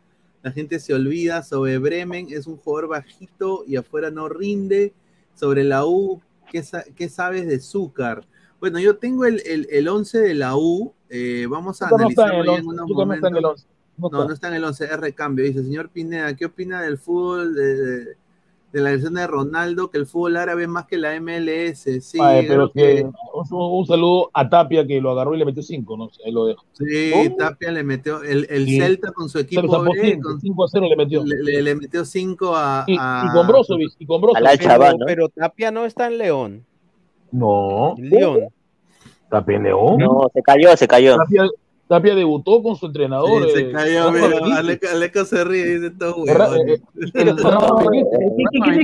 [0.47, 2.28] La gente se olvida sobre Bremen.
[2.31, 4.93] Es un jugador bajito y afuera no rinde.
[5.35, 6.20] Sobre la U,
[6.52, 8.24] ¿qué, sa- qué sabes de Zúcar?
[8.60, 10.93] Bueno, yo tengo el, el, el 11 de la U.
[11.10, 13.35] eh, vamos a Zúcar no está en analizarlo en 11, unos Zúcar no está en
[13.36, 13.64] el momentos.
[13.64, 13.77] 11.
[13.98, 14.28] No No, está.
[14.28, 15.44] no está en el 11, es recambio.
[15.44, 18.16] Dice, señor Pineda, ¿qué opina del fútbol de, de-
[18.77, 19.90] de la versión de Ronaldo?
[19.90, 22.01] Que el fútbol árabe es más que la MLS.
[22.01, 23.05] Sí, Ay, pero que,
[23.35, 26.11] un, un saludo a Tapia que lo agarró y le metió 5, ¿no?
[26.24, 26.65] Ahí lo dejo.
[26.73, 27.36] sí, ¿Cómo?
[27.36, 28.78] Tapia le metió, el, el Sí.
[28.81, 31.24] Celta con su equipo zapó B, 5, con- 5 a 0 le metió.
[31.24, 34.59] le, le- le metió 5 a, Y, a- y con Brozovic, y con Brozovic.
[34.59, 36.66] pero, pero Tapia no está en León.
[37.32, 37.94] No.
[37.98, 38.48] León.
[39.31, 39.97] Tapia en León.
[39.98, 41.16] No, se cayó, se cayó.
[41.16, 41.44] Tapia,
[41.89, 43.45] Tapia debutó con su entrenador.
[43.45, 44.27] Sí, se eh, cayó, mira.
[44.59, 46.35] Aleco, Aleco se ríe, dice todo eh,
[47.37, 47.77] No,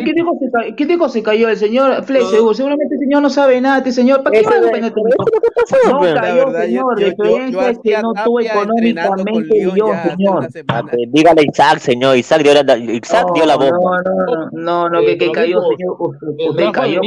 [0.05, 2.31] ¿qué, dijo se ca- qué dijo se cayó el señor Flex?
[2.31, 4.23] seguro- Seguramente el señor no sabe nada, este señor.
[4.23, 7.01] ¿Para qué va a pasó, No cayó, verdad, señor.
[7.01, 10.49] yo- yo- yo es que no tuvo económicamente yo, señor.
[10.69, 12.17] Ah, dígale a Isaac, señor.
[12.17, 14.03] Isaac dio la, Isaac dio la No, bomba.
[14.05, 15.97] no, no, no, no, Eh, que, que pero cayó, señor.
[15.99, 17.01] Usted, Rafa cayó.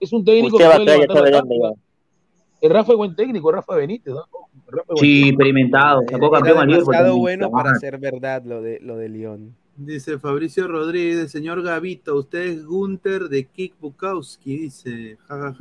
[0.00, 1.72] Es un técnico Usted que va táctica.
[2.60, 4.24] El Rafa es buen técnico, Rafa Benítez, ¿no?
[4.96, 6.02] Sí, experimentado.
[6.10, 6.92] Sacó Era campeón al Liverpool.
[6.92, 9.56] demasiado bueno para ser verdad lo de, lo de León.
[9.74, 15.16] Dice Fabricio Rodríguez, señor Gavito, usted es Gunter de Kik Bukowski, dice.
[15.26, 15.54] Ja.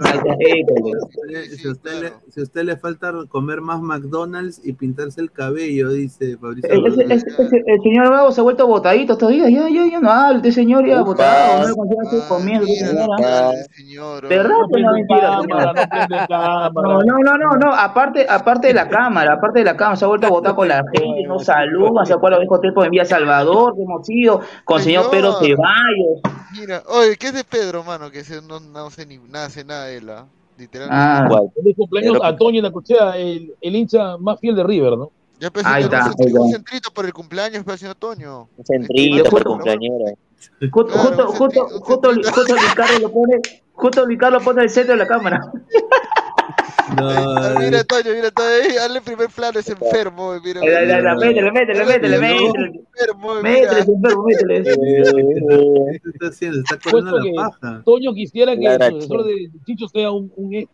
[1.55, 5.31] Si a usted, le, si a usted le falta comer más McDonald's y pintarse el
[5.31, 7.25] cabello, dice Fabricio El, Rodríguez.
[7.65, 9.49] el señor Bravo se ha vuelto botadito estos días.
[9.49, 10.35] Ya, ya, ya no.
[10.35, 11.11] Este señor ya Upa.
[11.11, 11.69] botado.
[11.69, 12.67] No comiendo.
[13.71, 14.27] señor.
[14.27, 15.73] ¿Verdad No no mentira, no.
[16.81, 20.03] No, no, no, no, no, aparte, aparte de la cámara, aparte de la cámara, se
[20.03, 23.05] ha vuelto a votar con la gente, no saluda, se acuerda mismo tiempo en Villa
[23.05, 23.73] Salvador,
[24.65, 25.33] con el señor Pedro.
[25.39, 26.21] Ceballos.
[26.59, 28.11] Mira, oye, ¿qué es de Pedro, mano?
[28.11, 30.25] Que ese no, no sé ni nada, hace nada de él, ¿ah?
[30.57, 30.95] Literalmente.
[31.35, 35.11] Ah, Feliz cumpleaños Pero- a Toño Nacochea, el, el hincha más fiel de River, ¿no?
[35.39, 36.57] Ya pues, Ahí está, un, centri- ahí un está.
[36.57, 38.47] centrito por el cumpleaños, pues, señor Toño.
[38.57, 40.05] Un centrito Yo para el justo- cumpleañero.
[40.71, 43.41] Justo, justo, justo, justo, justo Ricardo lo pone,
[43.73, 45.51] justo Ricardo pone el centro de la cámara.
[46.97, 50.59] Ah, mira, Toño, mira, Toño, hazle el primer plano, es enfermo, mira.
[50.61, 51.27] La, la, la, mira.
[51.27, 53.43] métele, métele, métele, métele, Enfermo, mira.
[53.43, 54.63] métele, enfermo, métele.
[56.03, 56.59] ¿Qué está haciendo?
[56.59, 57.81] Está corriendo la paja.
[57.85, 60.69] Toño quisiera que La el sucesor de Chicho sea un, un, ex,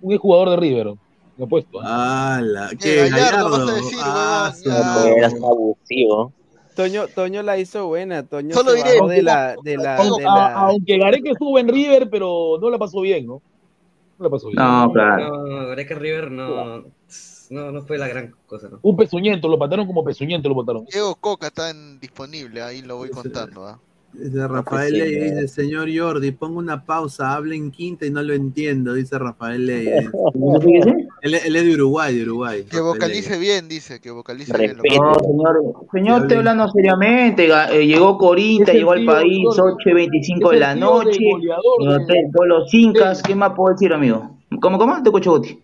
[0.00, 0.94] un ex jugador de River.
[1.38, 1.78] Lo puesto.
[1.82, 2.36] ¿ah?
[2.36, 2.70] ¡Hala!
[2.72, 2.96] Eh, ¿Qué?
[3.08, 3.66] Gallardo, Gallardo.
[3.66, 4.82] vas a decir, Ah, huevón, su ya.
[4.82, 5.12] madre.
[5.18, 6.32] Eras un abusivo.
[6.74, 10.52] Toño, Toño la hizo buena, Toño Solo diré, de la, de la, Aunque- de la-
[10.54, 13.40] Aunque Gareca estuvo en River, pero no la pasó bien, ¿no?
[14.20, 14.62] No la pasó bien.
[14.62, 15.38] No, claro.
[15.48, 16.84] No, Gareca River no,
[17.50, 18.78] no, no fue la gran cosa, ¿no?
[18.82, 20.84] Un pezuñento, lo mataron como pezuñento, lo mataron.
[20.84, 23.80] Diego Coca está en- disponible, ahí lo voy contando, ¿ah?
[24.12, 25.40] Dice Rafael Leyes, ¿no?
[25.40, 29.66] dice, señor Jordi, pongo una pausa, habla en quinta y no lo entiendo, dice Rafael
[29.66, 30.10] Leyes.
[30.34, 31.08] ¿No sé qué dice?
[31.22, 32.64] él, él es de Uruguay, de Uruguay.
[32.68, 33.40] Que vocalice Leyes.
[33.40, 34.76] bien, dice, que vocalice bien.
[34.76, 35.04] lo que- Respeto.
[35.04, 37.46] No, señor, señor, estoy hablando seriamente.
[37.46, 39.74] eh, llegó el llegó al país, Jordi.
[39.78, 41.18] 8 y 25 Es de el la noche.
[41.20, 44.36] de- con los Incas, ¿qué más puedo decir, amigo?
[44.60, 44.94] ¿Cómo, cómo?
[45.02, 45.60] Te escucho, Guti.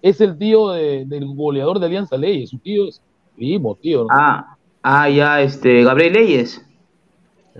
[0.00, 2.46] Es el tío de- del goleador de Alianza Ley.
[2.46, 3.02] Su tío es
[3.36, 4.02] primo, tío.
[4.04, 4.08] ¿no?
[4.10, 6.64] Ah, ah, ya, este, Gabriel Leyes,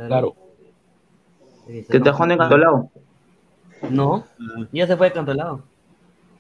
[0.07, 0.35] Claro.
[1.67, 2.91] Sí, que está jugando en Cantolao.
[3.91, 4.25] No,
[4.73, 5.63] ya se fue de Cantolao.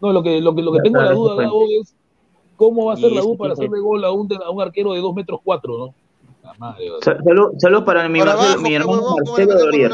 [0.01, 1.47] No, lo que, lo que, lo que tengo la duda, pues.
[1.47, 1.94] Gabo, es
[2.56, 4.60] cómo va a ser la U para de- hacerle gol a un, de- a un
[4.62, 5.94] arquero de 2 metros 4, ¿no?
[7.02, 9.90] Salud, salud para mi, Marcelo- abajo, mi hermano huevón, ¿cómo le Marcelo Dorier.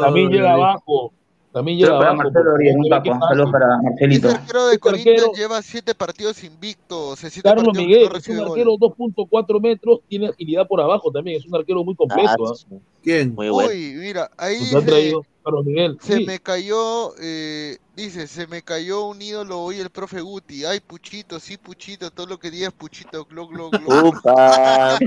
[0.00, 1.12] también llega abajo.
[1.54, 2.22] También Salud para abajo.
[2.24, 3.24] Marcelo Dorier, un porque ve que capo.
[3.24, 3.52] es Salud fácil.
[3.52, 4.28] para Marcelito.
[4.28, 8.08] Ese arquero de Este Corinthians arquero- lleva siete partidos invictos, o sea, siete Carlos Miguel
[8.10, 11.94] no es un arquero 2.4 metros, tiene agilidad por abajo también, es un arquero muy
[11.94, 12.44] completo.
[12.46, 12.76] Ah, ¿ah?
[13.02, 13.34] ¿Quién?
[13.34, 13.70] Muy bueno.
[13.70, 15.98] Uy, mira, ahí Nos han dice, traído Carlos Miguel.
[16.00, 16.24] se Sí.
[16.26, 20.64] me cayó, eh, dice, se me cayó un ídolo hoy el profe Guti.
[20.64, 24.08] Ay, Puchito, sí, Puchito, todo lo que digas, Puchito, glo, glo, glo.
[24.08, 24.98] Upa.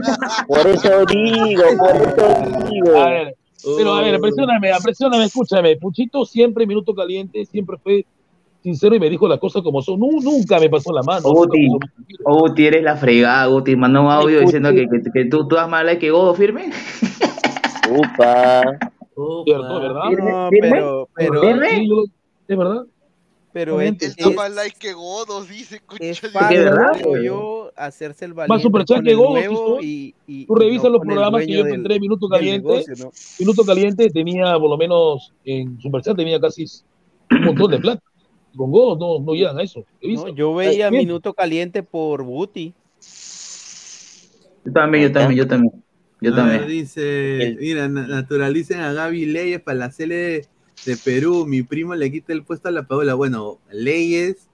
[0.47, 2.97] Por eso digo, por eso digo.
[3.01, 3.35] A ver,
[3.77, 5.75] pero a ver, presióname, presióname, escúchame.
[5.77, 8.05] Puchito siempre, minuto caliente, siempre fue
[8.63, 9.99] sincero y me dijo las cosas como son.
[9.99, 11.21] Nu- nunca me pasó la mano.
[11.29, 13.75] Guti, pasó- Guti, eres la fregada, Guti.
[13.75, 16.69] Mandó un audio diciendo que, que, que tú, tú das más like que Godo firme.
[17.89, 18.63] Upa.
[19.45, 20.01] Cierto, ¿verdad?
[20.51, 21.07] Pero,
[22.47, 22.83] ¿Es verdad?
[23.57, 26.69] Pero es, Él es, da más like que Godos, dice, es fácil,
[27.23, 29.83] yo, hacerse el valiente Más superchat que Godos nuevo hizo.
[29.83, 32.67] y, y- Tú revisas no los programas que yo del- encontré en Minuto Caliente.
[32.67, 33.11] negocio, ¿no?
[33.39, 36.65] Minuto Caliente tenía, por lo menos, en Superchat tenía casi
[37.31, 38.03] un montón de plata.
[38.55, 39.83] Con Godos no, no llegan a eso.
[40.03, 40.91] No, yo veía.
[40.91, 42.75] Minuto Caliente por Guti.
[44.65, 45.83] Yo también, yo también, yo también.
[46.21, 46.67] Yo A ver, también.
[46.67, 50.45] dice, mira, na- naturalicen a Gaby Leyes para la sele
[50.85, 51.45] de, Perú.
[51.45, 53.13] Mi primo le quita el puesto a la Paola.
[53.13, 54.47] Bueno, Leyes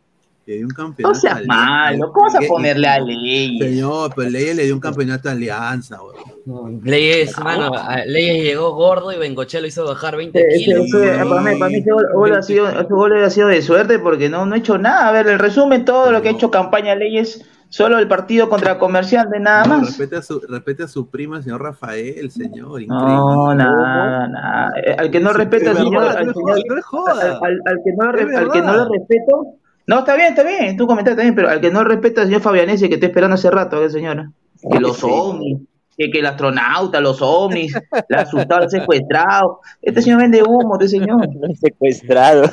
[0.45, 1.19] le dio un No campeonato.
[1.19, 3.57] seas a- malo, ¿cómo vas a ponerle a ley?
[3.59, 6.15] Señor, pero Leyes le dio un campeonato a Alianza, weón.
[6.45, 10.85] No, Leyes, mano, a- Leyes llegó gordo y Bengoche lo hizo bajar 20 Ese- kilos.
[10.87, 13.61] ese- para mí, para mí ese gol, gol ha sido, ese gol ha sido de
[13.61, 15.07] suerte porque no, no ha hecho nada.
[15.07, 18.77] A ver, el resumen, todo lo que ha hecho campaña Leyes, solo el partido contra
[18.77, 19.87] Comercial, de nada No, más.
[19.87, 22.81] respete, a su, respete a su primo, el señor Rafael, señor.
[22.83, 23.15] Increíble.
[23.15, 24.69] No, nada, nada.
[24.85, 26.33] Eh, Al que no respeta al señor, no al
[27.81, 29.45] que no, le respeto.
[29.87, 32.41] No, está bien, está bien, tú comentaste también, pero al que no respeta al señor
[32.41, 34.31] Fabianese, que está esperando hace rato, ¿qué señora?
[34.71, 35.07] Que los Sí.
[35.09, 35.59] ovnis,
[35.97, 37.73] que, que el astronauta, los ovnis,
[38.07, 39.59] la asustado, el secuestrado.
[39.81, 41.27] Este señor vende humo, este señor.
[41.59, 42.43] Secuestrado.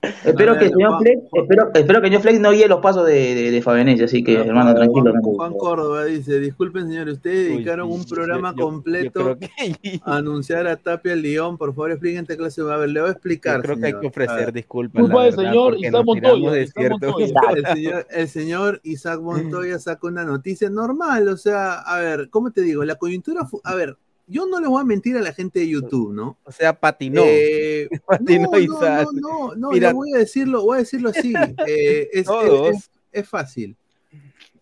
[0.00, 2.80] Espero que el señor Juan- Flex, espero, espero que el señor Flex no guíe los
[2.80, 5.10] pasos de, de, de Fabianese, así que, hermano, tranquilo.
[5.20, 5.22] Juan.
[5.36, 9.38] Juan Córdoba dice, disculpen señor, ustedes Uy, dedicaron un yo- programa yo- yo completo creo
[9.38, 13.00] que- a anunciar a Tapia León, por favor expliquen qué clase va a ver, le
[13.00, 13.56] voy a explicar.
[13.56, 14.00] Yo creo que hay señor.
[14.02, 15.00] que ofrecer disculpas.
[15.02, 20.06] Culpa la del verdad, señor Isaac Montoya, Isaac el señor, el señor Isaac Montoya saca
[20.06, 22.84] una noticia normal, o sea, a ver, ¿cómo te digo?
[22.84, 23.96] La coyuntura, a ver,
[24.28, 26.36] yo no le voy a mentir a la gente de YouTube, ¿no?
[26.44, 27.22] O sea, patinó.
[27.24, 29.08] Eh, Patinó no, Isaac.
[29.14, 29.92] no, no, no, no, Mira.
[29.92, 31.32] voy a decirlo, voy a decirlo así.
[31.66, 33.74] eh, es, es- es- es fácil.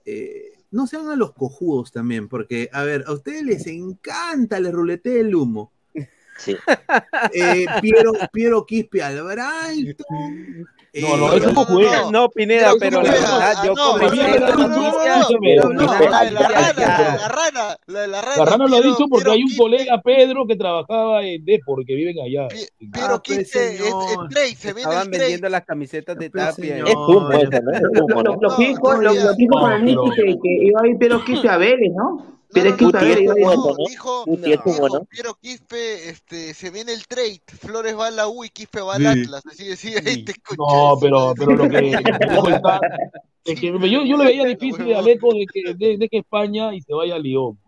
[0.05, 4.71] Eh, no sean a los cojudos también, porque, a ver, a ustedes les encanta el
[4.73, 5.73] rulete del humo.
[6.39, 6.57] Sí.
[7.33, 10.67] Eh, Piero, Piero Quispe al Brighton.
[11.01, 12.11] No, no, eh, eso no juega.
[12.11, 14.09] No, Pineda, pero la verdad, yo la
[15.41, 18.37] pero La rana, la de la rana.
[18.37, 21.85] Garrana lo ha Piero- dicho porque Piero hay un colega, Pedro, que trabajaba en Depor,
[21.85, 22.49] que viven allá.
[22.49, 24.03] Piero pues, Quispe es, señor.
[24.09, 26.79] es trade, se viene Estaban vendiendo las camisetas de Tapia.
[26.79, 27.71] Es humo ese, ¿no?
[27.73, 28.39] Es humo, Lo, ¿no?
[28.41, 31.49] lo fijo, lo, lo fijo con el No, Nicky que, iba a ir Pero Quispe
[31.49, 32.36] a Vélez, ¿no?
[32.53, 32.91] Pero es ¿no?
[32.91, 33.75] ¿no?
[33.89, 35.05] Dijo, ¿no?
[35.05, 37.41] Piero Quispe, este, se viene el trade.
[37.47, 39.09] Flores va a la U y Quispe va al Sí.
[39.23, 39.43] Atlas.
[39.47, 40.57] Así decía, ahí te escuchas.
[40.59, 41.79] No, pero, pero lo que
[43.45, 46.75] es que yo, yo le veía difícil a Aleco de que, de, de que España
[46.75, 47.59] y se vaya a León.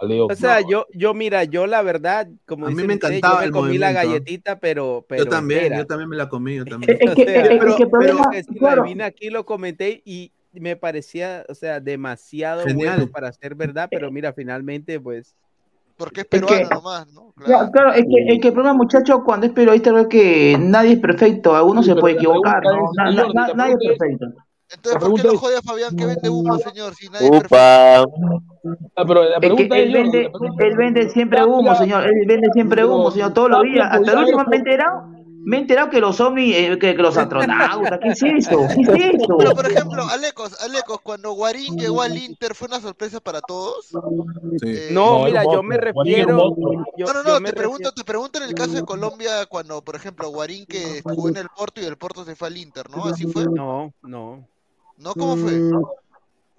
[0.00, 3.40] O sea, yo, yo, mira, yo la verdad, como A mí dicen me encantaba yo
[3.40, 4.08] me el comí la movimiento.
[4.12, 6.96] galletita, pero, pero yo también, yo también me la comí, yo también.
[7.00, 10.00] Es que, O sea, es, es pero- que que decirlo, claro, vine aquí lo comenté
[10.04, 12.98] y me parecía, o sea, demasiado Genial.
[13.00, 15.34] bueno para ser verdad, pero mira, finalmente, pues,
[15.96, 17.32] Porque es Es que- peruano nomás, ¿no?
[17.44, 20.92] claro, claro, es que, es que el problema, muchacho, cuando es periodista, ve que nadie
[20.92, 22.70] es perfecto, alguno Sí, se puede equivocar, ¿no?
[22.70, 24.26] es, Na- na- señor, na- la nadie es perfecto.
[24.70, 26.94] Entonces, ¿por qué es- jode a Fabián que vende humo, señor?
[26.94, 27.56] Si nadie es perfecto.
[27.56, 28.06] Upa.
[28.96, 32.04] Ah, pero la Es que es, él vende, él vende siempre humo, señor.
[32.04, 33.88] Él vende siempre humo, señor, todos los días.
[33.90, 35.02] Hasta el último me he enterado,
[35.48, 38.66] me he enterado que los ovnis, eh, que, que los astronautas, ¿qué es eso?
[38.94, 39.36] ¿Qué es eso?
[39.38, 43.86] Pero, por ejemplo, Alecos, Alecos, cuando Guarín llegó al Inter, ¿fue una sorpresa para todos?
[43.86, 43.96] Sí.
[44.66, 46.54] Eh, no, No, mira, yo me refiero,
[46.96, 49.46] yo, No, no, no, me te pregunto, refiero- te pregunto en el caso de Colombia,
[49.46, 52.56] cuando, por ejemplo, Guarín que jugó en el Porto y el Porto se fue al
[52.58, 53.04] Inter, ¿no?
[53.06, 53.44] Así fue.
[53.46, 54.46] no, no,
[54.98, 55.14] ¿No?
[55.14, 55.52] ¿Cómo fue?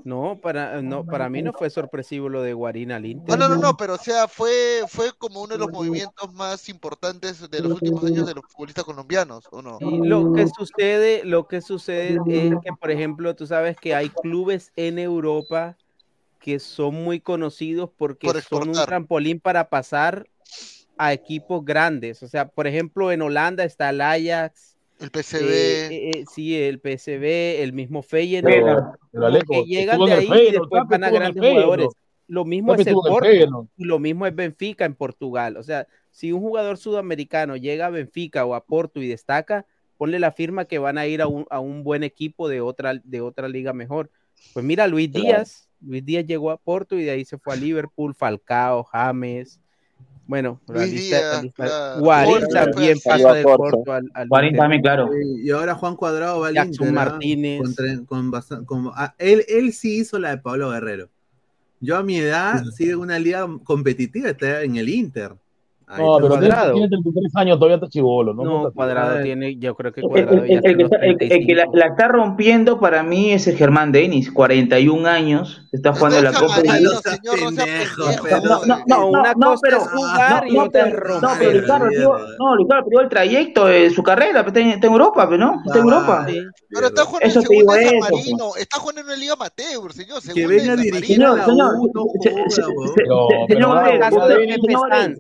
[0.04, 3.40] No, para, no, para mí no fue sorpresivo lo de Guarín al No, Inter.
[3.40, 7.50] no, no, no, pero o sea, fue, fue como uno de los movimientos más importantes
[7.50, 9.78] de los últimos años de los futbolistas colombianos, ¿o no?
[9.82, 14.10] Y lo que sucede, lo que sucede es que, por ejemplo, tú sabes que hay
[14.10, 15.78] clubes en Europa
[16.40, 20.30] que son muy conocidos porque Por son un trampolín para pasar
[20.98, 22.24] a equipos grandes.
[22.24, 25.50] O sea, por ejemplo, en Holanda está el Ajax, El PCB.
[25.50, 30.32] eh, eh, sí, el PSV, el mismo Feyenoord, Pero- pero Aleco, que llegan de en
[30.34, 31.88] ahí y después van a grandes jugadores.
[32.28, 35.58] Lo mismo es el Porto y lo mismo es Benfica en Portugal.
[35.58, 39.66] O sea, si un jugador sudamericano llega a Benfica o a Porto y destaca,
[39.98, 42.94] ponle la firma que van a ir a un, a un buen equipo de otra,
[43.04, 44.12] de otra liga mejor.
[44.54, 45.26] Pues mira, Luis Claro.
[45.26, 49.60] Díaz, Luis Díaz llegó a Porto y de ahí se fue a Liverpool, Falcao, James.
[50.30, 52.02] Bueno, la lista- claro.
[52.02, 53.92] Guarín también pasa del Porto.
[53.92, 54.60] Al, al Guarín Inter.
[54.62, 55.10] también, claro.
[55.44, 57.10] Y ahora Juan Cuadrado va al Jackson Inter, ¿ah?
[57.10, 57.62] Martínez.
[57.76, 61.10] Con, con bastan- con- ah, él, él sí hizo la de Pablo Guerrero.
[61.80, 65.32] Yo a mi edad, sí, en una liga competitiva, está en el Inter.
[65.92, 66.74] Ahí No, está pero tiene, Cuadrado.
[66.74, 68.44] tiene 33 años, todavía está chivolo, ¿no?
[68.44, 70.78] No, está Cuadrado tiene, yo creo que El, Cuadrado el- ya el- está el en
[70.78, 71.26] que los está, el- el que
[71.56, 71.78] la, 35.
[71.78, 76.58] la está rompiendo para mí es el Germán Denis, 41 años, está jugando la Copa
[76.58, 77.00] No no
[78.24, 80.94] pero- No, no, No, no, una no, cosa pero es jugar y no, otra es
[80.94, 81.38] pero, no, romper.
[81.40, 82.00] pero Ricardo, Mierda.
[82.00, 85.38] digo, no, Ricardo, pero digo el trayecto de su carrera, pues, está en, Europa, pero
[85.46, 86.26] no, está en Europa.
[86.30, 86.40] Sí.
[86.70, 90.22] Pero está jugando Eso en segunda San Marino, está jugando en una liga amateur, señor.
[90.36, 92.06] Que venga dirigir a la Señor, U, no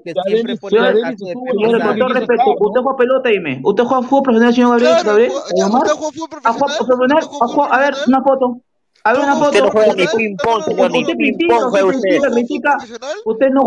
[0.03, 4.03] que siempre Ya el caso de con todo respeto, usted juega pelota, dime, ¿usted juega
[4.03, 4.91] fútbol profesional, señor Gabriel?
[4.91, 5.31] Claro, Gabriel?
[5.31, 7.71] ¿usted juega fútbol ¿Ha jugado profesional?
[7.71, 8.61] A ver, una foto.
[9.03, 9.49] A ver, una ¿Tú foto.
[9.49, 10.17] Usted no juega ni profesional?
[10.17, 11.01] ping pong, No, no, señor, no, ni
[11.31, 12.71] Usted juega usted ¿Usted juega critica.
[12.77, 13.17] profesional?
[13.25, 13.61] Usted no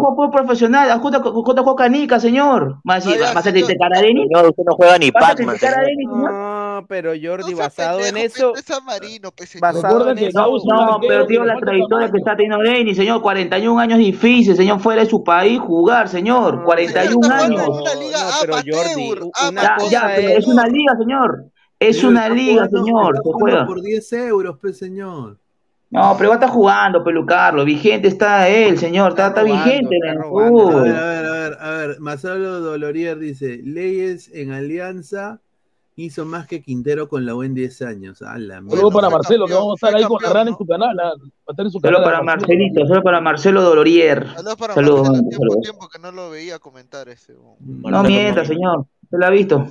[1.65, 2.77] juega canica, señor.
[2.89, 3.67] Va a decir, Ah, ya, ¿vas a señor.
[3.67, 4.29] criticar a Denis?
[4.29, 5.57] Señor, usted no juega ni ¿Vas a Pac-Man?
[6.07, 9.63] No, pero No Jordi, basado en eso, pe, es San Marino, pe, señor.
[9.75, 13.79] basado en que eso, No, pero tío, la trayectoria que está teniendo Denis, señor, 41
[13.81, 17.67] años difícil, señor, fuera de su país, jugar, señor, No, 41 Señor, está jugando años.
[17.67, 21.45] en una liga No, pero Jordi, Ya, pero es una liga, señor.
[21.89, 23.67] Es una liga, jugando- señor, está se juega.
[23.67, 25.39] por 10 euros, pues, señor.
[25.91, 27.65] No, pero va a estar jugando, pelucarlo.
[27.67, 29.11] Vigente está él, señor.
[29.11, 29.97] Está, Está está robando, vigente.
[29.97, 30.23] está.
[30.23, 32.01] A ver, a ver, a ver, a ver.
[32.01, 35.41] Marcelo Dolorier dice: Leyes en Alianza
[35.95, 38.23] hizo más que Quintero con la U en 10 años.
[38.23, 40.97] A la para Marcelo, que vamos a estar ahí con rana en su canal.
[40.97, 42.05] Va a estar en su Solo canal.
[42.05, 42.49] para Marcelo.
[42.49, 44.27] Marcelito, solo para Marcelo Dolorier.
[44.35, 47.35] Saludos para Saludos, Marcelo, tiempo, que no lo veía comentar ese.
[47.61, 48.87] No mienta, señor.
[49.11, 49.67] Se lo ha visto.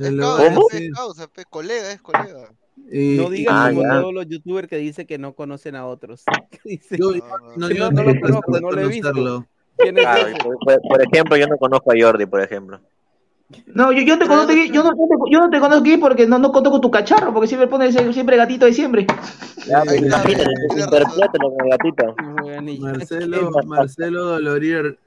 [0.00, 2.52] Se Es causa, es colega, es colega.
[2.90, 4.00] Y- no digan Ah, como ya.
[4.00, 6.24] todos los youtubers que dicen que no conocen a otros.
[6.64, 8.88] Dicen, yo, No, no, no, que yo no, no no lo conozco, no lo he
[8.88, 9.12] visto.
[9.12, 9.46] conocerlo.
[9.76, 12.80] ¿Quién es Claro, por, por- por ejemplo, yo no conozco a Jordi, por ejemplo.
[13.66, 16.26] No, yo, yo, te conozco, yo, no, yo te- yo no te conozco aquí porque
[16.26, 19.06] no, no conozco tu cacharro, porque siempre pones siempre gatito de siempre.
[19.66, 22.14] Ya, pues, imagínate, interprétalo con el gatito.
[22.80, 24.98] Marcelo, Marcelo Dolorier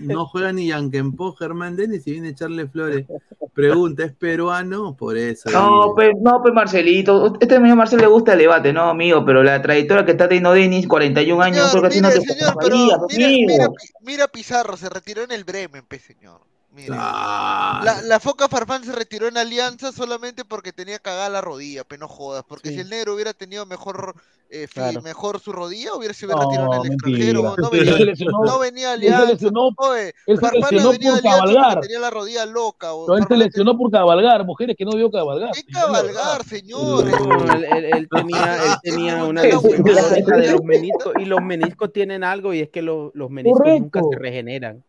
[0.00, 3.06] no juega ni Yankenpo, Germán Denis y viene a echarle flores.
[3.52, 4.96] Pregunta, ¿es peruano?
[4.96, 5.50] Por eso.
[5.50, 9.42] No, pues, no, pues Marcelito, este señor Marcelo le gusta el debate, no, amigo, pero
[9.42, 12.52] la trayectoria que está teniendo Denis, 41 años, creo que así no te Mira,
[12.92, 13.06] amigo.
[13.46, 16.40] mira, Pi- mira Pizarro, se retiró en el Bremen, pe señor.
[16.74, 16.96] Mira.
[16.98, 17.80] Ah.
[17.84, 21.98] La, la Foca Farfán se retiró en Alianza solamente porque tenía cagada la rodilla, pe
[21.98, 22.42] no jodas.
[22.48, 24.14] Porque si el negro hubiera tenido mejor
[24.50, 25.00] eh, Claro.
[25.02, 27.08] mejor su rodilla, hubiera se hubiera No, retirado en el mentira.
[27.16, 27.54] extranjero.
[27.58, 29.32] No venía, se lesionó- no venía a él se Alianza.
[29.32, 31.80] lesionó- Oye, él se lesionó venía por Alianza cabalgar.
[31.80, 32.86] tenía la rodilla loca.
[33.08, 35.50] No, él se lesionó por cabalgar, mujeres que no vio cabalgar.
[35.54, 37.04] ¿Qué cabalgar, señor?
[37.04, 39.52] No, él, él- él tenía, él tenía una de
[40.52, 44.18] los meniscos y los meniscos tienen algo y es que lo- los meniscos nunca se
[44.18, 44.84] regeneran.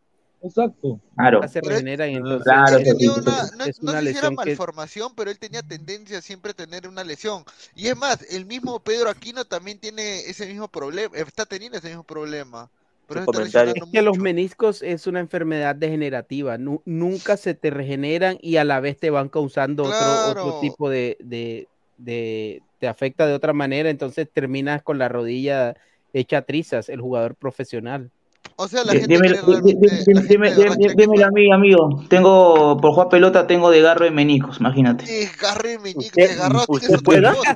[0.45, 1.01] Exacto.
[1.15, 1.47] Claro.
[1.47, 3.21] Se regeneran y entonces Claro, es, sí, sí, sí.
[3.57, 6.53] No, es no una sé si era que malformación, pero él tenía tendencia siempre a
[6.53, 7.43] tener una lesión.
[7.75, 11.87] Y es más, el mismo Pedro Aquino también tiene ese mismo problema, está teniendo ese
[11.89, 12.69] mismo problema.
[13.07, 18.57] Pero Es que los meniscos es una enfermedad degenerativa, nu- nunca se te regeneran y
[18.57, 21.67] a la vez te van causando otro, tipo de, de,
[21.97, 25.75] de- te afecta de otra manera, entonces terminas con la rodilla
[26.13, 28.11] hecha trizas, el jugador profesional.
[28.57, 32.03] O sea, la gente Dímelo, realmente- a mí, amigo.
[32.09, 35.05] Tengo, por jugar pelota, tengo desgarro de menicos, imagínate.
[35.05, 37.21] Desgarre meñique, ¿Usted- desgarró, usted puede?
[37.21, 37.55] seas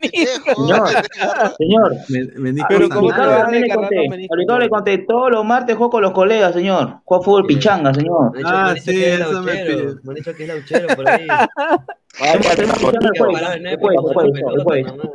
[0.00, 0.66] pendejo.
[0.66, 0.88] Señor,
[1.56, 1.92] señor.
[2.68, 4.98] Pero ¿cómo te Ricardo le conté.
[4.98, 7.00] todos los martes juego con los colegas, señor.
[7.04, 8.32] Juego fútbol pichanga, señor.
[8.32, 10.96] Me han dicho- me han dicho que es lauchero, me han dicho que es lauchero
[10.96, 11.26] por ahí.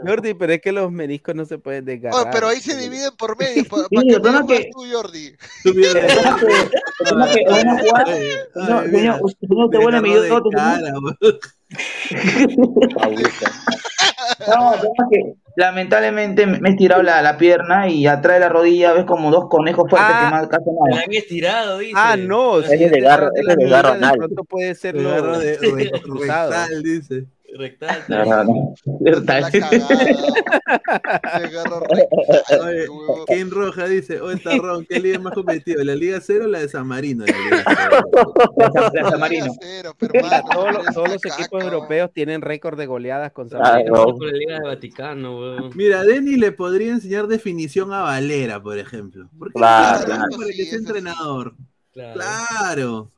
[0.05, 2.27] Jordi, pero es que los meniscos no se pueden desgarrar.
[2.27, 3.63] Oh, pero ahí se dividen por medio.
[3.67, 4.21] ¿Para Sí, qué el
[5.01, 5.35] Jordi?
[7.01, 9.19] Que van a jugar- señor,
[9.71, 10.13] te vuelve mi.
[14.47, 14.73] No,
[15.09, 19.31] que lamentablemente me he estirado la, la pierna y atrás de la rodilla ves como
[19.31, 20.95] dos conejos fuertes que más casi Se nada.
[20.95, 21.93] la han estirado, dice.
[21.95, 23.57] Ah, no, si es es desgarro- de ese la es
[24.11, 26.53] de pronto puede ser lo de- cruzado.
[26.83, 27.25] dice.
[27.57, 28.03] Rectal.
[28.07, 28.73] No, no, no.
[29.01, 29.43] Rectal.
[32.61, 32.87] Oye,
[33.27, 35.83] Kane Roja dice, oh, está Ron, ¿qué liga es más competitiva?
[35.83, 37.25] ¿La Liga Cero o la de San Marino?
[37.25, 37.63] La Liga.
[38.93, 39.47] La San Marino.
[40.51, 43.95] Todos los, todos los equipos europeos tienen récord de goleadas con San Ah, Marino.
[43.95, 44.03] no.
[44.17, 45.71] Con la Liga de Vaticano, weón.
[45.75, 49.27] Mira, Denny le podría enseñar definición a Valera, por ejemplo.
[49.37, 50.23] ¿Por qué Claro, claro.
[50.37, 51.53] Para que sea entrenador.
[51.93, 52.13] Claro.
[52.13, 53.11] Claro.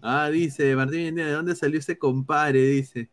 [0.00, 2.60] Ah, dice Martín ¿de dónde salió ese compadre?
[2.60, 3.08] Dice.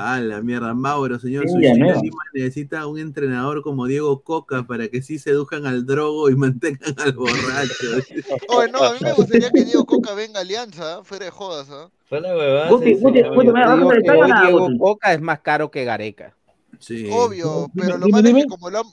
[0.00, 1.58] Ah, la mierda, Mauro, señor Sí.
[1.58, 6.94] Lima necesita un entrenador como Diego Coca para que sí seduzcan al drogo y mantengan
[6.98, 7.88] al borracho.
[8.48, 11.68] Oye, no, a mí me gustaría que Diego Coca venga a Alianza, fuera de jodas,
[11.70, 11.90] ¿ah?
[12.08, 12.70] Fue la huevada.
[12.70, 13.52] Guti, sí, Guti, sí, Guti, me obvio.
[13.54, 14.68] vas a Digo hacer que el hoy nada, Diego.
[14.78, 16.36] Coca es más caro que Gareca.
[16.78, 17.08] Sí.
[17.12, 18.84] Obvio, pero lo malo es que como lo han,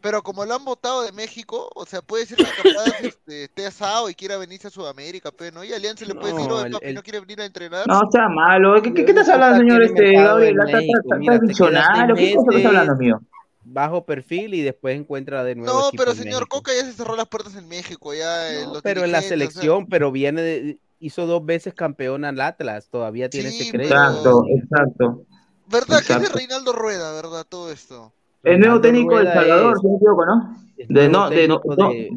[0.00, 3.66] pero como lo han votado de México, o sea, puede ser que capaz este, esté
[3.66, 6.66] asado y quiera venirse a Sudamérica, pero no, y Alianza le puede decir, No, oye,
[6.66, 7.86] el- papi, el- ¿no quiere venir a entrenar?
[7.86, 8.80] No, sea malo.
[8.82, 10.56] ¿Qué, qué, qué estás hablando, señor este, Gabriel?
[10.66, 13.20] ¿Qué cosa estás hablando, meses, amigo?
[13.62, 16.56] Bajo perfil y después encuentra de nuevo No, equipo pero en señor México.
[16.56, 19.48] Coca ya se cerró las puertas en México, ya eh, los Pero en la dirigentes,
[19.48, 23.60] o sea, selección, pero viene de, hizo dos veces campeón al Atlas, todavía tiene Sí,
[23.60, 23.94] ese crédito.
[23.96, 25.22] Exacto, exacto.
[25.68, 26.36] ¿Verdad que es de Exacto.
[26.38, 28.12] Reinaldo Rueda, verdad, todo esto?
[28.42, 30.56] El nuevo técnico de El Rueda Salvador, es- si no me equivoco, ¿no?
[30.88, 32.10] De, no, de, no, de, de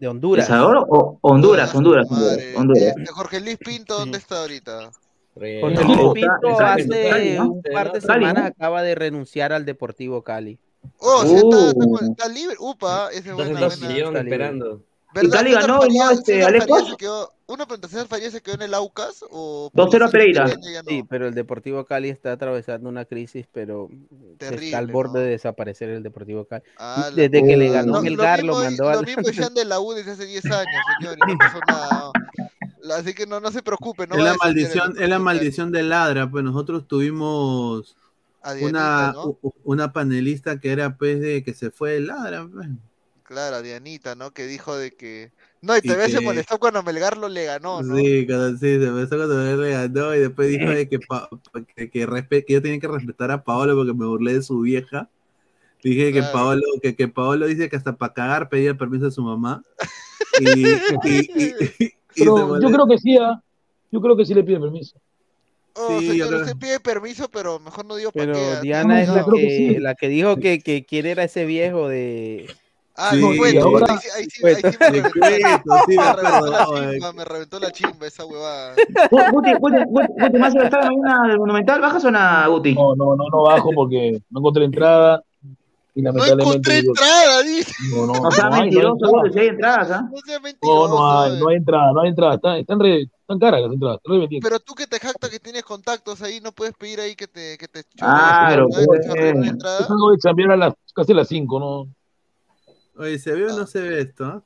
[0.00, 0.46] ¿El Honduras.
[0.46, 1.74] Salvador o Honduras?
[1.74, 2.38] Honduras, Honduras.
[2.56, 2.82] Honduras.
[2.82, 4.90] este, Jorge Luis Pinto, ¿dónde está ahorita?
[5.34, 9.64] Jorge No, Luis está- Pinto está hace un par de semanas acaba de renunciar al
[9.64, 10.58] Deportivo Cali.
[10.98, 11.98] Oh, sí, está, está, Uh.
[12.10, 12.56] está libre.
[12.58, 14.20] Upa, ese es Está buena, buena.
[14.20, 14.82] esperando.
[15.14, 16.10] César ganó, ¿no?
[16.10, 16.96] Este, Alejo.
[16.96, 20.46] Quedó- Una pregunta, ¿César Farías se quedó en el Aucas o 2-0 a Pereira.
[20.46, 20.88] Ya no?
[20.88, 23.88] Sí, pero el Deportivo Cali está atravesando una crisis, pero
[24.38, 25.24] Terrible, está al borde ¿no?
[25.24, 26.62] de desaparecer el Deportivo Cali.
[26.78, 29.04] Ah, la Desde que le ganó Lo, Melgar, lo lo mandó lo al...
[29.06, 30.66] mismo Jean de la U desde hace 10 años,
[31.00, 32.12] señor, y no pasó nada.
[32.82, 35.18] La- Así que no, no se preocupe, no es la a el maldición, es la
[35.18, 37.96] maldición de ladra, pues nosotros tuvimos
[38.42, 39.38] A una, ¿no?
[39.64, 42.68] una panelista que era pues de que se fue de ladra, pues.
[43.30, 44.32] Claro, a Dianita, ¿no?
[44.32, 45.30] Que dijo de que...
[45.62, 47.96] No, y Y todavía se molestó cuando Melgar lo le ganó, ¿no?
[47.96, 51.28] Sí, cuando sí, se empezó cuando él le ganó y después dijo de que, pa-
[51.76, 54.58] que, que, respe- que yo tenía que respetar a Paolo porque me burlé de su
[54.62, 55.08] vieja.
[55.80, 56.24] Dije que.
[56.24, 59.62] Paolo, que, que Paolo dice que hasta para cagar pedía permiso de su mamá.
[60.40, 60.74] Y, y,
[61.04, 62.72] y- y- y Pero yo molestó.
[62.72, 63.40] creo que sí, ¿ah?
[63.92, 64.98] yo creo que sí le pide permiso.
[65.74, 68.44] Oh, Sí, yo señor, creo- usted pide permiso, pero mejor no digo para Pero qué.
[68.56, 68.60] ¿ah?
[68.60, 69.78] Diana es la que que, sí.
[69.78, 72.46] la que dijo que, que quién era ese viejo de,
[72.96, 76.04] Ah, Sí, y ahora- ahí sí, ahí sí, ahí sí me reventó, cuento, sí, me
[76.04, 76.90] me reventó la eh.
[76.92, 78.74] chimba, me reventó la chimba esa huevada.
[78.76, 81.80] Gu- Guti, Guti, Guti, Guti, ¿me vas a estar mañana del Monumental?
[81.80, 82.74] ¿Bajas o nada, Guti?
[82.74, 85.22] No, no, no, no bajo porque no encontré entrada
[85.94, 87.72] y No encontré digo, entrada, dice.
[87.94, 89.22] no, no, No seas no hay, no hay mentiroso, entrada.
[89.22, 90.08] Guti, si hay entradas, ¿ah?
[90.12, 90.88] No sea No, mentiroso.
[90.88, 91.38] no hay, eh.
[91.40, 92.34] no hay entrada, no hay entrada.
[92.34, 94.42] Están, están, re, están caras las entradas, están revendidas.
[94.44, 97.56] Pero tú que te jactas que tienes contactos ahí, no puedes pedir ahí que te,
[97.56, 98.86] que te Claro, pues.
[99.46, 99.86] entrada.
[99.86, 101.88] salgo de chambear a las casi a las 5, ¿no?
[103.00, 104.26] Oye, ¿se ve o no se ve esto?
[104.26, 104.42] ah?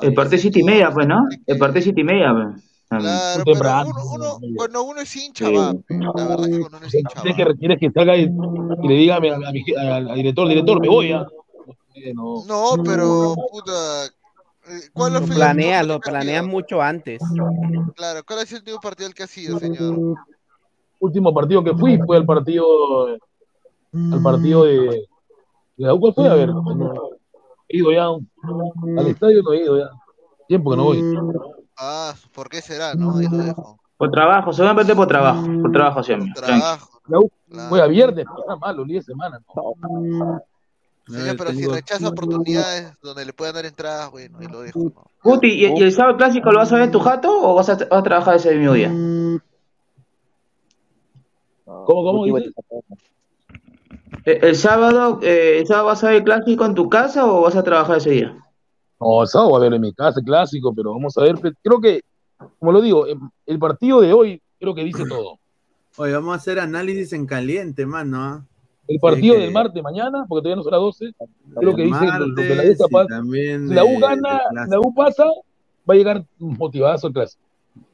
[0.00, 1.28] El partido siete y media, pues, ¿no?
[1.46, 2.64] El partido siete y media, pues.
[2.88, 3.90] Claro, pero temprano.
[3.90, 5.74] uno, uno, cuando uno es hincha, va.
[5.88, 7.78] La verdad que cuando uno es hincha, Tienes va.
[7.78, 10.88] que, salga y, y le diga a mi, a mi- al, al director, director, me
[10.88, 11.26] voy, ¿ah?
[11.94, 12.44] Eh, no.
[12.46, 14.06] No, pero, puta.
[14.06, 14.10] eh,
[14.94, 16.12] ¿Cuál fue el último Planealo, partido?
[16.12, 17.22] planeas mucho antes.
[17.94, 20.16] Claro, ¿cuál es el último partido al que ha sido, señor?
[21.00, 22.64] Último partido que fui fue el partido,
[23.92, 25.06] al partido de, de
[25.76, 26.00] la U.
[26.00, 26.28] ¿Cuál fue?
[26.28, 27.10] A ver, no,
[27.68, 29.90] he ido ya al estadio, no he ido ya.
[30.48, 31.02] Tiempo que no voy.
[31.78, 32.94] Ah, ¿por qué será?
[32.94, 33.78] No, ahí lo dejo.
[33.96, 35.42] Por trabajo, seguramente por trabajo.
[35.62, 36.32] Por trabajo siempre.
[36.34, 36.60] tranqui.
[36.60, 37.00] Trabajo.
[37.06, 37.68] La U Claro.
[37.68, 39.40] fue a viernes, pero mal, los días de semana.
[39.54, 40.42] No.
[41.06, 44.78] Señor, pero si rechaza oportunidades donde le puedan dar entradas, bueno, ahí lo dejo.
[44.78, 44.92] ¿no?
[45.22, 47.68] Guti, ¿y, y el sábado clásico lo vas a ver en tu jato o vas
[47.68, 48.88] a, vas a trabajar ese mismo día?
[51.64, 52.52] ¿Cómo, cómo dices?
[54.26, 57.42] Eh, ¿El sábado, eh, el sábado vas a ver el clásico en tu casa o
[57.42, 58.36] vas a trabajar ese día?
[59.00, 61.36] No, el sábado va a ver en mi casa, el clásico, pero vamos a ver.
[61.62, 62.00] Creo que,
[62.58, 65.38] como lo digo, em, el partido de hoy creo que dice todo.
[65.96, 68.22] Oye, vamos a hacer análisis en caliente, mano.
[68.22, 68.44] ¿ah?
[68.88, 71.12] El partido que- del martes mañana, porque todavía no son las 12,
[71.58, 73.06] creo que dice lo que la U capaz.
[73.22, 74.80] Si la U gana, la.
[74.80, 75.24] U pasa,
[75.88, 77.42] va a llegar motivazo el clásico.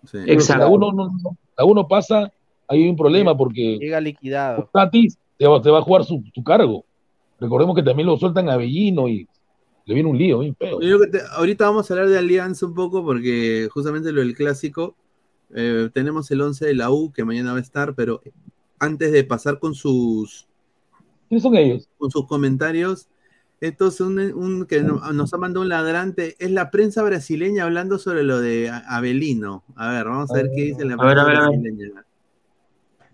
[0.06, 0.18] Sí.
[0.26, 2.30] Pero si la U no, no- no- la U no pasa,
[2.68, 4.68] ahí hay un problema porque Llega liquidado.
[4.72, 6.84] Tatis te va, te va a jugar su, su cargo.
[7.40, 9.26] Recordemos que también lo sueltan a Bellino y
[9.86, 10.72] le viene un lío bien feo.
[10.82, 14.20] Yo creo que te- ahorita vamos a hablar de Alianza un poco porque justamente lo
[14.20, 14.94] del clásico,
[15.54, 18.20] eh, tenemos el 11 de la U que mañana va a estar, pero
[18.78, 20.46] antes de pasar con sus,
[21.28, 21.88] ¿Quiénes son ellos?
[21.96, 23.08] con sus comentarios,
[23.60, 27.64] esto es un, un- que no- nos ha mandado un ladrante, es la prensa brasileña
[27.64, 29.64] hablando sobre lo de Abelino.
[29.76, 31.58] A ver, vamos a ver qué dice la A ver, prensa a ver, a ver.
[31.58, 32.06] brasileña.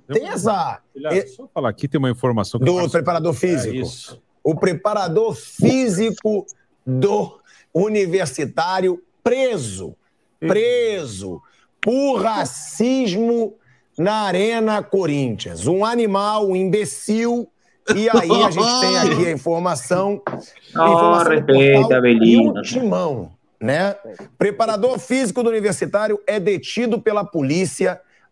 [0.08, 0.80] Tem essa.
[1.10, 3.74] é- Só falar aqui, tem uma informação do faço- preparador É físico.
[3.74, 4.22] isso.
[4.44, 6.46] o preparador físico
[6.86, 7.40] do
[7.74, 9.96] universitário preso.
[10.38, 11.42] Preso
[11.80, 13.54] por racismo
[13.98, 15.66] na Arena Corinthians.
[15.66, 17.48] Um animal, um imbecil.
[17.94, 20.20] E aí a gente tem aqui a informação.
[20.74, 22.58] Não, informação Belino.
[22.58, 23.96] Um timão, né?
[24.38, 28.00] Preparador físico do universitário é detido pela polícia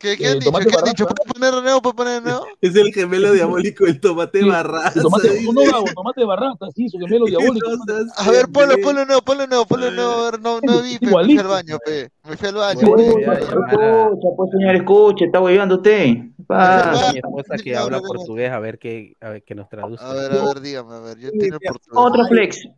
[0.00, 0.50] ¿Qué, qué Eh, han dicho?
[0.52, 1.04] ¿Qué han dicho?
[1.04, 1.14] Barraza.
[1.14, 1.82] ¿Puedo poner de nuevo?
[1.82, 2.46] ¿Puedo poner de nuevo?
[2.62, 4.92] Es el gemelo diabólico del tomate barraza.
[4.94, 5.52] de tomate, dice.
[5.52, 7.70] no, Gabo, tomate de barrata, sí, su gemelo diabólico.
[8.16, 10.12] A ver, ponlo, ponlo nuevo, ponlo nuevo, ponlo nuevo.
[10.12, 12.10] A ver, no, no vi, pe, me fui al baño, pe.
[12.28, 12.80] Me fui al baño.
[12.80, 16.06] Escucha, pues señor, escuche, está hueveando usted.
[16.06, 20.02] Mi esposa que habla portugués, a ver qué, a ver qué nos traduce.
[20.02, 21.92] A ver, a ver, dígame, a ver, yo entiendo el portugués.
[21.94, 22.68] Otro flex.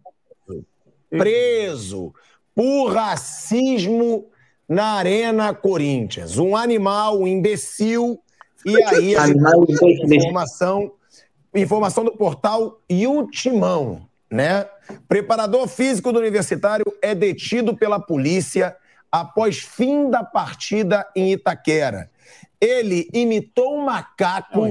[1.08, 2.12] preso
[2.54, 4.26] por racismo
[4.68, 6.38] na Arena Corinthians.
[6.38, 8.20] Um animal, um imbecil.
[8.64, 10.92] E aí a informação,
[11.54, 14.66] informação do portal e o Timão, né?
[15.08, 18.76] Preparador físico do Universitário é detido pela polícia
[19.10, 22.10] após fim da partida em Itaquera.
[22.60, 24.64] Ele imitou um macaco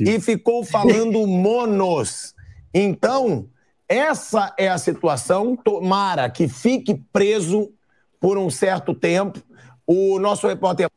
[0.00, 2.34] e ficou falando monos.
[2.72, 3.48] Então,
[3.88, 5.56] essa é a situação.
[5.56, 7.72] Tomara que fique preso
[8.18, 9.40] por um certo tempo.
[9.86, 10.88] O nosso repórter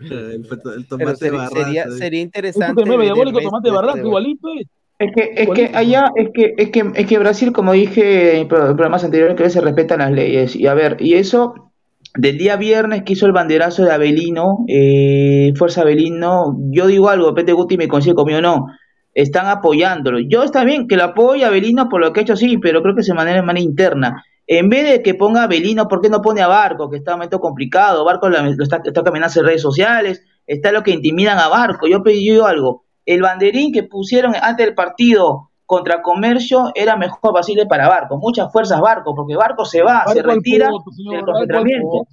[0.00, 0.46] El,
[0.76, 2.82] el tomate sería, sería, sería Ese interesante.
[2.84, 4.64] diabólico, tomate de barraca, este- igualito, eh.
[4.96, 8.46] Es que, es que allá, es que, es que, es que Brasil, como dije en
[8.48, 10.54] pro- programas anteriores, que se respetan las leyes.
[10.54, 11.72] Y a ver, y eso,
[12.16, 17.34] del día viernes que hizo el banderazo de Abelino, eh, Fuerza Abelino, yo digo algo,
[17.34, 18.66] Pete Guti me consigue conmigo no,
[19.12, 20.20] están apoyándolo.
[20.20, 22.80] Yo está bien que lo apoye a Abelino por lo que ha hecho, sí, pero
[22.80, 24.24] creo que se manera de manera interna.
[24.46, 26.90] En vez de que ponga a Abelino, ¿por qué no pone a Barco?
[26.90, 28.04] Que está en un momento complicado.
[28.04, 31.86] Barco lo está, está caminando en redes sociales, está lo que intimidan a Barco.
[31.86, 32.84] Yo pedí yo algo.
[33.06, 38.52] El banderín que pusieron antes del partido contra Comercio era mejor Basile para Barco, muchas
[38.52, 42.06] fuerzas Barco, porque Barco se va, se Barco retira poto, señor, del Barco concentramiento.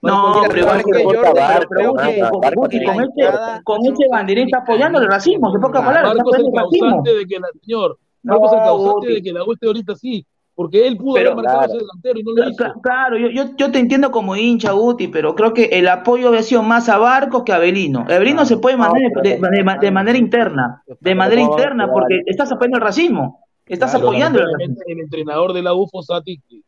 [0.00, 5.08] No, Barco pero Barco, Barco, Barco, con- Barco, la este, este banderín está apoyando el
[5.08, 6.88] racismo, en pocas palabras, está Marcos es el apoyando el racismo.
[6.88, 9.92] causante de que la, señor, Marcos es el causante de que la U esté ahorita
[9.94, 10.26] así,
[10.58, 11.72] porque él pudo Pero- haber marcado Claro.
[11.72, 12.64] ese delantero y no lo hizo.
[12.64, 16.26] Cla- Claro, yo, yo, yo te entiendo como hincha, Guti, pero creo que el apoyo
[16.28, 18.04] había sido más a Barcos que a Belino.
[18.04, 22.76] Belino se puede mantener de, de- de manera interna, de manera interna, porque estás apoyando
[22.78, 24.76] el racismo, estás apoyando el racismo.
[24.88, 26.60] el entrenador de la U, Fossati, que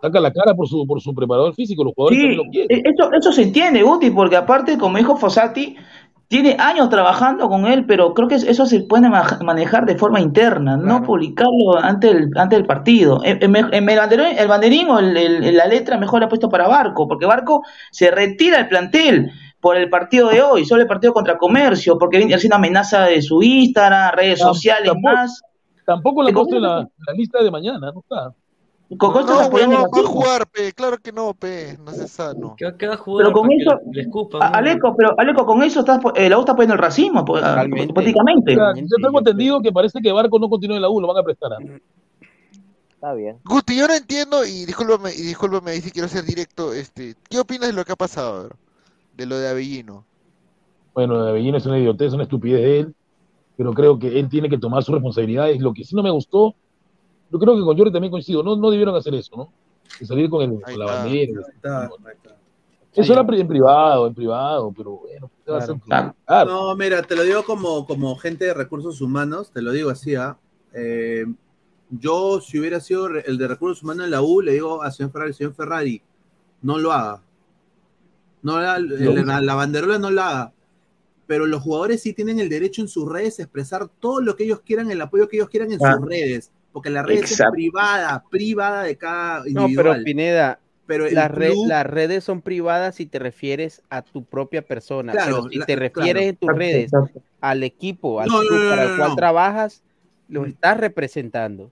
[0.00, 2.78] saca la cara por su, por su preparador físico, los jugadores Sí, también lo quieren.
[2.86, 5.74] e- eso, eso se entiende, Guti, porque aparte, como dijo Fossati,
[6.28, 10.20] tiene años trabajando con él, pero creo que eso se puede ma- manejar de forma
[10.20, 13.20] interna, no publicarlo antes del, antes del partido.
[13.24, 16.28] En, en- en el, banderín, el banderín o el- el- la letra mejor la ha
[16.28, 17.62] puesto para Barco, porque Barco
[17.92, 19.30] se retira del plantel
[19.60, 23.22] por el partido de hoy, solo el partido contra Comercio, porque viene haciendo amenaza de
[23.22, 25.42] su Instagram, redes sociales, tampoco- más.
[25.84, 28.32] Tampoco la puesto en la, la lista de mañana, no está.
[28.98, 30.72] Con No, apoyando va a jugar, pe.
[30.72, 31.76] Claro que no, pe.
[31.84, 32.54] No es sano.
[32.56, 34.42] Que acá va a jugar Pero con que eso, le escupan.
[34.42, 38.52] a- Aleco, pero Aleco, con eso estás, eh, la U está apoyando el racismo, hipotéticamente.
[38.52, 41.08] O sea, yo tengo entendido que parece que Barco no continúa en la U, lo
[41.08, 41.54] van a prestar.
[41.54, 41.58] ¿ah?
[42.94, 43.38] Está bien.
[43.44, 47.40] Guti, yo no entiendo, y discúlpame, y discúlpame ahí si quiero ser directo, este, ¿qué
[47.40, 48.56] opinas de lo que ha pasado, bro?
[49.16, 50.04] De lo de Avellino.
[50.94, 52.94] Bueno, de Avellino es una idiotez, una estupidez de él,
[53.56, 55.60] pero creo que él tiene que tomar sus responsabilidades.
[55.60, 56.54] Lo que sí no me gustó,
[57.30, 59.52] yo creo que con Jordi también coincido, no, no debieron hacer eso, ¿no?
[60.00, 61.42] De salir con, el, con la bandera.
[62.92, 65.76] Eso era en privado, en privado, pero bueno, ¿qué va a hacer?
[65.80, 66.14] Claro.
[66.46, 70.14] No, mira, te lo digo como, como gente de recursos humanos, te lo digo así,
[70.14, 70.38] ¿ah?
[70.72, 71.26] Eh,
[71.90, 75.12] yo, si hubiera sido el de recursos humanos en la U, le digo a señor
[75.12, 76.02] Ferrari, señor Ferrari,
[76.62, 77.22] no lo haga.
[78.42, 80.52] No la, la, la banderola no la haga.
[81.26, 84.44] Pero los jugadores sí tienen el derecho en sus redes a expresar todo lo que
[84.44, 86.50] ellos quieran, el apoyo que ellos quieran en sus redes.
[86.76, 89.92] Porque la red es privada, privada de cada No, individual.
[89.94, 94.60] pero Pineda, Pero las, club- las redes son privadas si te refieres a tu propia
[94.60, 95.12] persona.
[95.12, 96.28] Claro, pero si la- te refieres claro.
[96.28, 96.90] en tus redes
[97.40, 99.16] al equipo, al No, no, club no, para no, el cual no.
[99.16, 99.82] trabajas,
[100.28, 101.70] lo estás representando.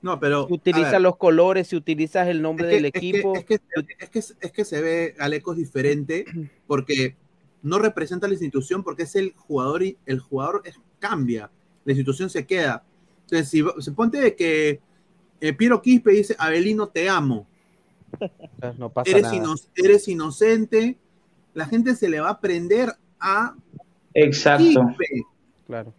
[0.00, 0.46] No, pero.
[0.46, 3.36] Si a utilizas los colores, si utilizas el nombre Es que- del es que- equipo.
[3.36, 3.54] Es que,
[3.98, 6.24] es, que, es que se ve Alecos diferente
[6.66, 7.16] porque
[7.62, 11.50] no representa la institución porque es el jugador y el jugador es- cambia,
[11.84, 12.82] la institución se queda.
[13.32, 14.80] Entonces, si se ponte de que
[15.40, 17.46] eh, Piero Quispe dice, Abelino, te amo,
[18.76, 19.36] no pasa eres, nada.
[19.36, 20.98] ino- eres inocente,
[21.54, 23.54] la gente se le va a aprender a
[24.12, 24.62] Exacto.
[24.64, 25.06] Quispe.
[25.66, 25.94] Claro.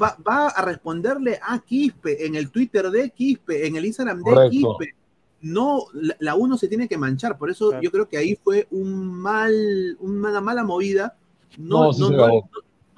[0.00, 4.24] Va, va a responderle a Quispe en el Twitter de Quispe, en el Instagram de
[4.24, 4.50] Correcto.
[4.50, 4.94] Quispe.
[5.42, 7.38] No, la, la uno se tiene que manchar.
[7.38, 11.16] Por eso yo creo que ahí fue un mal, una mala movida.
[11.56, 12.42] No, No, sí no, no, no-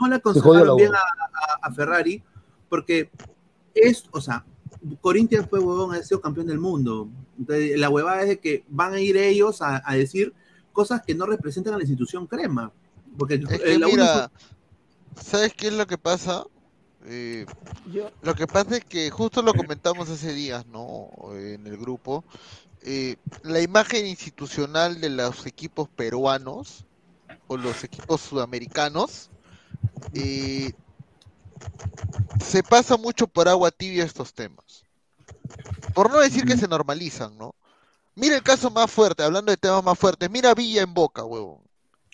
[0.00, 0.94] no le aconsejaron bien U.
[0.94, 2.22] a, a- a Ferrari,
[2.70, 3.10] porque
[3.76, 4.44] es, o sea,
[5.00, 7.08] Corinthians fue huevón, ha sido campeón del mundo.
[7.38, 10.34] Entonces, la huevada es de que van a ir ellos a, a decir
[10.72, 12.72] cosas que no representan a la institución crema.
[13.18, 14.30] Porque Es que la mira,
[15.20, 16.44] ¿sabes qué es lo que pasa?
[17.04, 17.46] Eh,
[18.22, 21.10] lo que pasa es que justo lo comentamos hace días, ¿no?
[21.34, 22.24] En el grupo.
[22.82, 26.86] eh, la imagen institucional de los equipos peruanos
[27.48, 29.30] o los equipos sudamericanos
[30.14, 30.72] eh,
[32.46, 34.84] se pasa mucho por agua tibia estos temas.
[35.94, 37.54] Por no decir que se normalizan, ¿no?
[38.14, 40.30] Mira el caso más fuerte, hablando de temas más fuertes.
[40.30, 41.60] Mira Villa en Boca, huevón.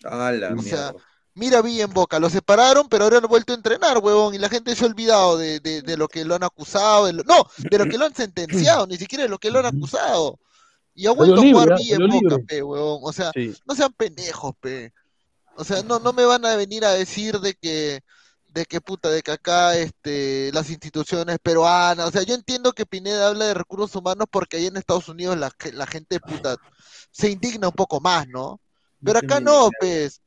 [0.04, 0.92] A la O sea,
[1.34, 4.48] mira Villa en Boca, lo separaron, pero ahora han vuelto a entrenar, huevón, y la
[4.48, 7.46] gente se ha olvidado de, de- de lo que lo han acusado, de lo- no,
[7.58, 10.38] de lo que lo han sentenciado, ni siquiera de lo que lo han acusado.
[10.94, 11.76] Y ha vuelto a jugar ¿ah?
[11.76, 12.38] Villa en Boca, libre.
[12.44, 12.98] pe, huevón.
[13.02, 13.54] O sea, Sí.
[13.64, 14.92] no sean pendejos, pe.
[15.56, 18.02] O sea, no, no me van a venir a decir de que,
[18.52, 22.86] de que puta, de que acá este, las instituciones peruanas, o sea, yo entiendo que
[22.86, 26.56] Pineda habla de recursos humanos porque ahí en Estados Unidos la, la gente puta
[27.10, 28.60] se indigna un poco más, ¿no?
[29.02, 30.20] Pero acá no, pues.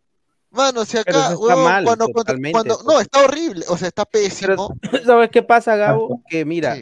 [0.50, 2.08] Mano, si acá, está mal, cuando,
[2.52, 4.70] cuando, no, está horrible, o sea, está pésimo.
[5.06, 6.22] ¿Sabes qué pasa, Gabo?
[6.30, 6.78] Que mira,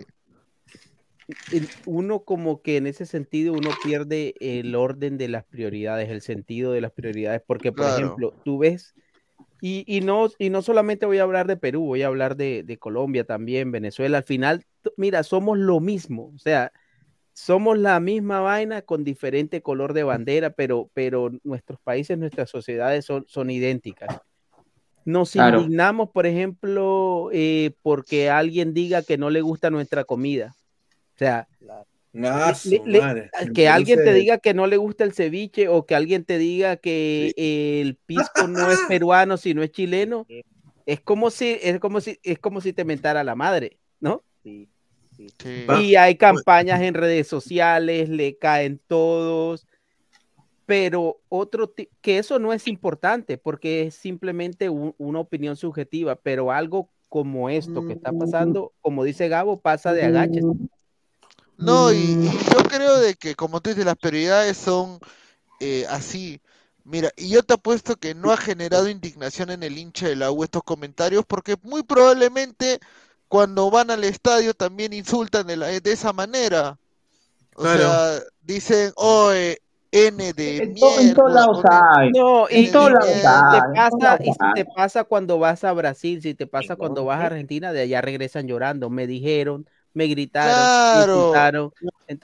[1.85, 6.71] uno como que en ese sentido uno pierde el orden de las prioridades, el sentido
[6.71, 8.05] de las prioridades, porque por Claro.
[8.05, 8.93] ejemplo, tú ves,
[9.65, 12.63] y, y no, y no solamente voy a hablar de Perú, voy a hablar de,
[12.63, 14.65] de Colombia también, Venezuela, al final,
[14.97, 16.73] mira, somos lo mismo, o sea,
[17.31, 23.05] somos la misma vaina con diferente color de bandera, pero, pero nuestros países, nuestras sociedades
[23.05, 24.19] son, son idénticas.
[25.05, 25.61] Nos Claro.
[25.61, 30.57] indignamos, por ejemplo, eh, porque alguien diga que no le gusta nuestra comida.
[31.15, 31.47] O sea,
[32.13, 33.31] le- su le- le- madre.
[33.53, 36.77] que alguien te diga que no le gusta el ceviche o que alguien te diga
[36.77, 37.33] que
[37.81, 40.25] el pisco no es peruano, sino es chileno.
[40.85, 44.23] Es como si, es como si, es como si te mentara la madre, ¿no?
[44.43, 44.69] Sí,
[45.15, 45.27] sí.
[45.79, 49.65] Y hay campañas en redes sociales, le caen todos,
[50.65, 56.51] pero otro que eso no es importante porque es simplemente un- una opinión subjetiva, pero
[56.51, 60.43] algo como esto que está pasando, como dice Gabo, pasa de agaches.
[61.57, 64.99] No, y, y yo creo de que, como tú dices, las prioridades son
[65.59, 66.41] eh, así.
[66.85, 70.31] Mira, y yo te apuesto que no ha generado indignación en el hincha de la
[70.31, 72.79] U estos comentarios, porque muy probablemente
[73.29, 76.79] cuando van al estadio también insultan de, la- de esa manera.
[77.55, 77.79] O Claro.
[77.79, 79.59] sea, dicen, oye,
[79.91, 81.47] N de En, mierda.
[81.71, 82.11] hay.
[82.11, 83.49] No, y, hay.
[83.49, 87.19] te pasa, y si te pasa cuando vas a Brasil, si te pasa cuando vas
[87.21, 88.89] a Argentina, de allá regresan llorando.
[88.89, 91.01] Me dijeron, me gritaron, me Claro.
[91.01, 91.71] insultaron.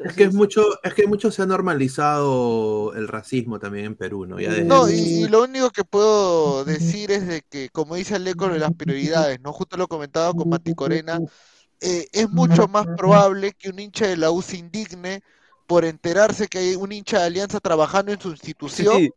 [0.04, 3.96] Es que es Entonces, mucho, es que mucho se ha normalizado el racismo también en
[3.98, 4.40] Perú, ¿no?
[4.40, 8.16] Ya desde No, y, y lo único que puedo decir es de que, como dice
[8.16, 9.52] Aleco, de las prioridades, ¿no?
[9.52, 11.22] Justo lo comentaba con Mati Corena,
[11.82, 15.22] eh, es mucho más probable que un hincha de la U se indigne
[15.68, 19.12] por enterarse que hay un hincha de Alianza trabajando en su institución Sí,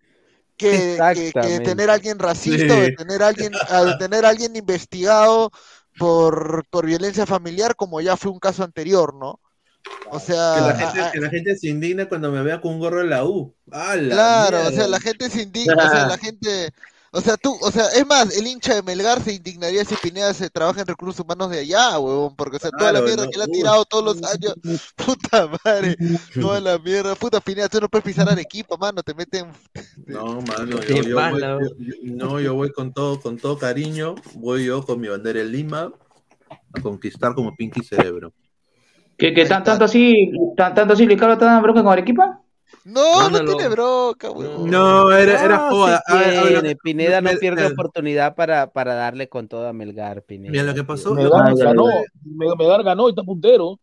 [0.57, 1.63] que, que- que de exactamente.
[1.63, 2.93] tener a alguien racista o de Sí.
[2.93, 5.51] tener a alguien, a de tener a alguien investigado
[5.99, 9.41] por, por violencia familiar, como ya fue un caso anterior, ¿no?
[10.11, 12.61] O sea, que la a- gente, a- que la gente se indigna cuando me vea
[12.61, 13.55] con un gorro de la U.
[13.71, 16.71] ¡A la Claro, o sea, la gente se indigna, o sea, la gente,
[17.15, 20.33] o sea, tú, o sea, es más, el hincha de Melgar se indignaría si Pineda
[20.33, 23.31] se trabaja en recursos humanos de allá, huevón, porque, o sea, toda la mierda no,
[23.31, 24.55] que le ha tirado todos los años,
[24.97, 25.97] puta madre,
[26.41, 29.47] toda la mierda, puta Pineda, tú no puedes pisar Arequipa, mano, te meten,
[30.07, 34.65] No, mano, yo, yo voy, yo- no, yo voy con todo, con todo cariño, voy
[34.65, 35.93] yo con mi bandera en Lima
[36.73, 38.33] a conquistar como Pinky Cerebro.
[39.19, 42.41] ¿Que, que tan, tanto así, tan, tanto así Ricardo dando bronca con Arequipa?
[42.85, 44.71] No, no tiene bronca, huevón.
[44.71, 46.03] No, era, era no, joda.
[46.07, 46.77] sí A ver, a ver, lo tiene.
[46.77, 50.51] Pineda no pierde oportunidad para, para darle con todo a Melgar, Pineda.
[50.51, 51.15] Mira, lo que pasó.
[51.15, 51.87] Melgar ganó,
[52.25, 53.79] Melgar ganó y está puntero.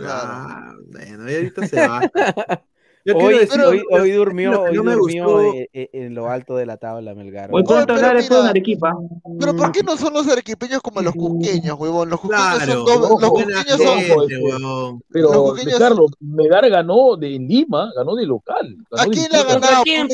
[0.00, 2.00] Ah, bueno, y ahorita se va.
[3.06, 6.66] Yo Hoy, decir- hoy, hoy durmió, hoy no durmió eh, eh, en lo alto de
[6.66, 7.50] la tabla, Melgar.
[7.52, 8.96] Hoy hablar de todo en Arequipa.
[9.38, 12.10] Pero ¿por qué no son los arequipeños como los cusqueños, huevón?
[12.10, 14.60] Los cusqueños Claro, son doble- los cusqueños son, gente, huevón.
[14.92, 18.76] Los Pero, jujeños- Ricardo, Melgar ganó de Lima, ganó de local.
[18.90, 19.76] ganó ¿A de quién le ha ganado?
[19.76, 20.08] ¿A quién?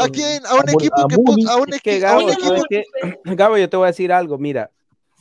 [0.00, 0.42] ¿A quién?
[0.46, 2.84] A un equipo que.
[3.34, 4.70] Gabo, yo te voy a decir algo, mira,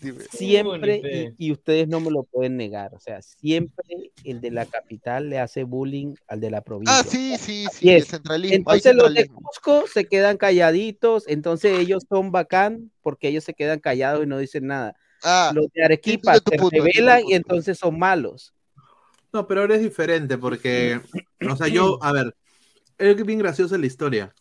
[0.02, 0.24] Dime.
[0.32, 4.66] siempre, y, y ustedes no me lo pueden negar, o sea, siempre el de la
[4.66, 7.00] capital le hace bullying al de la provincia.
[7.00, 8.56] Ah, sí, sí, sí, el centralismo.
[8.56, 9.28] Entonces los de.
[9.28, 14.38] Cusco se quedan calladitos, entonces ellos son bacán porque ellos se quedan callados y no
[14.38, 14.96] dicen nada.
[15.24, 18.54] Ah, Los de Arequipa se rebelan y entonces son malos.
[19.34, 21.02] No, pero ahora es diferente porque,
[21.48, 22.36] o sea, yo, a ver,
[22.98, 24.34] es bien graciosa la historia.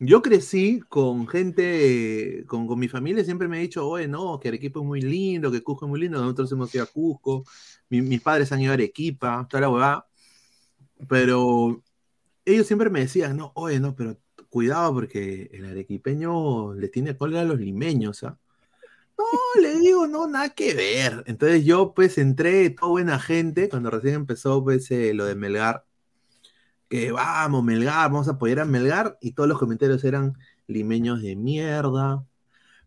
[0.00, 4.48] Yo crecí con gente, con, con mi familia siempre me ha dicho, oye, no, que
[4.48, 7.44] Arequipa es muy lindo, que Cusco es muy lindo, nosotros hemos ido a Cusco,
[7.88, 10.06] mi- mis padres han ido a Arequipa, toda la huevada,
[11.08, 11.82] pero
[12.44, 14.18] ellos siempre me decían, no, oye, no, pero
[14.50, 18.38] cuidado porque el arequipeño le tiene cólera a los limeños, ¿ah?
[19.18, 19.24] No,
[19.62, 21.22] le digo, no, nada que ver.
[21.26, 25.84] Entonces yo pues entré, toda buena gente, cuando recién empezó pues eh, lo de Melgar,
[26.88, 30.34] que vamos, Melgar, vamos a apoyar a Melgar, y todos los comentarios eran
[30.66, 32.24] limeños de mierda,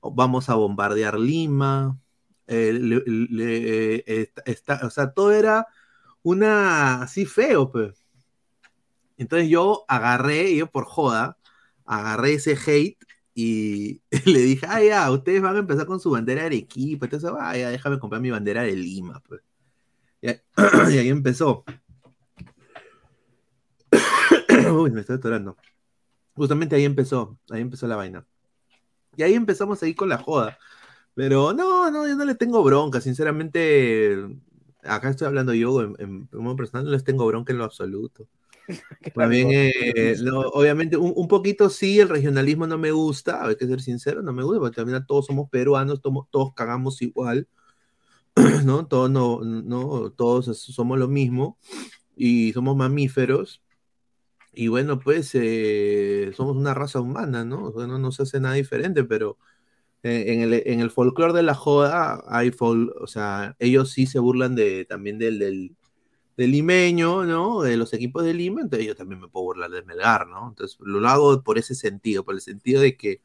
[0.01, 1.99] vamos a bombardear Lima,
[2.47, 2.79] eh,
[4.07, 4.31] eh,
[4.83, 5.67] o sea, todo era
[6.23, 8.05] una así feo, pues.
[9.17, 11.37] Entonces yo agarré, yo por joda,
[11.85, 12.97] agarré ese hate
[13.33, 17.31] y le dije, ah, ya, ustedes van a empezar con su bandera de Arequipa, entonces,
[17.39, 19.41] ah, ya, déjame comprar mi bandera de Lima, pues.
[20.21, 20.27] Y
[20.97, 21.63] ahí empezó.
[24.73, 25.57] Uy, me estoy atorando.
[26.33, 28.25] Justamente ahí empezó, ahí empezó la vaina.
[29.15, 30.57] Y ahí empezamos ahí con la joda.
[31.15, 34.17] Pero no, no, yo no le tengo bronca, sinceramente.
[34.83, 37.65] Acá estoy hablando yo en, en, en modo personal, no les tengo bronca en lo
[37.65, 38.27] absoluto.
[39.15, 43.65] También, eh, no, obviamente, un, un, poquito sí, el regionalismo no me gusta, hay que
[43.65, 47.47] ser sincero, no me gusta, porque también todos somos peruanos, todos, todos cagamos igual,
[48.65, 48.85] ¿no?
[48.87, 51.57] Todos, no, no, todos somos lo mismo
[52.15, 53.63] y somos mamíferos.
[54.59, 57.65] Y bueno, pues eh, somos una raza humana, ¿no?
[57.65, 59.37] O sea, no nos hace nada diferente, pero
[60.03, 64.07] eh, en el, en el folclore de la joda hay, fol o sea, ellos sí
[64.07, 65.75] se burlan de, también del, del
[66.37, 67.61] del limeño, ¿no?
[67.63, 70.49] De los equipos de Lima, entonces yo también me puedo burlar de Melgar, ¿no?
[70.49, 73.21] Entonces lo hago por ese sentido, por el sentido de que,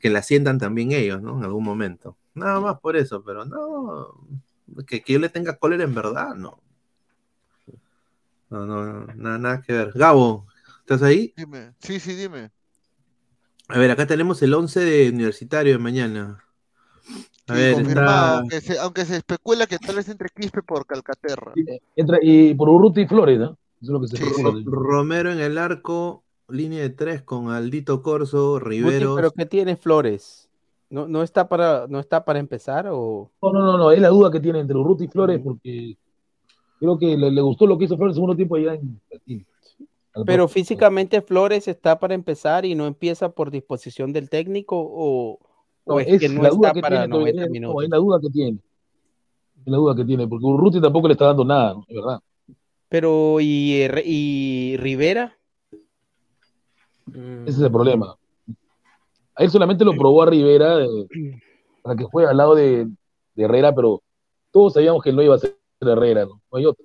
[0.00, 1.38] que la sientan también ellos, ¿no?
[1.38, 2.16] En algún momento.
[2.34, 4.14] Nada más por eso, pero no,
[4.86, 6.60] que, que yo le tenga cólera en verdad, no.
[8.50, 9.92] No, no, no nada, nada que ver.
[9.94, 10.46] Gabo,
[10.84, 11.32] ¿estás ahí?
[11.36, 12.50] Dime, sí, sí, dime.
[13.68, 16.44] A ver, acá tenemos el 11 de universitario de mañana.
[17.46, 18.38] A Sí, ver, está...
[18.38, 21.52] aunque, se, aunque se especula que tal vez entre Quispe por Calcaterra.
[21.96, 23.50] Entra, y por Urruti y Flores, ¿no?
[23.50, 28.02] Eso es lo que se Sí, Romero en el arco, línea de tres con Aldito
[28.02, 29.16] Corso, Guti, Riveros.
[29.16, 30.48] pero ¿qué tiene Flores?
[30.90, 33.30] ¿No, no está para, no está para empezar o...?
[33.42, 35.98] No, no, no, no, es la duda que tiene entre Urruti y Flores porque
[36.78, 39.00] creo que le, le gustó lo que hizo Flores en el segundo tiempo allá en
[39.10, 39.46] Brasil.
[40.26, 45.40] Pero físicamente Flores está para empezar y no empieza por disposición del técnico o,
[45.86, 47.82] No, o es, es que no está que para tiene todavía, 90 no, minutos.
[47.84, 48.58] es la duda que tiene.
[49.64, 51.84] Es la duda que tiene, porque Urruti tampoco le está dando nada, ¿no?
[51.88, 52.20] Es verdad.
[52.88, 55.36] Pero ¿y, y Rivera?
[57.08, 58.16] Ese es el problema.
[59.34, 60.78] A él solamente lo probó a Rivera
[61.82, 62.86] para que juegue al lado de,
[63.34, 64.00] de Herrera, pero
[64.52, 66.40] todos sabíamos que él no iba a ser Herrera, ¿no?
[66.52, 66.84] No hay otro.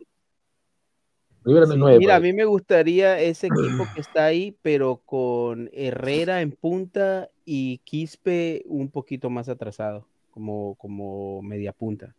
[1.44, 1.99] Rivera no es Sí, nueve.
[1.99, 7.30] Mira, a mí me gustaría ese equipo que está ahí, pero con Herrera en punta
[7.45, 12.16] y Quispe un poquito más atrasado, como, como media punta.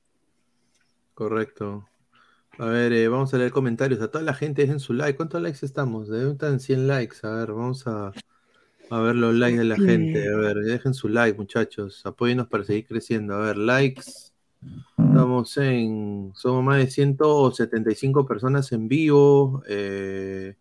[1.14, 1.86] Correcto.
[2.59, 4.01] A ver, eh, vamos a leer comentarios.
[4.01, 5.16] A toda la gente dejen su like.
[5.16, 6.09] ¿Cuántos likes estamos?
[6.09, 7.16] Deben estar en 100 likes.
[7.22, 8.12] A ver, vamos a,
[8.90, 10.28] a ver los likes de la gente.
[10.28, 12.05] A ver, dejen su like, muchachos.
[12.05, 13.34] Apóyennos para seguir creciendo.
[13.34, 14.30] A ver, likes.
[14.99, 16.32] Estamos en.
[16.35, 19.62] Somos más de 175 personas en vivo.
[19.69, 20.57] Eh,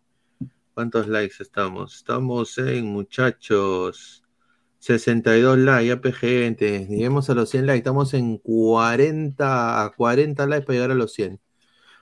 [0.74, 1.96] ¿Cuántos likes estamos?
[1.96, 4.24] Estamos en, muchachos.
[4.78, 6.86] 62 likes, ya gente.
[6.88, 7.78] Lleguemos a los 100 likes.
[7.78, 11.40] Estamos en 40, a 40 likes para llegar a los 100.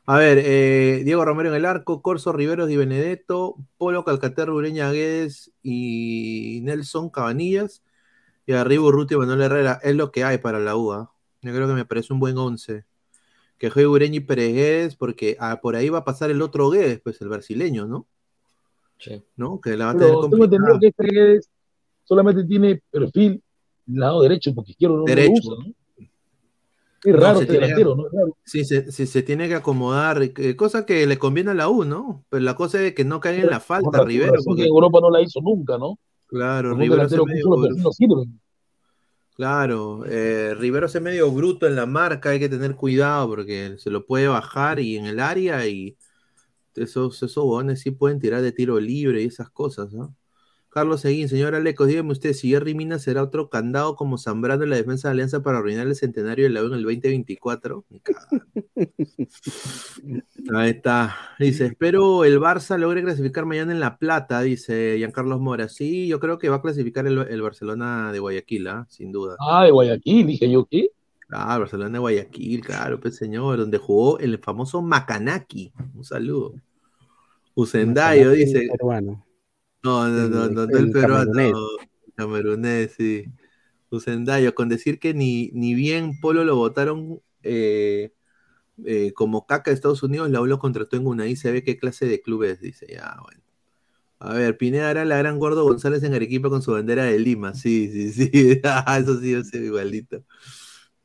[0.06, 4.90] A ver, eh, Diego Romero en el arco, Corso Riveros Di Benedetto, Polo Calcaterra, Ureña
[4.92, 7.82] Guedes y Nelson Cabanillas.
[8.46, 9.80] Y arriba Urruti Manuel Herrera.
[9.82, 11.12] Es lo que hay para la UA.
[11.48, 12.84] Yo creo que me parece un buen 11.
[13.58, 16.70] Que juegue Ureña y Pérez Guedes, porque ah, por ahí va a pasar el otro
[16.70, 18.06] Guedes, pues el brasileño, ¿no?
[18.98, 19.22] Sí.
[19.36, 19.60] ¿No?
[19.60, 21.48] Que la va a tener Pero tengo que este Guedes
[22.04, 23.42] solamente tiene perfil
[23.86, 25.32] lado derecho, porque izquierdo no, lo Derecho.
[25.34, 25.72] usa, ¿no?
[27.04, 28.06] Es raro se este que- delantero, ¿no?
[28.08, 28.36] Es raro.
[28.44, 31.84] Sí, se, sí, se tiene que acomodar, eh, cosa que le conviene a la U,
[31.84, 32.24] ¿no?
[32.28, 34.32] Pero la cosa es que no caiga en la falta, Rivero.
[34.44, 35.98] porque- en Europa no la hizo nunca, ¿no?
[36.26, 37.08] claro, Rivero
[39.38, 43.90] claro, eh, Rivero se medio bruto en la marca, hay que tener cuidado porque se
[43.90, 45.96] lo puede bajar y en el área y
[46.76, 50.16] esos, esos huevones sí pueden tirar de tiro libre y esas cosas, ¿no?
[50.78, 54.70] Carlos Seguín, señor Alecos, dígame usted si Jerry Mina será otro candado como Zambrano en
[54.70, 57.84] la defensa de Alianza para arruinar el centenario de la U en el 2024.
[57.90, 58.28] Ni cagada.
[60.54, 61.16] Ahí está.
[61.40, 65.68] Dice, espero el Barça logre clasificar mañana en La Plata, dice Giancarlos Mora.
[65.68, 68.86] Sí, yo creo que va a clasificar el, el Barcelona de Guayaquil, ¿ah?
[68.88, 69.34] sin duda.
[69.40, 70.90] Ah, de Guayaquil, dije yo, ¿qué?
[71.28, 75.72] Ah, el Barcelona de Guayaquil, claro, pues señor, donde jugó el famoso Macanaki.
[75.96, 76.54] Un saludo.
[77.56, 78.68] Usendayo dice.
[78.70, 79.24] peruano.
[79.82, 81.64] No, no, no, El- no, no el el peruano, camerunés.
[82.16, 83.26] camerunés, sí.
[83.90, 88.12] Usendayo, con decir que ni, ni bien Polo lo votaron eh,
[88.86, 91.24] eh, como caca de Estados Unidos, la U lo contrató en una.
[91.24, 92.86] Ahí se ve qué clase de club es, dice.
[92.90, 93.42] Ya, bueno.
[94.20, 97.54] A ver, Pineda era la gran gordo González en Arequipa con su bandera de Lima.
[97.54, 98.62] Sí, sí, sí.
[98.64, 100.24] Ah, Eso sí, yo sé igualito.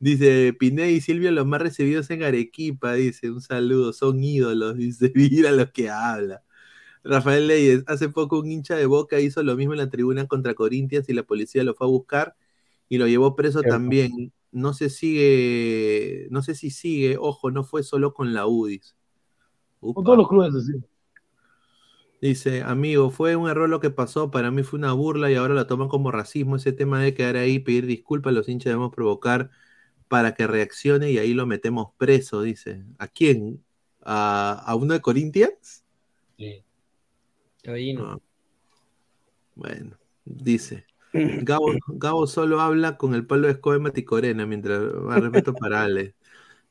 [0.00, 2.94] Dice Pineda y Silvio, los más recibidos en Arequipa.
[2.94, 4.76] Dice, un saludo, son ídolos.
[4.78, 6.43] Dice, mira lo que habla.
[7.04, 10.54] Rafael Leyes, hace poco un hincha de Boca hizo lo mismo en la tribuna contra
[10.54, 12.34] Corinthians y la policía lo fue a buscar
[12.88, 14.32] y lo llevó preso también.
[14.50, 18.96] No se sigue, no sé si sigue, ojo, no fue solo con la UDIs.
[19.80, 20.72] Con todos los clubes así.
[22.22, 25.52] Dice, amigo, fue un error lo que pasó, para mí fue una burla y ahora
[25.52, 26.56] lo toman como racismo.
[26.56, 29.50] Ese tema de quedar ahí, pedir disculpas, los hinchas debemos provocar
[30.08, 32.82] para que reaccione y ahí lo metemos preso, dice.
[32.98, 33.62] ¿A quién?
[34.00, 35.84] ¿A, a uno de Corinthians?
[37.66, 38.04] Ahí no.
[38.12, 38.18] Ah.
[39.54, 40.86] Bueno, dice.
[41.12, 45.82] Gabo, Gabo solo habla con el palo de escoba de Maticorena, mientras más respeto para
[45.84, 46.14] Ale.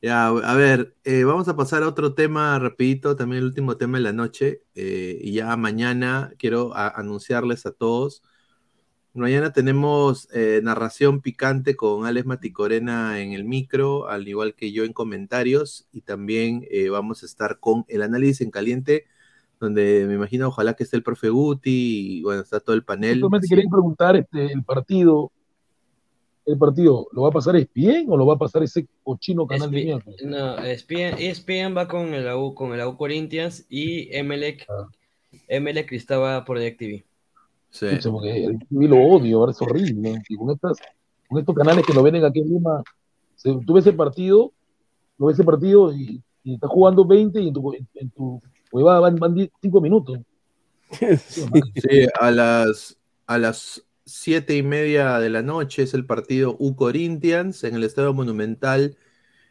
[0.02, 3.98] Ya, a ver, eh, vamos a pasar a otro tema rapidito, también el último tema
[3.98, 4.62] de la noche.
[4.74, 8.22] eh, y ya mañana quiero a- anunciarles a todos.
[9.14, 14.84] Mañana tenemos eh, narración picante con Alex Maticorena en el micro, al igual que yo
[14.84, 15.86] en comentarios.
[15.92, 19.06] Y también eh, vamos a estar con el análisis en caliente,
[19.64, 23.14] donde me imagino, ojalá que esté el profe Guti y bueno, está todo el panel.
[23.14, 23.54] Simplemente Sí.
[23.54, 25.30] quería preguntar, este, el partido,
[26.46, 29.70] el partido, ¿lo va a pasar ESPN o lo va a pasar ese cochino canal
[29.70, 30.04] de mierda?
[30.24, 34.66] No, ESPN, ESPN va con el AU, con el AU Corinthians y Emelec,
[35.48, 37.02] Emelec estaba por DirecTV.
[37.70, 37.86] Sí.
[37.90, 40.22] Pucha, porque el TV lo odio, ahora es horrible.
[40.28, 40.78] Y con, estas,
[41.28, 42.82] con estos canales que lo venden aquí en Lima,
[43.66, 44.52] tú ves el partido,
[45.18, 48.40] lo ves el partido y, y estás jugando 20 y en tu, en tu
[48.74, 50.18] huevada van, van 10 5 minutos.
[50.90, 56.76] Sí, a las, a las siete y media de la noche es el partido U
[56.76, 58.96] Corinthians en el Estadio Monumental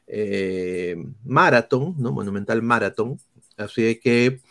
[0.07, 2.11] eh, Marathon, ¿no?
[2.11, 3.17] Monumental Marathon.
[3.57, 4.41] Así que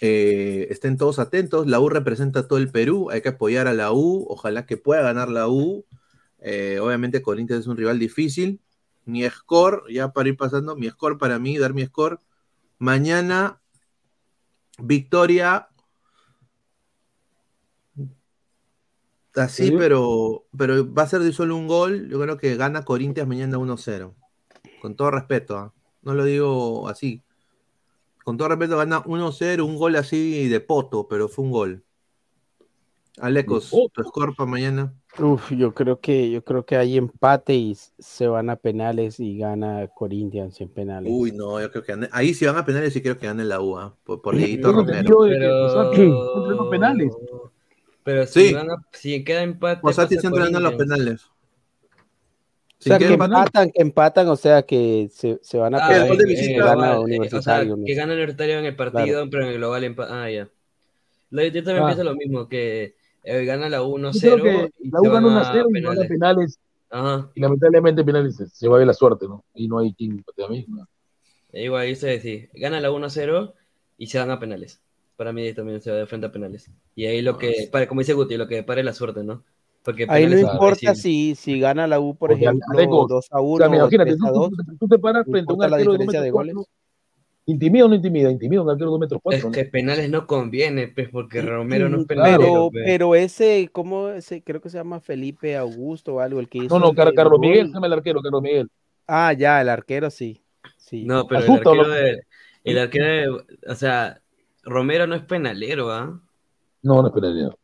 [0.00, 1.66] eh, estén todos atentos.
[1.66, 3.10] La U representa a todo el Perú.
[3.10, 4.26] Hay que apoyar a la U.
[4.28, 5.84] Ojalá que pueda ganar la U.
[6.38, 8.60] Eh, obviamente Corinthians es un rival difícil.
[9.04, 12.20] Mi score, ya para ir pasando, mi score para mí, dar mi score.
[12.78, 13.60] Mañana,
[14.78, 15.68] victoria.
[19.34, 19.74] Así, Sí.
[19.76, 22.08] pero, pero va a ser de solo un gol.
[22.08, 24.14] Yo creo que gana Corinthians mañana 1-0.
[24.80, 25.74] Con todo respeto, ¿ah?
[26.02, 27.22] no lo digo así.
[28.24, 31.84] Con todo respeto, gana 1-0, un gol así de poto, pero fue un gol.
[33.18, 34.94] Alecos, tu score para mañana.
[35.18, 39.38] Uf, yo creo que yo creo que hay empate y se van a penales y
[39.38, 41.10] gana Corinthians en penales.
[41.14, 43.60] Uy, no, yo creo que ahí si van a penales sí creo que gane la
[43.60, 43.94] U, ¿ah?
[44.04, 45.18] por, por Yo Romero.
[45.90, 47.12] Pero- los penales.
[48.04, 48.54] Pero si, Sí.
[48.54, 49.80] van a- si queda empate.
[49.82, 51.24] Rosati pasa siempre gana los penales.
[52.78, 55.88] O sea, Si que empatan, que empatan, o sea, que se, se van a Ah,
[55.88, 57.78] gana global, eh, o sea, Universitario.
[57.86, 59.30] que gana el Universitario en el partido, Claro.
[59.30, 60.48] pero en el global empa- Ah, ya.
[61.30, 61.86] Lo- Yo también Ah.
[61.86, 62.95] pienso lo mismo, que
[63.26, 64.20] eh, gana la Yo 1-0.
[64.20, 66.58] creo que y la U gana van 1 a 0 y van a penales.
[66.88, 67.30] Ajá.
[67.34, 69.44] Y lamentablemente penales se, se va a ver la suerte, ¿no?
[69.54, 70.64] Y no hay quien patea a mí.
[70.68, 70.86] ¿no?
[71.52, 73.52] E Igual ahí se sí, gana la 1-0
[73.98, 74.80] y se van a penales.
[75.16, 76.70] Para mí también se va de frente a penales.
[76.94, 79.42] Y ahí lo que, para, como dice Guti, lo que pare la suerte, ¿no?
[79.82, 83.40] Porque Ahí no importa si, si gana la U, por Porque, ejemplo, Aleco, 2 a
[83.40, 84.50] O 1 sea, o imagínate, 3 a tú, 2.
[84.80, 86.54] tú- te paras frente a un arquero de 2 diferencia metros de goles.
[86.54, 86.72] 4.
[87.48, 88.30] ¿Intimida o no intimida?
[88.30, 89.48] Intimida un arquero de 2 metros 4.
[89.48, 92.68] Es que penales no conviene, pues, porque Romero no es Pero, penalero.
[92.72, 92.82] pues.
[92.84, 94.42] pero ese, ¿cómo ese?
[94.42, 97.38] Creo que se llama Felipe Augusto o algo, el que hizo No, no, el- Carlos
[97.38, 97.40] gol.
[97.40, 98.68] Miguel se llama el arquero, Carlos Miguel.
[99.06, 100.42] Ah, ya, el arquero sí.
[100.76, 101.04] sí.
[101.04, 101.88] No, pero el arquero ¿no?
[101.88, 102.20] de,
[102.64, 103.06] el arquero
[103.38, 104.20] de- o sea,
[104.64, 106.20] Romero no es penalero, ¿ah?
[106.82, 107.56] No, no es penalero.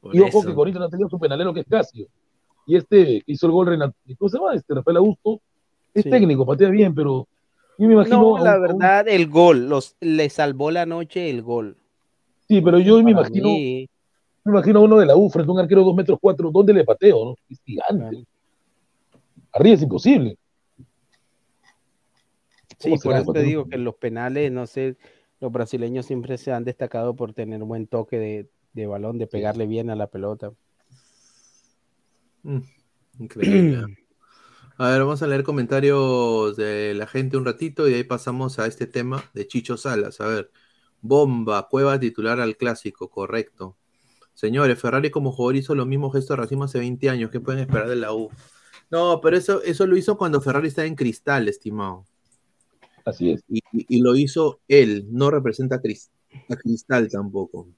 [0.00, 0.48] Por Y ojo eso.
[0.48, 2.06] que Corinthians no ha tenido su penalero que es Casio.
[2.66, 4.54] Y este que hizo el gol Renato, ¿cómo se llama?
[4.54, 5.40] Este Rafael Augusto.
[5.94, 6.10] Es Sí.
[6.10, 7.26] técnico, patea bien, pero
[7.80, 8.20] yo me imagino.
[8.20, 11.78] No, un- la un- verdad, el gol, los, le salvó la noche el gol.
[12.46, 13.88] Sí, pero yo me imagino, mí,
[14.44, 16.50] me imagino a uno de la U frente a un arquero de 2 metros 4.
[16.50, 17.24] ¿Dónde le pateo?
[17.24, 17.34] No?
[17.48, 18.24] Es gigante.
[19.52, 20.36] Arriba es imposible.
[22.78, 24.96] sí, ¿Cómo por eso te digo que en los penales, no sé,
[25.40, 29.66] los brasileños siempre se han destacado por tener buen toque de, de balón, de pegarle
[29.66, 30.52] bien a la pelota.
[32.42, 32.58] Mm,
[33.20, 33.86] Increíble.
[34.80, 38.58] A ver, vamos a leer comentarios de la gente un ratito y de ahí pasamos
[38.58, 40.20] a este tema de Chicho Salas.
[40.22, 40.50] A ver,
[41.02, 43.76] bomba, cueva titular al clásico, correcto.
[44.34, 47.30] Señores, Ferrari como jugador hizo los mismos gestos de racismo hace 20 años.
[47.30, 48.30] ¿Qué pueden esperar de la U?
[48.90, 52.06] No, pero eso, eso lo hizo cuando Ferrari estaba en cristal, estimado.
[53.04, 53.44] Así es.
[53.48, 56.10] Y, y- y lo hizo él, no representa a, Cris-
[56.48, 57.68] a Cristal tampoco.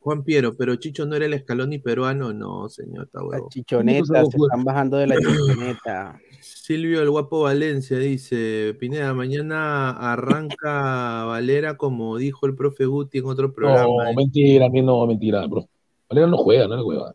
[0.00, 3.48] Juan Piero, pero Chicho no era el Scaloni peruano, no, señor, está huevo.
[3.50, 6.18] Chichoneta, se están bajando de la chichoneta.
[6.40, 13.26] Silvio el Guapo Valencia dice, Pineda, mañana arranca Valera como dijo el profe Guti en
[13.26, 14.04] otro programa.
[14.04, 15.68] No, mentira, a mí no, mentira, bro.
[16.08, 17.14] Valera no juega, no le juega.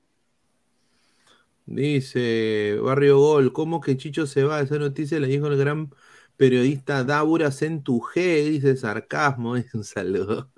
[1.66, 4.62] Dice Barrio Gol, ¿cómo que Chicho se va?
[4.62, 5.90] Esa noticia la dijo el gran
[6.38, 10.52] periodista Daura Centuje, dice sarcasmo, es un saludo.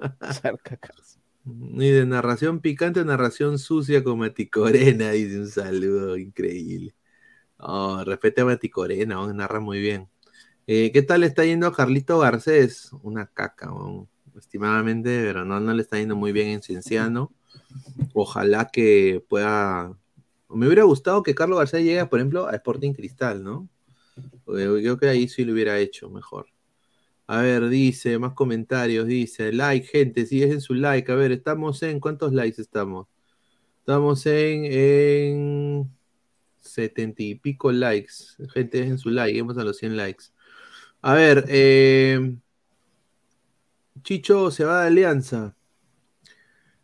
[1.49, 6.93] Y de narración picante, narración sucia como Maticorena, dice un saludo increíble.
[7.57, 10.09] Oh, respete a Maticorena, oh, narra muy bien.
[10.67, 12.91] Eh, ¿Qué tal está yendo a Carlito Garcés?
[13.03, 13.71] Una caca,
[14.37, 17.33] estimadamente, pero no, no le está yendo muy bien en Cienciano.
[18.13, 19.97] Ojalá que pueda.
[20.49, 23.69] Me hubiera gustado que Carlos Garcés llegue, por ejemplo, a Sporting Cristal, ¿no?
[24.47, 26.47] Yo creo que ahí sí lo hubiera hecho mejor.
[27.27, 31.11] A ver, dice, más comentarios, dice, like, gente, si dejen su like.
[31.11, 33.07] A ver, estamos en, ¿cuántos likes estamos?
[33.79, 35.97] Estamos en, en
[36.61, 38.13] 70 y pico likes.
[38.53, 40.25] Gente, dejen su like, vamos a los 100 likes.
[41.01, 42.35] A ver, eh,
[44.03, 45.55] Chicho se va de Alianza.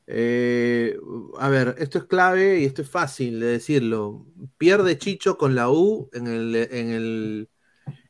[0.07, 0.97] Eh,
[1.39, 4.25] a ver, esto es clave y esto es fácil de decirlo.
[4.57, 7.49] Pierde Chicho con la U en el, en el,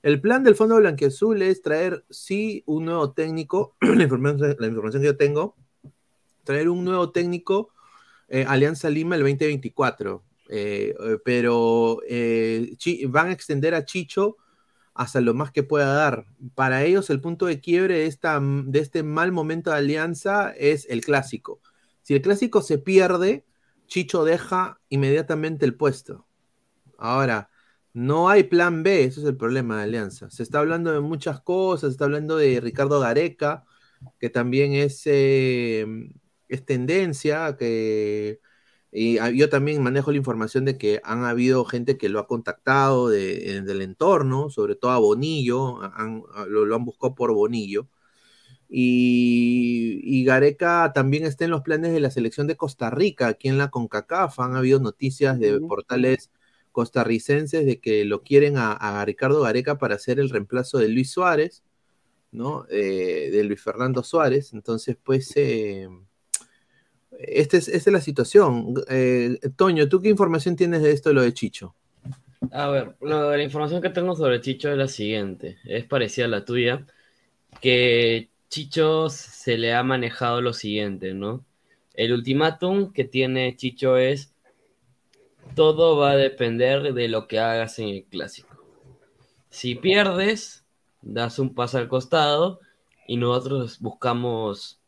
[0.04, 5.16] el plan del Fondo Blanquiazul es traer, sí, un nuevo técnico, la información, que yo
[5.16, 5.56] tengo,
[6.44, 7.72] traer un nuevo técnico,
[8.28, 12.02] eh, Alianza Lima el 2024, eh, eh, pero
[13.08, 14.36] van a extender a Chicho
[14.94, 16.26] hasta lo más que pueda dar.
[16.54, 21.62] Para ellos el punto de quiebre de este mal momento de Alianza es el clásico.
[22.02, 23.46] Si el clásico se pierde,
[23.88, 26.28] Chicho deja inmediatamente el puesto.
[26.98, 27.50] Ahora,
[27.94, 30.30] no hay plan B, ese es el problema de Alianza.
[30.30, 33.66] Se está hablando de muchas cosas, se está hablando de Ricardo Gareca,
[34.20, 35.86] que también es, eh,
[36.48, 38.40] es tendencia, que
[38.98, 42.28] Y ah, yo también manejo la información de que han habido gente que lo ha
[42.28, 47.16] contactado de- eh, del entorno, sobre todo a Bonillo, han- a- lo, lo han buscado
[47.16, 47.90] por Bonillo.
[48.70, 53.48] Y, y Gareca también está en los planes de la selección de Costa Rica, aquí
[53.50, 54.40] en la CONCACAF.
[54.40, 56.32] Han habido noticias de portales
[56.74, 61.64] costarricenses de que lo quieren a, Ricardo Gareca para hacer el reemplazo de Luis Suárez,
[62.32, 62.66] ¿no?
[62.70, 64.52] Eh, de Luis Fernando Suárez.
[64.52, 65.88] Entonces, pues, eh,
[67.20, 68.74] esta es, esta es la situación.
[68.90, 71.76] Eh, Toño, ¿tú qué información tienes de esto, de lo de Chicho?
[72.52, 76.44] A ver, la información que tengo sobre Chicho es la siguiente, es parecida a la
[76.44, 76.86] tuya,
[77.62, 81.46] que Chicho se le ha manejado lo siguiente, ¿no?
[81.94, 84.33] El ultimátum que tiene Chicho es,
[85.56, 88.64] todo va a depender de lo que hagas en el clásico.
[89.50, 90.66] Si pierdes,
[91.02, 92.60] das un paso al costado
[93.08, 94.80] y nosotros buscamos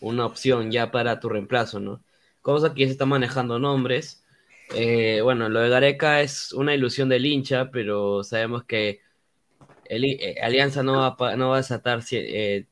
[0.00, 2.02] una opción ya para tu reemplazo, ¿no?
[2.42, 4.24] Cosa que se está manejando nombres.
[4.74, 9.00] Eh, bueno, lo de Gareca es una ilusión del hincha, pero sabemos que
[9.88, 12.66] eh, Alianza no va, a no va a desatar 100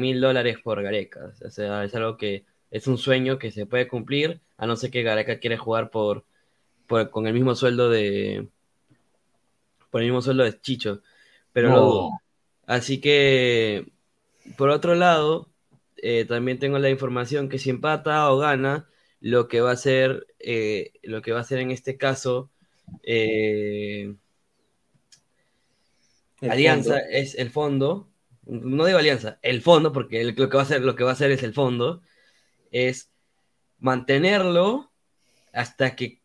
[0.00, 1.32] mil dólares por Gareca.
[1.44, 4.90] O sea, es algo que es un sueño que se puede cumplir, a no ser
[4.90, 6.24] que Gareca quiere jugar por,
[6.90, 8.48] por- con el mismo sueldo de
[9.90, 11.02] por el mismo sueldo de Chicho,
[11.52, 12.10] pero lo dudo.
[12.66, 13.92] Así que,
[14.56, 15.48] por otro lado,
[15.96, 18.88] eh, también tengo la información que si empata o gana,
[19.20, 22.50] lo que va a hacer, eh, lo que va a hacer en este caso,
[23.02, 24.14] eh,
[26.42, 27.06] Alianza fondo.
[27.10, 28.08] es el fondo,
[28.46, 31.10] no digo Alianza, el fondo, porque el- lo que va a hacer, lo que va
[31.10, 32.02] a hacer es el fondo,
[32.70, 33.10] es
[33.78, 34.90] mantenerlo
[35.52, 36.19] hasta que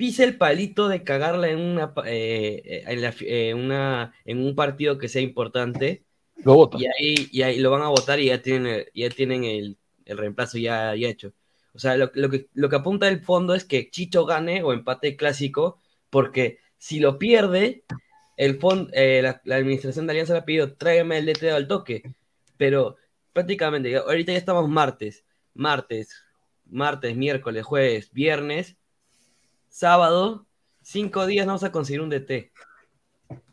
[0.00, 4.54] pise el palito de cagarla en una, eh, eh, en, la eh, una- en un
[4.56, 6.04] partido que sea importante.
[6.42, 6.80] Lo votan.
[6.80, 9.76] Y ahí, y ahí lo van a votar y ya tienen, el- ya tienen el,
[10.06, 11.34] el reemplazo ya, ya hecho.
[11.74, 14.72] O sea, lo, lo que, lo que apunta el fondo es que Chicho gane o
[14.72, 15.78] empate el clásico,
[16.08, 17.84] porque si lo pierde,
[18.38, 21.68] el fond- eh, la, la administración de Alianza le ha pedido, tráigame el DT al
[21.68, 22.04] toque.
[22.56, 22.96] Pero
[23.34, 26.24] prácticamente, ahorita ya estamos martes, martes,
[26.64, 28.78] martes, miércoles, jueves, viernes,
[29.70, 30.46] sábado,
[30.82, 32.52] cinco días no vamos a conseguir un DT.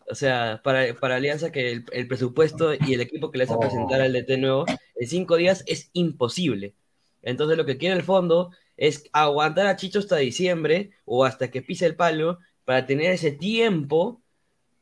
[0.10, 3.56] O sea, para, para Alianza que el, el presupuesto y el equipo que les va
[3.56, 4.66] a presentar al DT nuevo
[4.96, 6.76] en cinco días es imposible.
[7.22, 11.62] Entonces lo que quiere el fondo es aguantar a Chicho hasta diciembre o hasta que
[11.62, 14.22] pise el palo para tener ese tiempo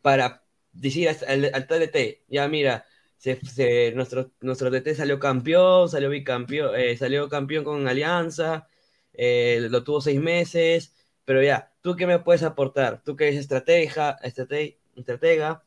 [0.02, 0.44] para
[0.74, 2.86] decir al, al DT, ya mira,
[3.18, 8.68] se, se- nuestro, nuestro DT salió campeón, salió bicampeón, eh, salió campeón con Alianza,
[9.14, 10.94] eh, lo tuvo seis meses,
[11.26, 13.02] pero ya, ¿tú qué me puedes aportar?
[13.04, 15.64] Tú que eres estratega, estrate- estratega,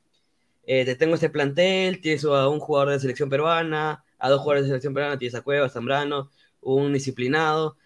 [0.64, 4.64] eh, te tengo este plantel, tienes a un jugador de selección peruana, a dos jugadores
[4.64, 6.30] de selección peruana, tienes a Cueva, Zambrano,
[6.60, 7.76] un disciplinado,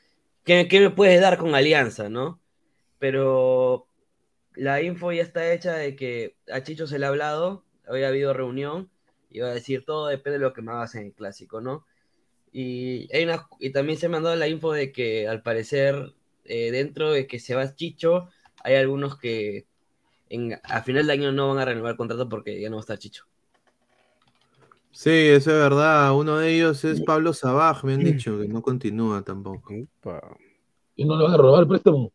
[0.44, 2.40] ¿qué, qué me puedes dar con Alianza, no?
[2.98, 3.86] Pero
[4.54, 8.34] la info ya está hecha de que a Chicho se le ha hablado, había habido
[8.34, 8.90] reunión,
[9.30, 11.86] y va a decir todo depende de lo que me hagas en el clásico, ¿no?
[12.52, 16.12] Y, hay una, y también se me ha dado la info de que al parecer
[16.44, 18.28] eh, dentro de que se va Chicho,
[18.62, 19.66] hay algunos que
[20.28, 22.80] en, a final de año no van a renovar el contrato porque ya no va
[22.80, 23.24] a estar Chicho.
[24.90, 26.14] Sí, eso es verdad.
[26.14, 29.72] Uno de ellos es Pablo Sabaj, me han dicho que no continúa tampoco.
[30.94, 32.12] ¿Y no le van a robar el préstamo?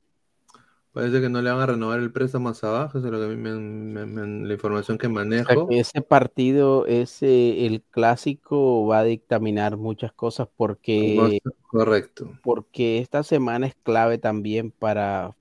[0.98, 3.26] Parece que no le van a renovar el préstamo a Sabaj, eso es lo que
[3.26, 5.68] a mí me me- me la información que O sea, manejo.
[5.68, 12.32] que ese partido, ese, el clásico va a dictaminar muchas cosas porque, Correcto.
[12.42, 15.36] porque esta semana es clave también para,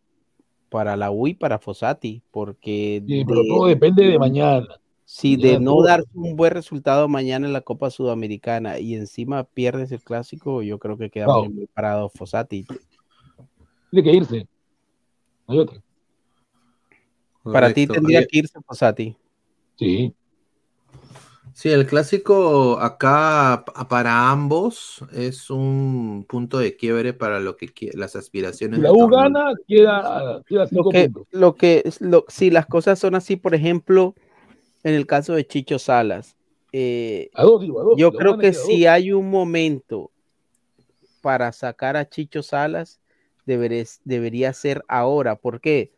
[0.68, 4.66] para la U y para Fossati, porque Sí, pero todo depende de mañana.
[5.06, 9.44] Si de no todo- dar un buen resultado mañana en la Copa Sudamericana y encima
[9.44, 11.48] pierdes el clásico, yo creo que queda Chao.
[11.48, 12.66] muy parado Fossati.
[13.90, 14.46] Tiene que irse.
[15.46, 15.82] No hay otra.
[17.42, 19.16] Para ti tendría Oye, que irse Fossati.
[19.78, 20.14] Sí.
[21.54, 27.70] Sí, el clásico acá pa- para ambos es un punto de quiebre para lo que
[27.94, 31.26] las aspiraciones la U gana, queda, queda Lo cinco que, puntos.
[31.30, 34.14] lo que es lo, si las cosas son así, por ejemplo,
[34.84, 36.36] en el caso de Chicho Salas,
[36.72, 37.96] eh, A dos, digo, a dos.
[37.96, 40.10] yo creo que si hay un momento
[41.22, 43.00] para sacar a Chicho Salas,
[43.46, 45.36] deberes- debería ser ahora.
[45.36, 45.92] ¿Por qué?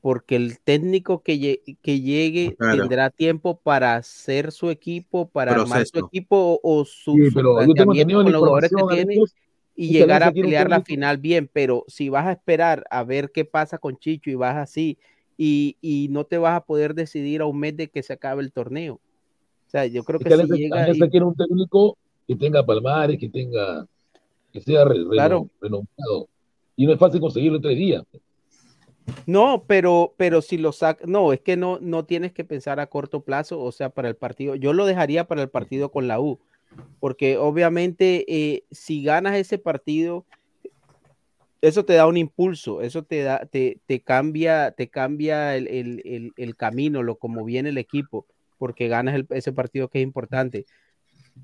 [0.00, 2.82] Porque el técnico que, lle- que llegue Claro.
[2.82, 6.06] tendrá tiempo para hacer su equipo, para armar su Proceso.
[6.08, 9.14] equipo o, o su, Sí, su pero yo tengo planteamiento con los jugadores que tiene
[9.76, 13.44] y llegar a pelear la final bien, pero si vas a esperar a ver qué
[13.44, 14.98] pasa con Chicho y vas así
[15.36, 18.42] y, y no te vas a poder decidir a un mes de que se acabe
[18.42, 18.94] el torneo.
[18.94, 20.76] O sea, yo creo Es que que si llega
[21.06, 21.96] y- quiere un técnico
[22.28, 23.86] que tenga palmares, que tenga,
[24.52, 25.48] que sea re- Claro.
[25.60, 26.28] renombrado.
[26.76, 28.04] Y no es fácil conseguirlo en tres días.
[29.26, 32.86] No, pero, pero si lo saca, no, es que no, no tienes que pensar a
[32.86, 34.54] corto plazo, o sea, para el partido.
[34.54, 36.38] Yo lo dejaría para el partido con la U,
[37.00, 40.24] porque obviamente eh, si ganas ese partido,
[41.60, 46.32] eso te da un impulso, eso te da, te, te cambia, te cambia el, el,
[46.36, 48.26] el, camino, lo como viene el equipo,
[48.58, 50.66] porque ganas ese partido que es importante.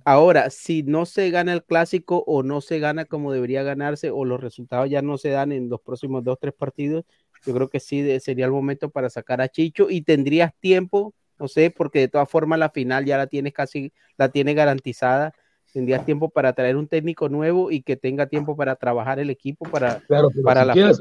[0.05, 4.25] Ahora, si no se gana el clásico o no se gana como debería ganarse o
[4.25, 7.05] los resultados ya no se dan en los próximos dos, tres partidos,
[7.47, 11.15] yo creo que sí de- sería el momento para sacar a Chicho y tendrías tiempo,
[11.39, 15.35] no sé, porque de todas formas la final ya la tienes casi, la tienes garantizada.
[15.73, 19.65] Tendrías tiempo para traer un técnico nuevo y que tenga tiempo para trabajar el equipo
[19.71, 20.93] para, Claro, para si, la queda,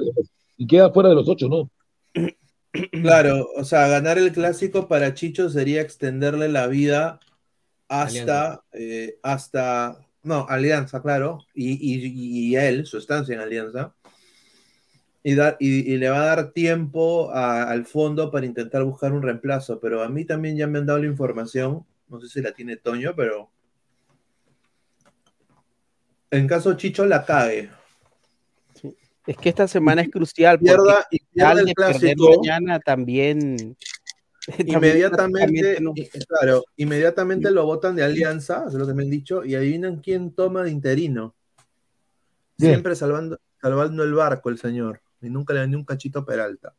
[0.58, 1.72] si queda fuera de los ocho, ¿no?
[2.92, 7.20] Claro, o sea, ganar el clásico para Chicho sería extenderle la vida
[7.90, 13.94] hasta, eh, hasta, no, Alianza, claro, y, y, él, su estancia en Alianza,
[15.24, 19.12] y, dar, y, y le va a dar tiempo a- al fondo para intentar buscar
[19.12, 22.42] un reemplazo, pero a mí también ya me han dado la información, no sé si
[22.42, 23.50] la tiene Toño, pero
[26.32, 27.70] en caso Chicho la cague,
[29.28, 32.30] Es que esta semana es crucial porque Pierda- y pierda el clásico.
[32.38, 33.76] mañana también
[34.66, 39.44] inmediatamente, no- y- claro, inmediatamente lo votan de alianza, es lo que me han dicho,
[39.46, 41.36] y adivinan quién toma de interino.
[42.58, 42.74] Bien.
[42.74, 46.26] Siempre salvando, salvando el barco el señor, y nunca le dio ni un cachito a
[46.26, 46.74] Peralta.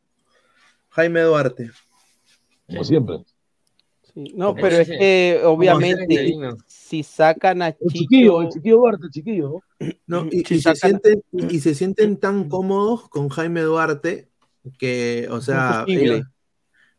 [0.91, 1.71] Jaime Duarte.
[2.67, 3.19] Como siempre.
[4.13, 6.35] Sí, no, pero es que obviamente
[6.67, 9.89] si sacan a El chiquillo, el Chicho, chiquillo Duarte, el chiquillo, ¿no?
[10.07, 14.29] No, y, Si y se sienten, y se sienten tan cómodos con Jaime Duarte
[14.79, 16.25] que, o sea, Imposible.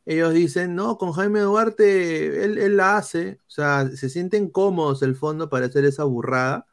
[0.05, 5.01] Ellos, dicen, no, con Jaime Duarte él, él la hace, o sea, se sienten cómodos
[5.03, 6.65] el fondo para hacer esa burrada.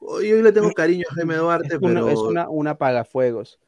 [0.00, 3.58] Yo le tengo cariño a Jaime Duarte, es una, pero es una, un apagafuegos.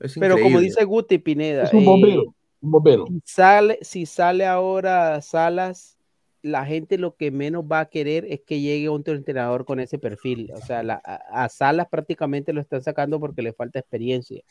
[0.00, 2.22] es Pero como dice Guti Pineda, Es un eh, bombero,
[2.60, 3.06] un bombero.
[3.06, 5.96] si sale, si sale ahora Salas,
[6.42, 9.98] la gente lo que menos va a querer es que llegue otro entrenador con ese
[9.98, 10.50] perfil.
[10.54, 14.42] O sea, la- a, a Salas prácticamente lo están sacando porque le falta experiencia.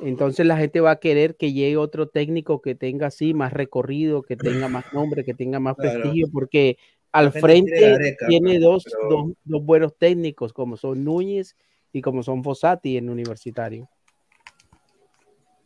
[0.00, 4.22] Entonces la gente va a querer que llegue otro técnico que tenga así más recorrido,
[4.22, 6.00] que tenga más nombre, que tenga más Claro.
[6.00, 6.76] prestigio, porque
[7.12, 11.56] al frente tiene pero- dos, pero- dos, dos buenos técnicos, como son Núñez
[11.92, 13.88] y como son Fossati en Universitario.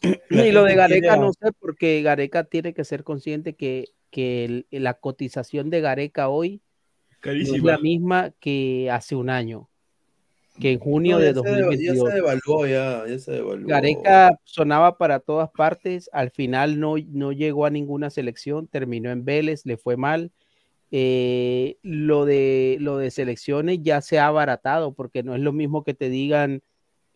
[0.31, 4.45] La Y lo de Gareca no sé, porque Gareca tiene que ser consciente que, que
[4.45, 6.61] el- la cotización de Gareca hoy
[7.25, 9.69] no es la misma que hace un año,
[10.59, 11.97] que en junio No, de ya se deva- 2022.
[11.97, 13.69] Ya se devaluó, ya, ya se devaluó.
[13.69, 19.25] Gareca sonaba para todas partes, al final no, no llegó a ninguna selección, terminó en
[19.25, 20.33] Vélez, le fue mal.
[20.93, 25.85] Eh, lo, de, lo de selecciones ya se ha abaratado, porque no es lo mismo
[25.85, 26.63] que te digan,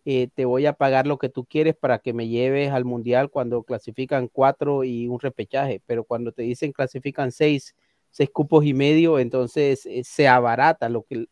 [0.04, 3.30] eh, te voy a pagar lo que tú quieres para que me lleves al Mundial
[3.30, 7.74] cuando clasifican cuatro y un repechaje, pero cuando te dicen clasifican seis,
[8.10, 11.26] seis cupos y medio, entonces eh, se abarata lo que,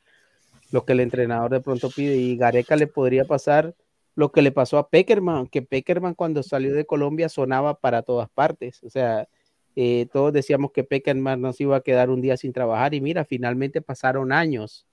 [0.73, 3.77] lo que el entrenador de pronto pide y Gareca le podría pasar
[4.15, 8.28] lo que le pasó a Peckerman, que Peckerman cuando salió de Colombia sonaba para todas
[8.31, 9.28] partes, o sea,
[9.77, 13.01] eh, todos decíamos que Peckerman no se iba a quedar un día sin trabajar y
[13.01, 14.86] mira, finalmente pasaron años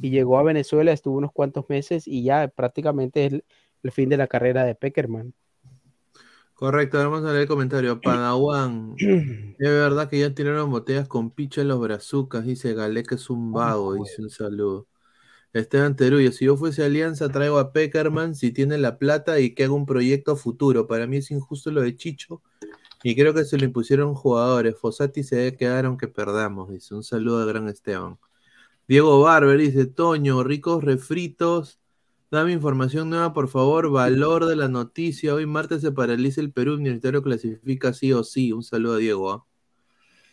[0.00, 3.44] y llegó a Venezuela, estuvo unos cuantos meses y ya prácticamente es el,
[3.82, 5.34] el fin de la carrera de Peckerman.
[6.54, 8.00] Correcto, vamos a leer el comentario.
[8.00, 13.30] Padawan, es verdad que ya tiraron botellas con picho en los brazucas, dice Galeca es
[13.30, 14.86] un vago, dice un saludo.
[15.52, 19.64] Esteban Terullo, si yo fuese Alianza, traigo a Peckerman si tiene la plata y que
[19.64, 20.86] haga un proyecto futuro.
[20.86, 22.40] Para mí es injusto lo de Chicho
[23.02, 24.76] y creo que se lo impusieron jugadores.
[24.78, 26.94] Fossati se debe quedar aunque perdamos, dice.
[26.94, 28.18] Un saludo al gran Esteban.
[28.88, 31.78] Diego Barber dice, Toño, ricos refritos.
[32.30, 33.90] Dame información nueva, por favor.
[33.90, 35.34] Valor de la noticia.
[35.34, 36.74] Hoy martes se paraliza el Perú.
[36.74, 38.52] Universitario clasifica sí o sí.
[38.52, 39.30] Un saludo a Diego.
[39.30, 39.46] ¿ah?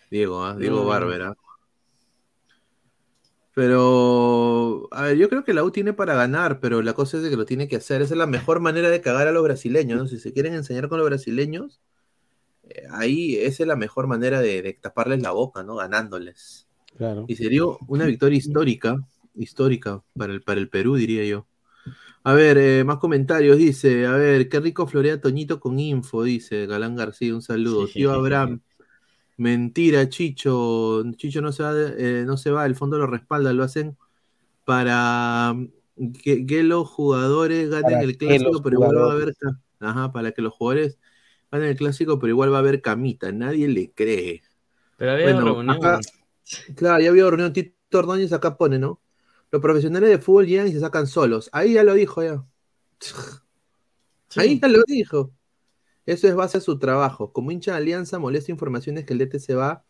[0.10, 0.56] Diego, ¿ah?
[0.56, 1.49] Diego Mm.
[3.56, 7.24] Pero, a ver, yo creo que la U tiene para ganar, pero la cosa es
[7.24, 8.02] de que lo tiene que hacer.
[8.02, 10.08] Esa es la mejor manera de cagar a los brasileños, ¿no?
[10.08, 11.82] Si se quieren enseñar con los brasileños,
[12.70, 15.76] eh, ahí esa es la mejor manera de, de taparles la boca, ¿no?
[15.76, 16.68] Ganándoles.
[16.98, 17.26] Claro.
[17.28, 18.98] Y sería una victoria histórica,
[19.36, 21.48] histórica para el, para el Perú, diría yo.
[22.24, 26.66] A ver, eh, más comentarios, dice, a ver, qué rico florea Toñito con info, dice
[26.66, 27.88] Galán García, un saludo.
[27.88, 28.62] Tío Abraham,
[29.40, 33.54] mentira, Chicho, Chicho no se va, de- eh, no se va, el fondo lo respalda,
[33.54, 33.98] lo hacen
[34.66, 39.34] para mm, que, que los jugadores ganen Para el clásico, pero igual va a haber,
[39.80, 41.00] ajá, para que los jugadores
[41.52, 44.44] ganen el clásico, pero igual va a haber camita, nadie le cree.
[44.98, 45.78] Pero había Bueno, reunión.
[45.78, 46.00] acá-
[46.76, 47.54] Claro, ya había reunión.
[47.54, 49.02] Tito Ordóñez acá pone, ¿no?
[49.52, 51.50] Los profesionales de fútbol llegan y se sacan solos.
[51.54, 52.44] Ahí ya lo dijo ya.
[54.36, 55.32] Ahí ya lo dijo.
[56.10, 57.32] Eso es base a su trabajo.
[57.32, 59.84] Como hincha de Alianza, molesta informaciones que el DT se va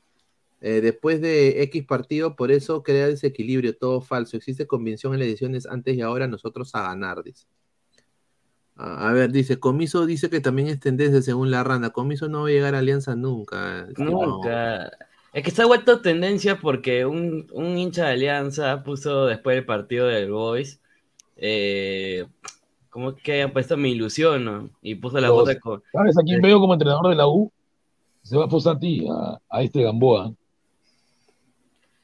[0.60, 4.36] eh, después de X partido, por eso crea desequilibrio, todo falso.
[4.36, 7.46] Existe convicción en las ediciones antes y ahora, nosotros a ganar, dice.
[8.76, 11.92] A ver, dice, Comiso dice que también es tendencia según la rana.
[11.92, 13.88] Comiso no va a llegar a Alianza nunca.
[13.98, 14.92] Nunca.
[15.32, 19.66] Es que se ha vuelto tendencia porque un, un hincha de Alianza puso después del
[19.66, 20.82] partido del Boys,
[21.38, 22.26] eh,
[22.90, 24.70] como que hayan puesto mi ilusión, ¿no?
[24.82, 25.84] Y puso la foto con...
[25.92, 27.52] ¿Sabes a quién veo como entrenador de la U?
[28.24, 30.34] Se va a Fosati, a, a este Gamboa.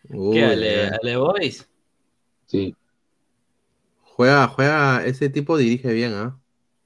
[0.10, 0.46] ¿Qué?
[0.46, 1.68] ¿Ale, ale Boys?
[2.46, 2.76] Sí.
[4.04, 6.40] Juega, juega, ese tipo dirige bien, ¿ah?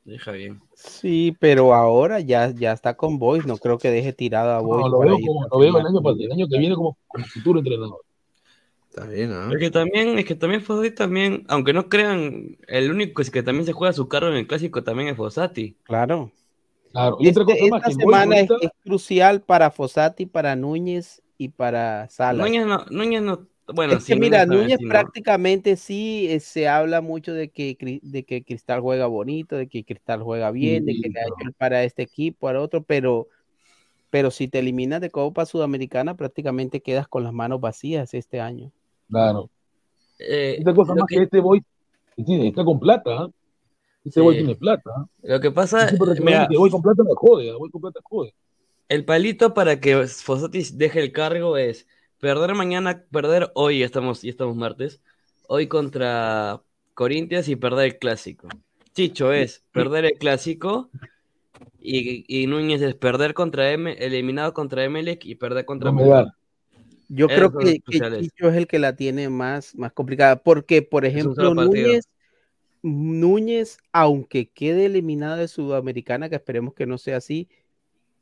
[0.05, 0.61] Deja bien.
[0.73, 4.85] Sí, pero ahora ya, ya está con Boys, no creo que deje tirado a Boys.
[4.85, 6.97] No, lo veo, como, a lo veo el, año, pas- el año que viene como,
[7.07, 7.99] como futuro entrenador.
[8.89, 9.45] Está bien, ¿ah?
[9.49, 13.65] Porque también, es que también Fossati también, aunque no crean, el único es que también
[13.65, 15.77] se juega su carro en el clásico también es Fossati.
[15.83, 16.31] Claro.
[16.91, 17.17] Claro.
[17.19, 20.55] Y otra Este- cosa más, esta que Boys semana es, es crucial para Fossati, para
[20.55, 22.45] Núñez y para Salas.
[22.45, 24.89] Núñez no, Núñez no, bueno, es que sí, mira, también Núñez sí, ¿no?
[24.89, 29.83] prácticamente sí eh, se habla mucho de que, de que Cristal juega bonito, de que
[29.85, 33.27] Cristal juega bien, de que le ha hecho para este equipo, al otro, pero,
[34.09, 38.71] pero si te eliminas de Copa Sudamericana, prácticamente quedas con las manos vacías este año.
[39.09, 39.49] Claro.
[40.19, 41.63] Eh, Otra cosa más que, que- este Boy
[42.25, 43.09] tiene, está con plata.
[43.23, 43.29] ¿ah?
[44.03, 44.23] Este Sí.
[44.23, 44.89] Boy tiene plata.
[44.95, 45.05] ¿ah?
[45.23, 47.55] Lo que pasa, recordamos que Boy con plata me jode, ¿ah?
[47.57, 48.33] Boy con plata jode.
[48.89, 51.87] el palito para que Fossati deje el cargo es
[52.19, 55.01] perder mañana, perder hoy, estamos, ya estamos martes,
[55.47, 56.61] hoy contra
[56.95, 58.47] Corinthians y perder el clásico.
[58.93, 60.89] Chicho es perder el clásico
[61.79, 65.91] y, y Núñez es perder contra M, eliminado contra Emelec y perder contra.
[65.93, 66.33] Melgar.
[67.09, 67.99] Yo creo que, que.
[68.21, 71.53] Chicho es el que la tiene más, más complicada, porque, por ejemplo.
[71.53, 72.07] Núñez,
[72.81, 77.49] Núñez, aunque quede eliminado de Sudamericana, que esperemos que no sea así,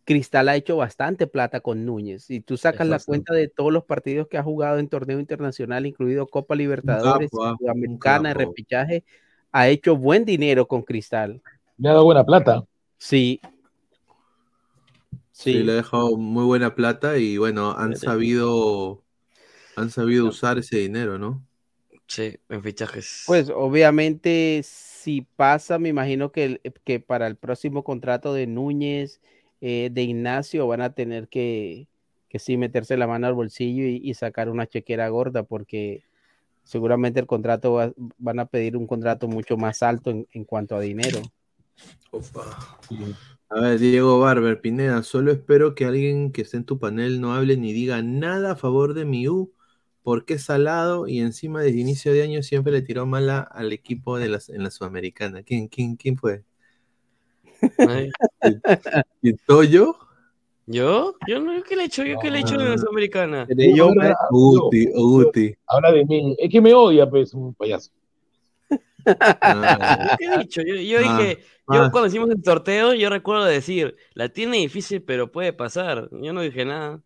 [0.06, 2.24] Cristal ha hecho bastante plata con Núñez.
[2.24, 3.26] Si tú sacas la bastante.
[3.26, 7.44] cuenta de todos los partidos que ha jugado en torneo internacional, incluido Copa Libertadores, capo,
[7.44, 9.04] ah, Sudamericana, repechaje,
[9.52, 11.42] ha hecho buen dinero con Cristal.
[11.78, 12.64] Me ha dado buena plata.
[12.98, 13.42] Sí.
[15.38, 15.64] Sí, Sí.
[15.64, 19.04] le ha dejado muy buena plata y bueno, han sabido,
[19.76, 21.46] han sabido usar ese dinero, ¿no?
[22.08, 23.24] Sí, en fichajes.
[23.28, 29.22] Pues obviamente si pasa, me imagino que, el- que para el próximo contrato de Núñez,
[29.62, 31.88] eh, de Ignacio, van a tener que,
[32.30, 36.02] que sí meterse la mano al bolsillo y, y sacar una chequera gorda porque
[36.64, 40.76] seguramente el contrato va- van a pedir un contrato mucho más alto en, en cuanto
[40.76, 41.22] a dinero.
[43.50, 47.34] A ver, Diego Barber, Pineda, solo espero que alguien que esté en tu panel no
[47.34, 49.54] hable ni diga nada a favor de mi U,
[50.04, 54.18] porque es salado y encima desde inicio de año siempre le tiró mala al equipo
[54.18, 55.44] de las, en la Sudamericana.
[55.44, 56.44] ¿Quién, quién, quién fue?
[59.22, 59.96] ¿Y Toyo?
[60.66, 61.16] ¿Yo?
[61.26, 62.04] Yo no, ¿qué le he hecho?
[62.04, 63.48] ¿Yo qué le he hecho en la Sudamericana?
[63.50, 65.56] Yo, Ahora, Uti, Uti.
[65.68, 66.36] Habla de mí.
[66.38, 67.92] Es que me odia, pues, un payaso.
[69.42, 70.62] Ah, ¿Qué he dicho?
[70.62, 71.90] Yo, yo Ah, dije, yo ah.
[71.92, 76.10] cuando hicimos el sorteo, yo recuerdo decir, la tiene difícil, pero puede pasar.
[76.12, 77.02] Yo no dije nada.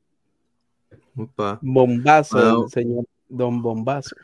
[1.61, 4.15] Bombazo, señor Don Bombazo.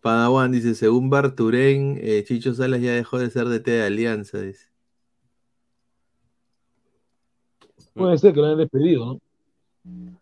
[0.00, 4.66] Padawan dice, según Barturén, eh, Chicho Salas ya dejó de ser DT de Alianza, dice.
[7.94, 9.20] Puede ser que lo hayan despedido,
[9.84, 10.20] ¿no?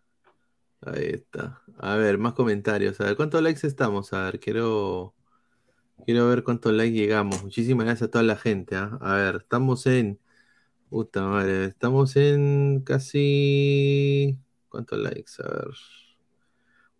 [0.81, 1.61] Ahí está.
[1.77, 2.99] A ver, más comentarios.
[3.01, 4.13] A ver, ¿cuántos likes estamos?
[4.13, 5.13] A ver, quiero,
[6.05, 7.43] quiero ver cuántos likes llegamos.
[7.43, 8.75] Muchísimas gracias a toda la gente.
[8.75, 8.97] ¿ah?
[9.01, 10.19] A ver, estamos en.
[10.89, 14.37] Puta madre, estamos en casi.
[14.69, 15.31] ¿Cuántos likes?
[15.43, 15.67] A ver.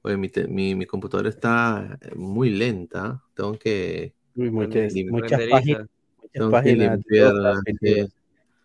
[0.03, 3.23] Oye, mi, te- mi, mi computadora está muy lenta.
[3.35, 4.13] Tengo que.
[4.35, 6.95] Uy, muchas, lim- muchas páginas, muchas tengo que páginas.
[6.97, 7.61] limpiarla.
[7.65, 7.73] Sí.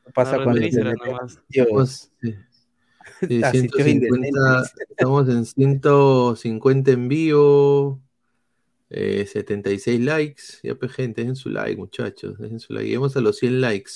[0.05, 1.02] ¿Qué pasa cuando te renderízala metes?
[1.08, 1.40] nomás.
[1.48, 2.34] Dios, Estamos, sí,
[3.28, 4.74] sí, a sitios 150, indecentes.
[4.90, 8.00] estamos en 150 en vivo,
[8.90, 10.42] eh, 76 likes.
[10.62, 12.39] Ya, pues, gente, dejen su like, muchachos.
[12.39, 12.86] Dejen su like.
[12.86, 13.92] Lleguemos a los 100 likes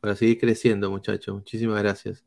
[0.00, 1.34] para seguir creciendo, muchachos.
[1.34, 2.24] Muchísimas gracias.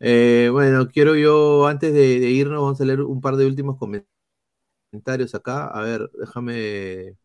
[0.00, 3.78] Eh, bueno, quiero yo, antes de, de irnos, vamos a leer un par de últimos
[3.78, 5.66] comentarios acá.
[5.68, 7.16] A ver, déjame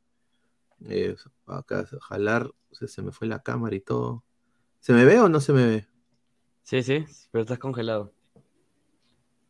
[0.88, 1.15] eh,
[1.45, 2.51] acá jalar.
[2.71, 4.23] Se me fue la cámara y todo.
[4.79, 5.88] ¿Se me ve o no se me ve?
[6.63, 8.13] Sí, sí, pero estás congelado.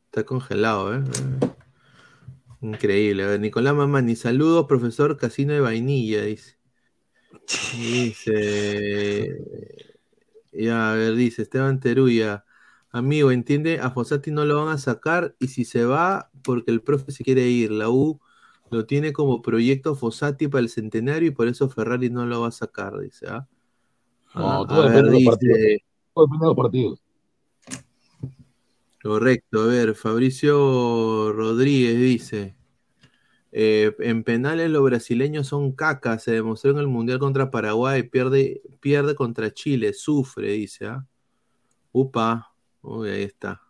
[0.05, 1.03] Está congelado, ¿eh?
[2.61, 3.23] Increíble.
[3.23, 6.57] A ver, Nicolás Mamani, saludos, profesor Casino de Vainilla, dice.
[7.77, 9.37] Dice.
[10.51, 12.43] Ya, a ver, dice Esteban Teruya.
[12.91, 16.81] Amigo, entiende, a Fossati no lo van a sacar y si se va, porque el
[16.81, 17.71] profe se quiere ir.
[17.71, 18.19] La U
[18.71, 22.49] Lo tiene como proyecto Fossati para el centenario y por eso Ferrari no lo va
[22.49, 23.25] a sacar, dice.
[23.27, 23.47] ¿ah?
[24.35, 25.57] No, todo a depende ver, de los partidos.
[25.57, 27.01] dice- Todo depende de los partidos.
[29.01, 32.57] Correcto, a ver, Fabricio Rodríguez dice,
[33.51, 38.61] eh, en penales los brasileños son cacas, se demostró en el Mundial contra Paraguay, pierde,
[38.81, 41.07] pierde contra Chile, sufre, dice, ¿ah?
[41.91, 43.61] Upa, uy, ahí está.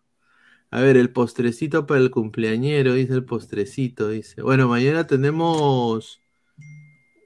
[0.72, 4.42] A ver, el postrecito para el cumpleañero, dice el postrecito, dice.
[4.42, 6.22] Bueno, mañana tenemos,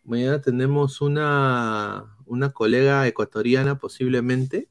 [0.03, 4.69] mañana tenemos una, una colega ecuatoriana posiblemente.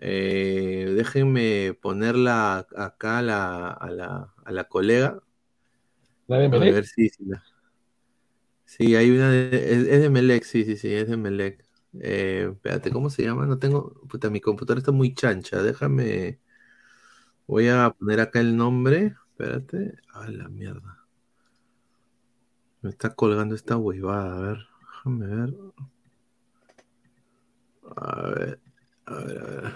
[0.00, 5.22] Eh, déjenme ponerla acá a la, a la, a la colega.
[6.28, 6.70] ¿La de A Melec?
[6.70, 7.42] ver si, si la-
[8.64, 11.64] Sí, hay una de, es, es de Melec, sí, sí, sí, es de Melec.
[12.00, 13.46] Eh, espérate, ¿cómo se llama?
[13.46, 16.40] No tengo, puta, mi computadora está muy chancha, déjame,
[17.46, 21.06] voy a poner acá el nombre, espérate, a la mierda.
[22.82, 25.54] Me está colgando esta huevada, a ver, déjame ver.
[27.96, 28.60] A ver,
[29.10, 29.72] a ver, a ver.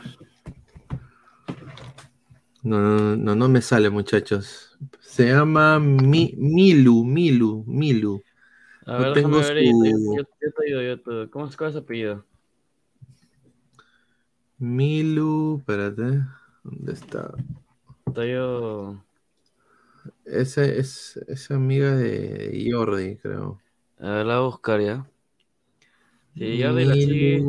[2.62, 4.78] No, no, no, no me sale, muchachos.
[5.00, 8.22] Se llama Mi- Milu, Milu, Milu.
[8.86, 9.66] A No ver, tengo déjame ver.
[9.66, 12.24] Su- yo, yo te ayudo, yo te- ¿Cómo es, cuál es su apellido?
[14.58, 16.22] Milu, espérate.
[16.62, 17.34] ¿Dónde está?
[18.14, 19.04] Te ayudo.
[20.24, 23.60] Esa es, es amiga de Jordi, creo.
[23.98, 25.06] A ver, la buscar ya.
[26.34, 27.44] Sí, Jordi la sigue.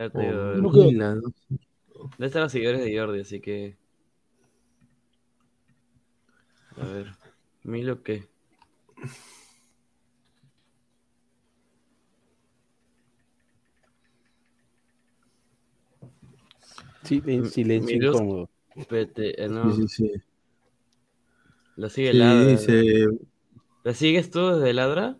[0.00, 0.64] Ya te digo, a ver.
[0.64, 1.32] o Mila, ¿no?
[2.16, 3.76] Debe estar los seguidores de Jordi, así que.
[6.80, 7.12] A ver.
[7.64, 8.26] ¿Milo qué?
[17.02, 18.50] Sí, en silencio Milos- incómodo.
[18.74, 19.74] Espérate, eh, no.
[19.74, 20.12] Sí, sí, sí.
[21.76, 22.50] La sigue Sí, Ladra.
[22.52, 23.06] dice,
[23.84, 25.18] ¿La sigues tú desde Ladra?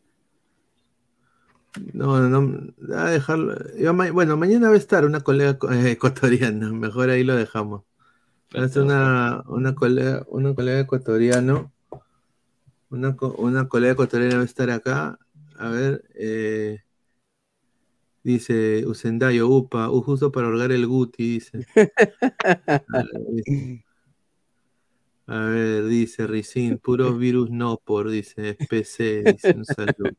[1.93, 3.55] No, no, a dejarlo.
[3.79, 7.83] yo bueno, mañana va a estar una colega co- ecuatoriana, mejor ahí lo dejamos.
[8.57, 11.73] Va a una, una colega, una colega ecuatoriano,
[12.91, 15.19] una, una colega ecuatoriana va a estar acá.
[15.57, 16.81] A ver, eh,
[18.25, 21.67] dice Usendayo, upa, uh, justo para holgar el Guti, dice.
[22.89, 23.85] A ver, dice.
[25.27, 30.11] A ver, dice Ricin, puros virus no por, dice PC, dice un saludo.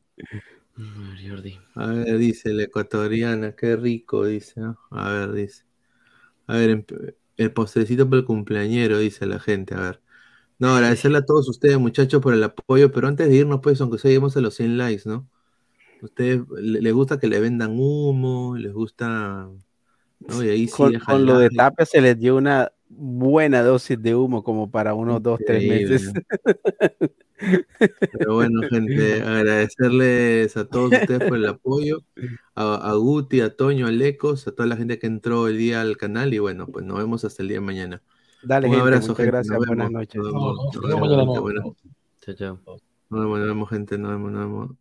[0.82, 1.60] A ver, Jordi.
[1.76, 4.60] A ver, dice la ecuatoriana, qué rico, dice.
[4.60, 4.77] ¿no?
[4.90, 5.64] A ver, dice.
[6.48, 9.76] A ver, empe- el postrecito para el cumpleañero, dice la gente.
[9.76, 10.01] A ver.
[10.60, 13.98] No, agradecerle a todos ustedes, muchachos, por el apoyo, pero antes de irnos, pues, aunque
[13.98, 15.27] sea lleguemos a los 100 likes, ¿no?
[16.01, 19.50] Ustedes le- les gusta que le vendan humo, les gusta.
[20.19, 20.43] ¿no?
[20.43, 21.50] Y ahí sí Con, lo de.
[21.50, 26.11] Tapia se les dio una buena dosis de humo como para unos dos, tres meses.
[28.11, 32.03] Pero bueno, gente, agradecerles a todos ustedes por el apoyo,
[32.56, 35.82] a, a Guti, a Toño, a Lecos, a toda la gente que entró el día
[35.82, 38.02] al canal y bueno, pues nos vemos hasta el día de mañana.
[38.44, 40.22] Dale, Un gente, abrazo, muchas gente, gracias, buenas noches.
[40.22, 41.76] nos vemos, No, no, no.
[42.22, 42.60] Chao, chao.
[43.10, 44.81] Nos vemos, nos vemos, gente, nos vemos, nos vemos.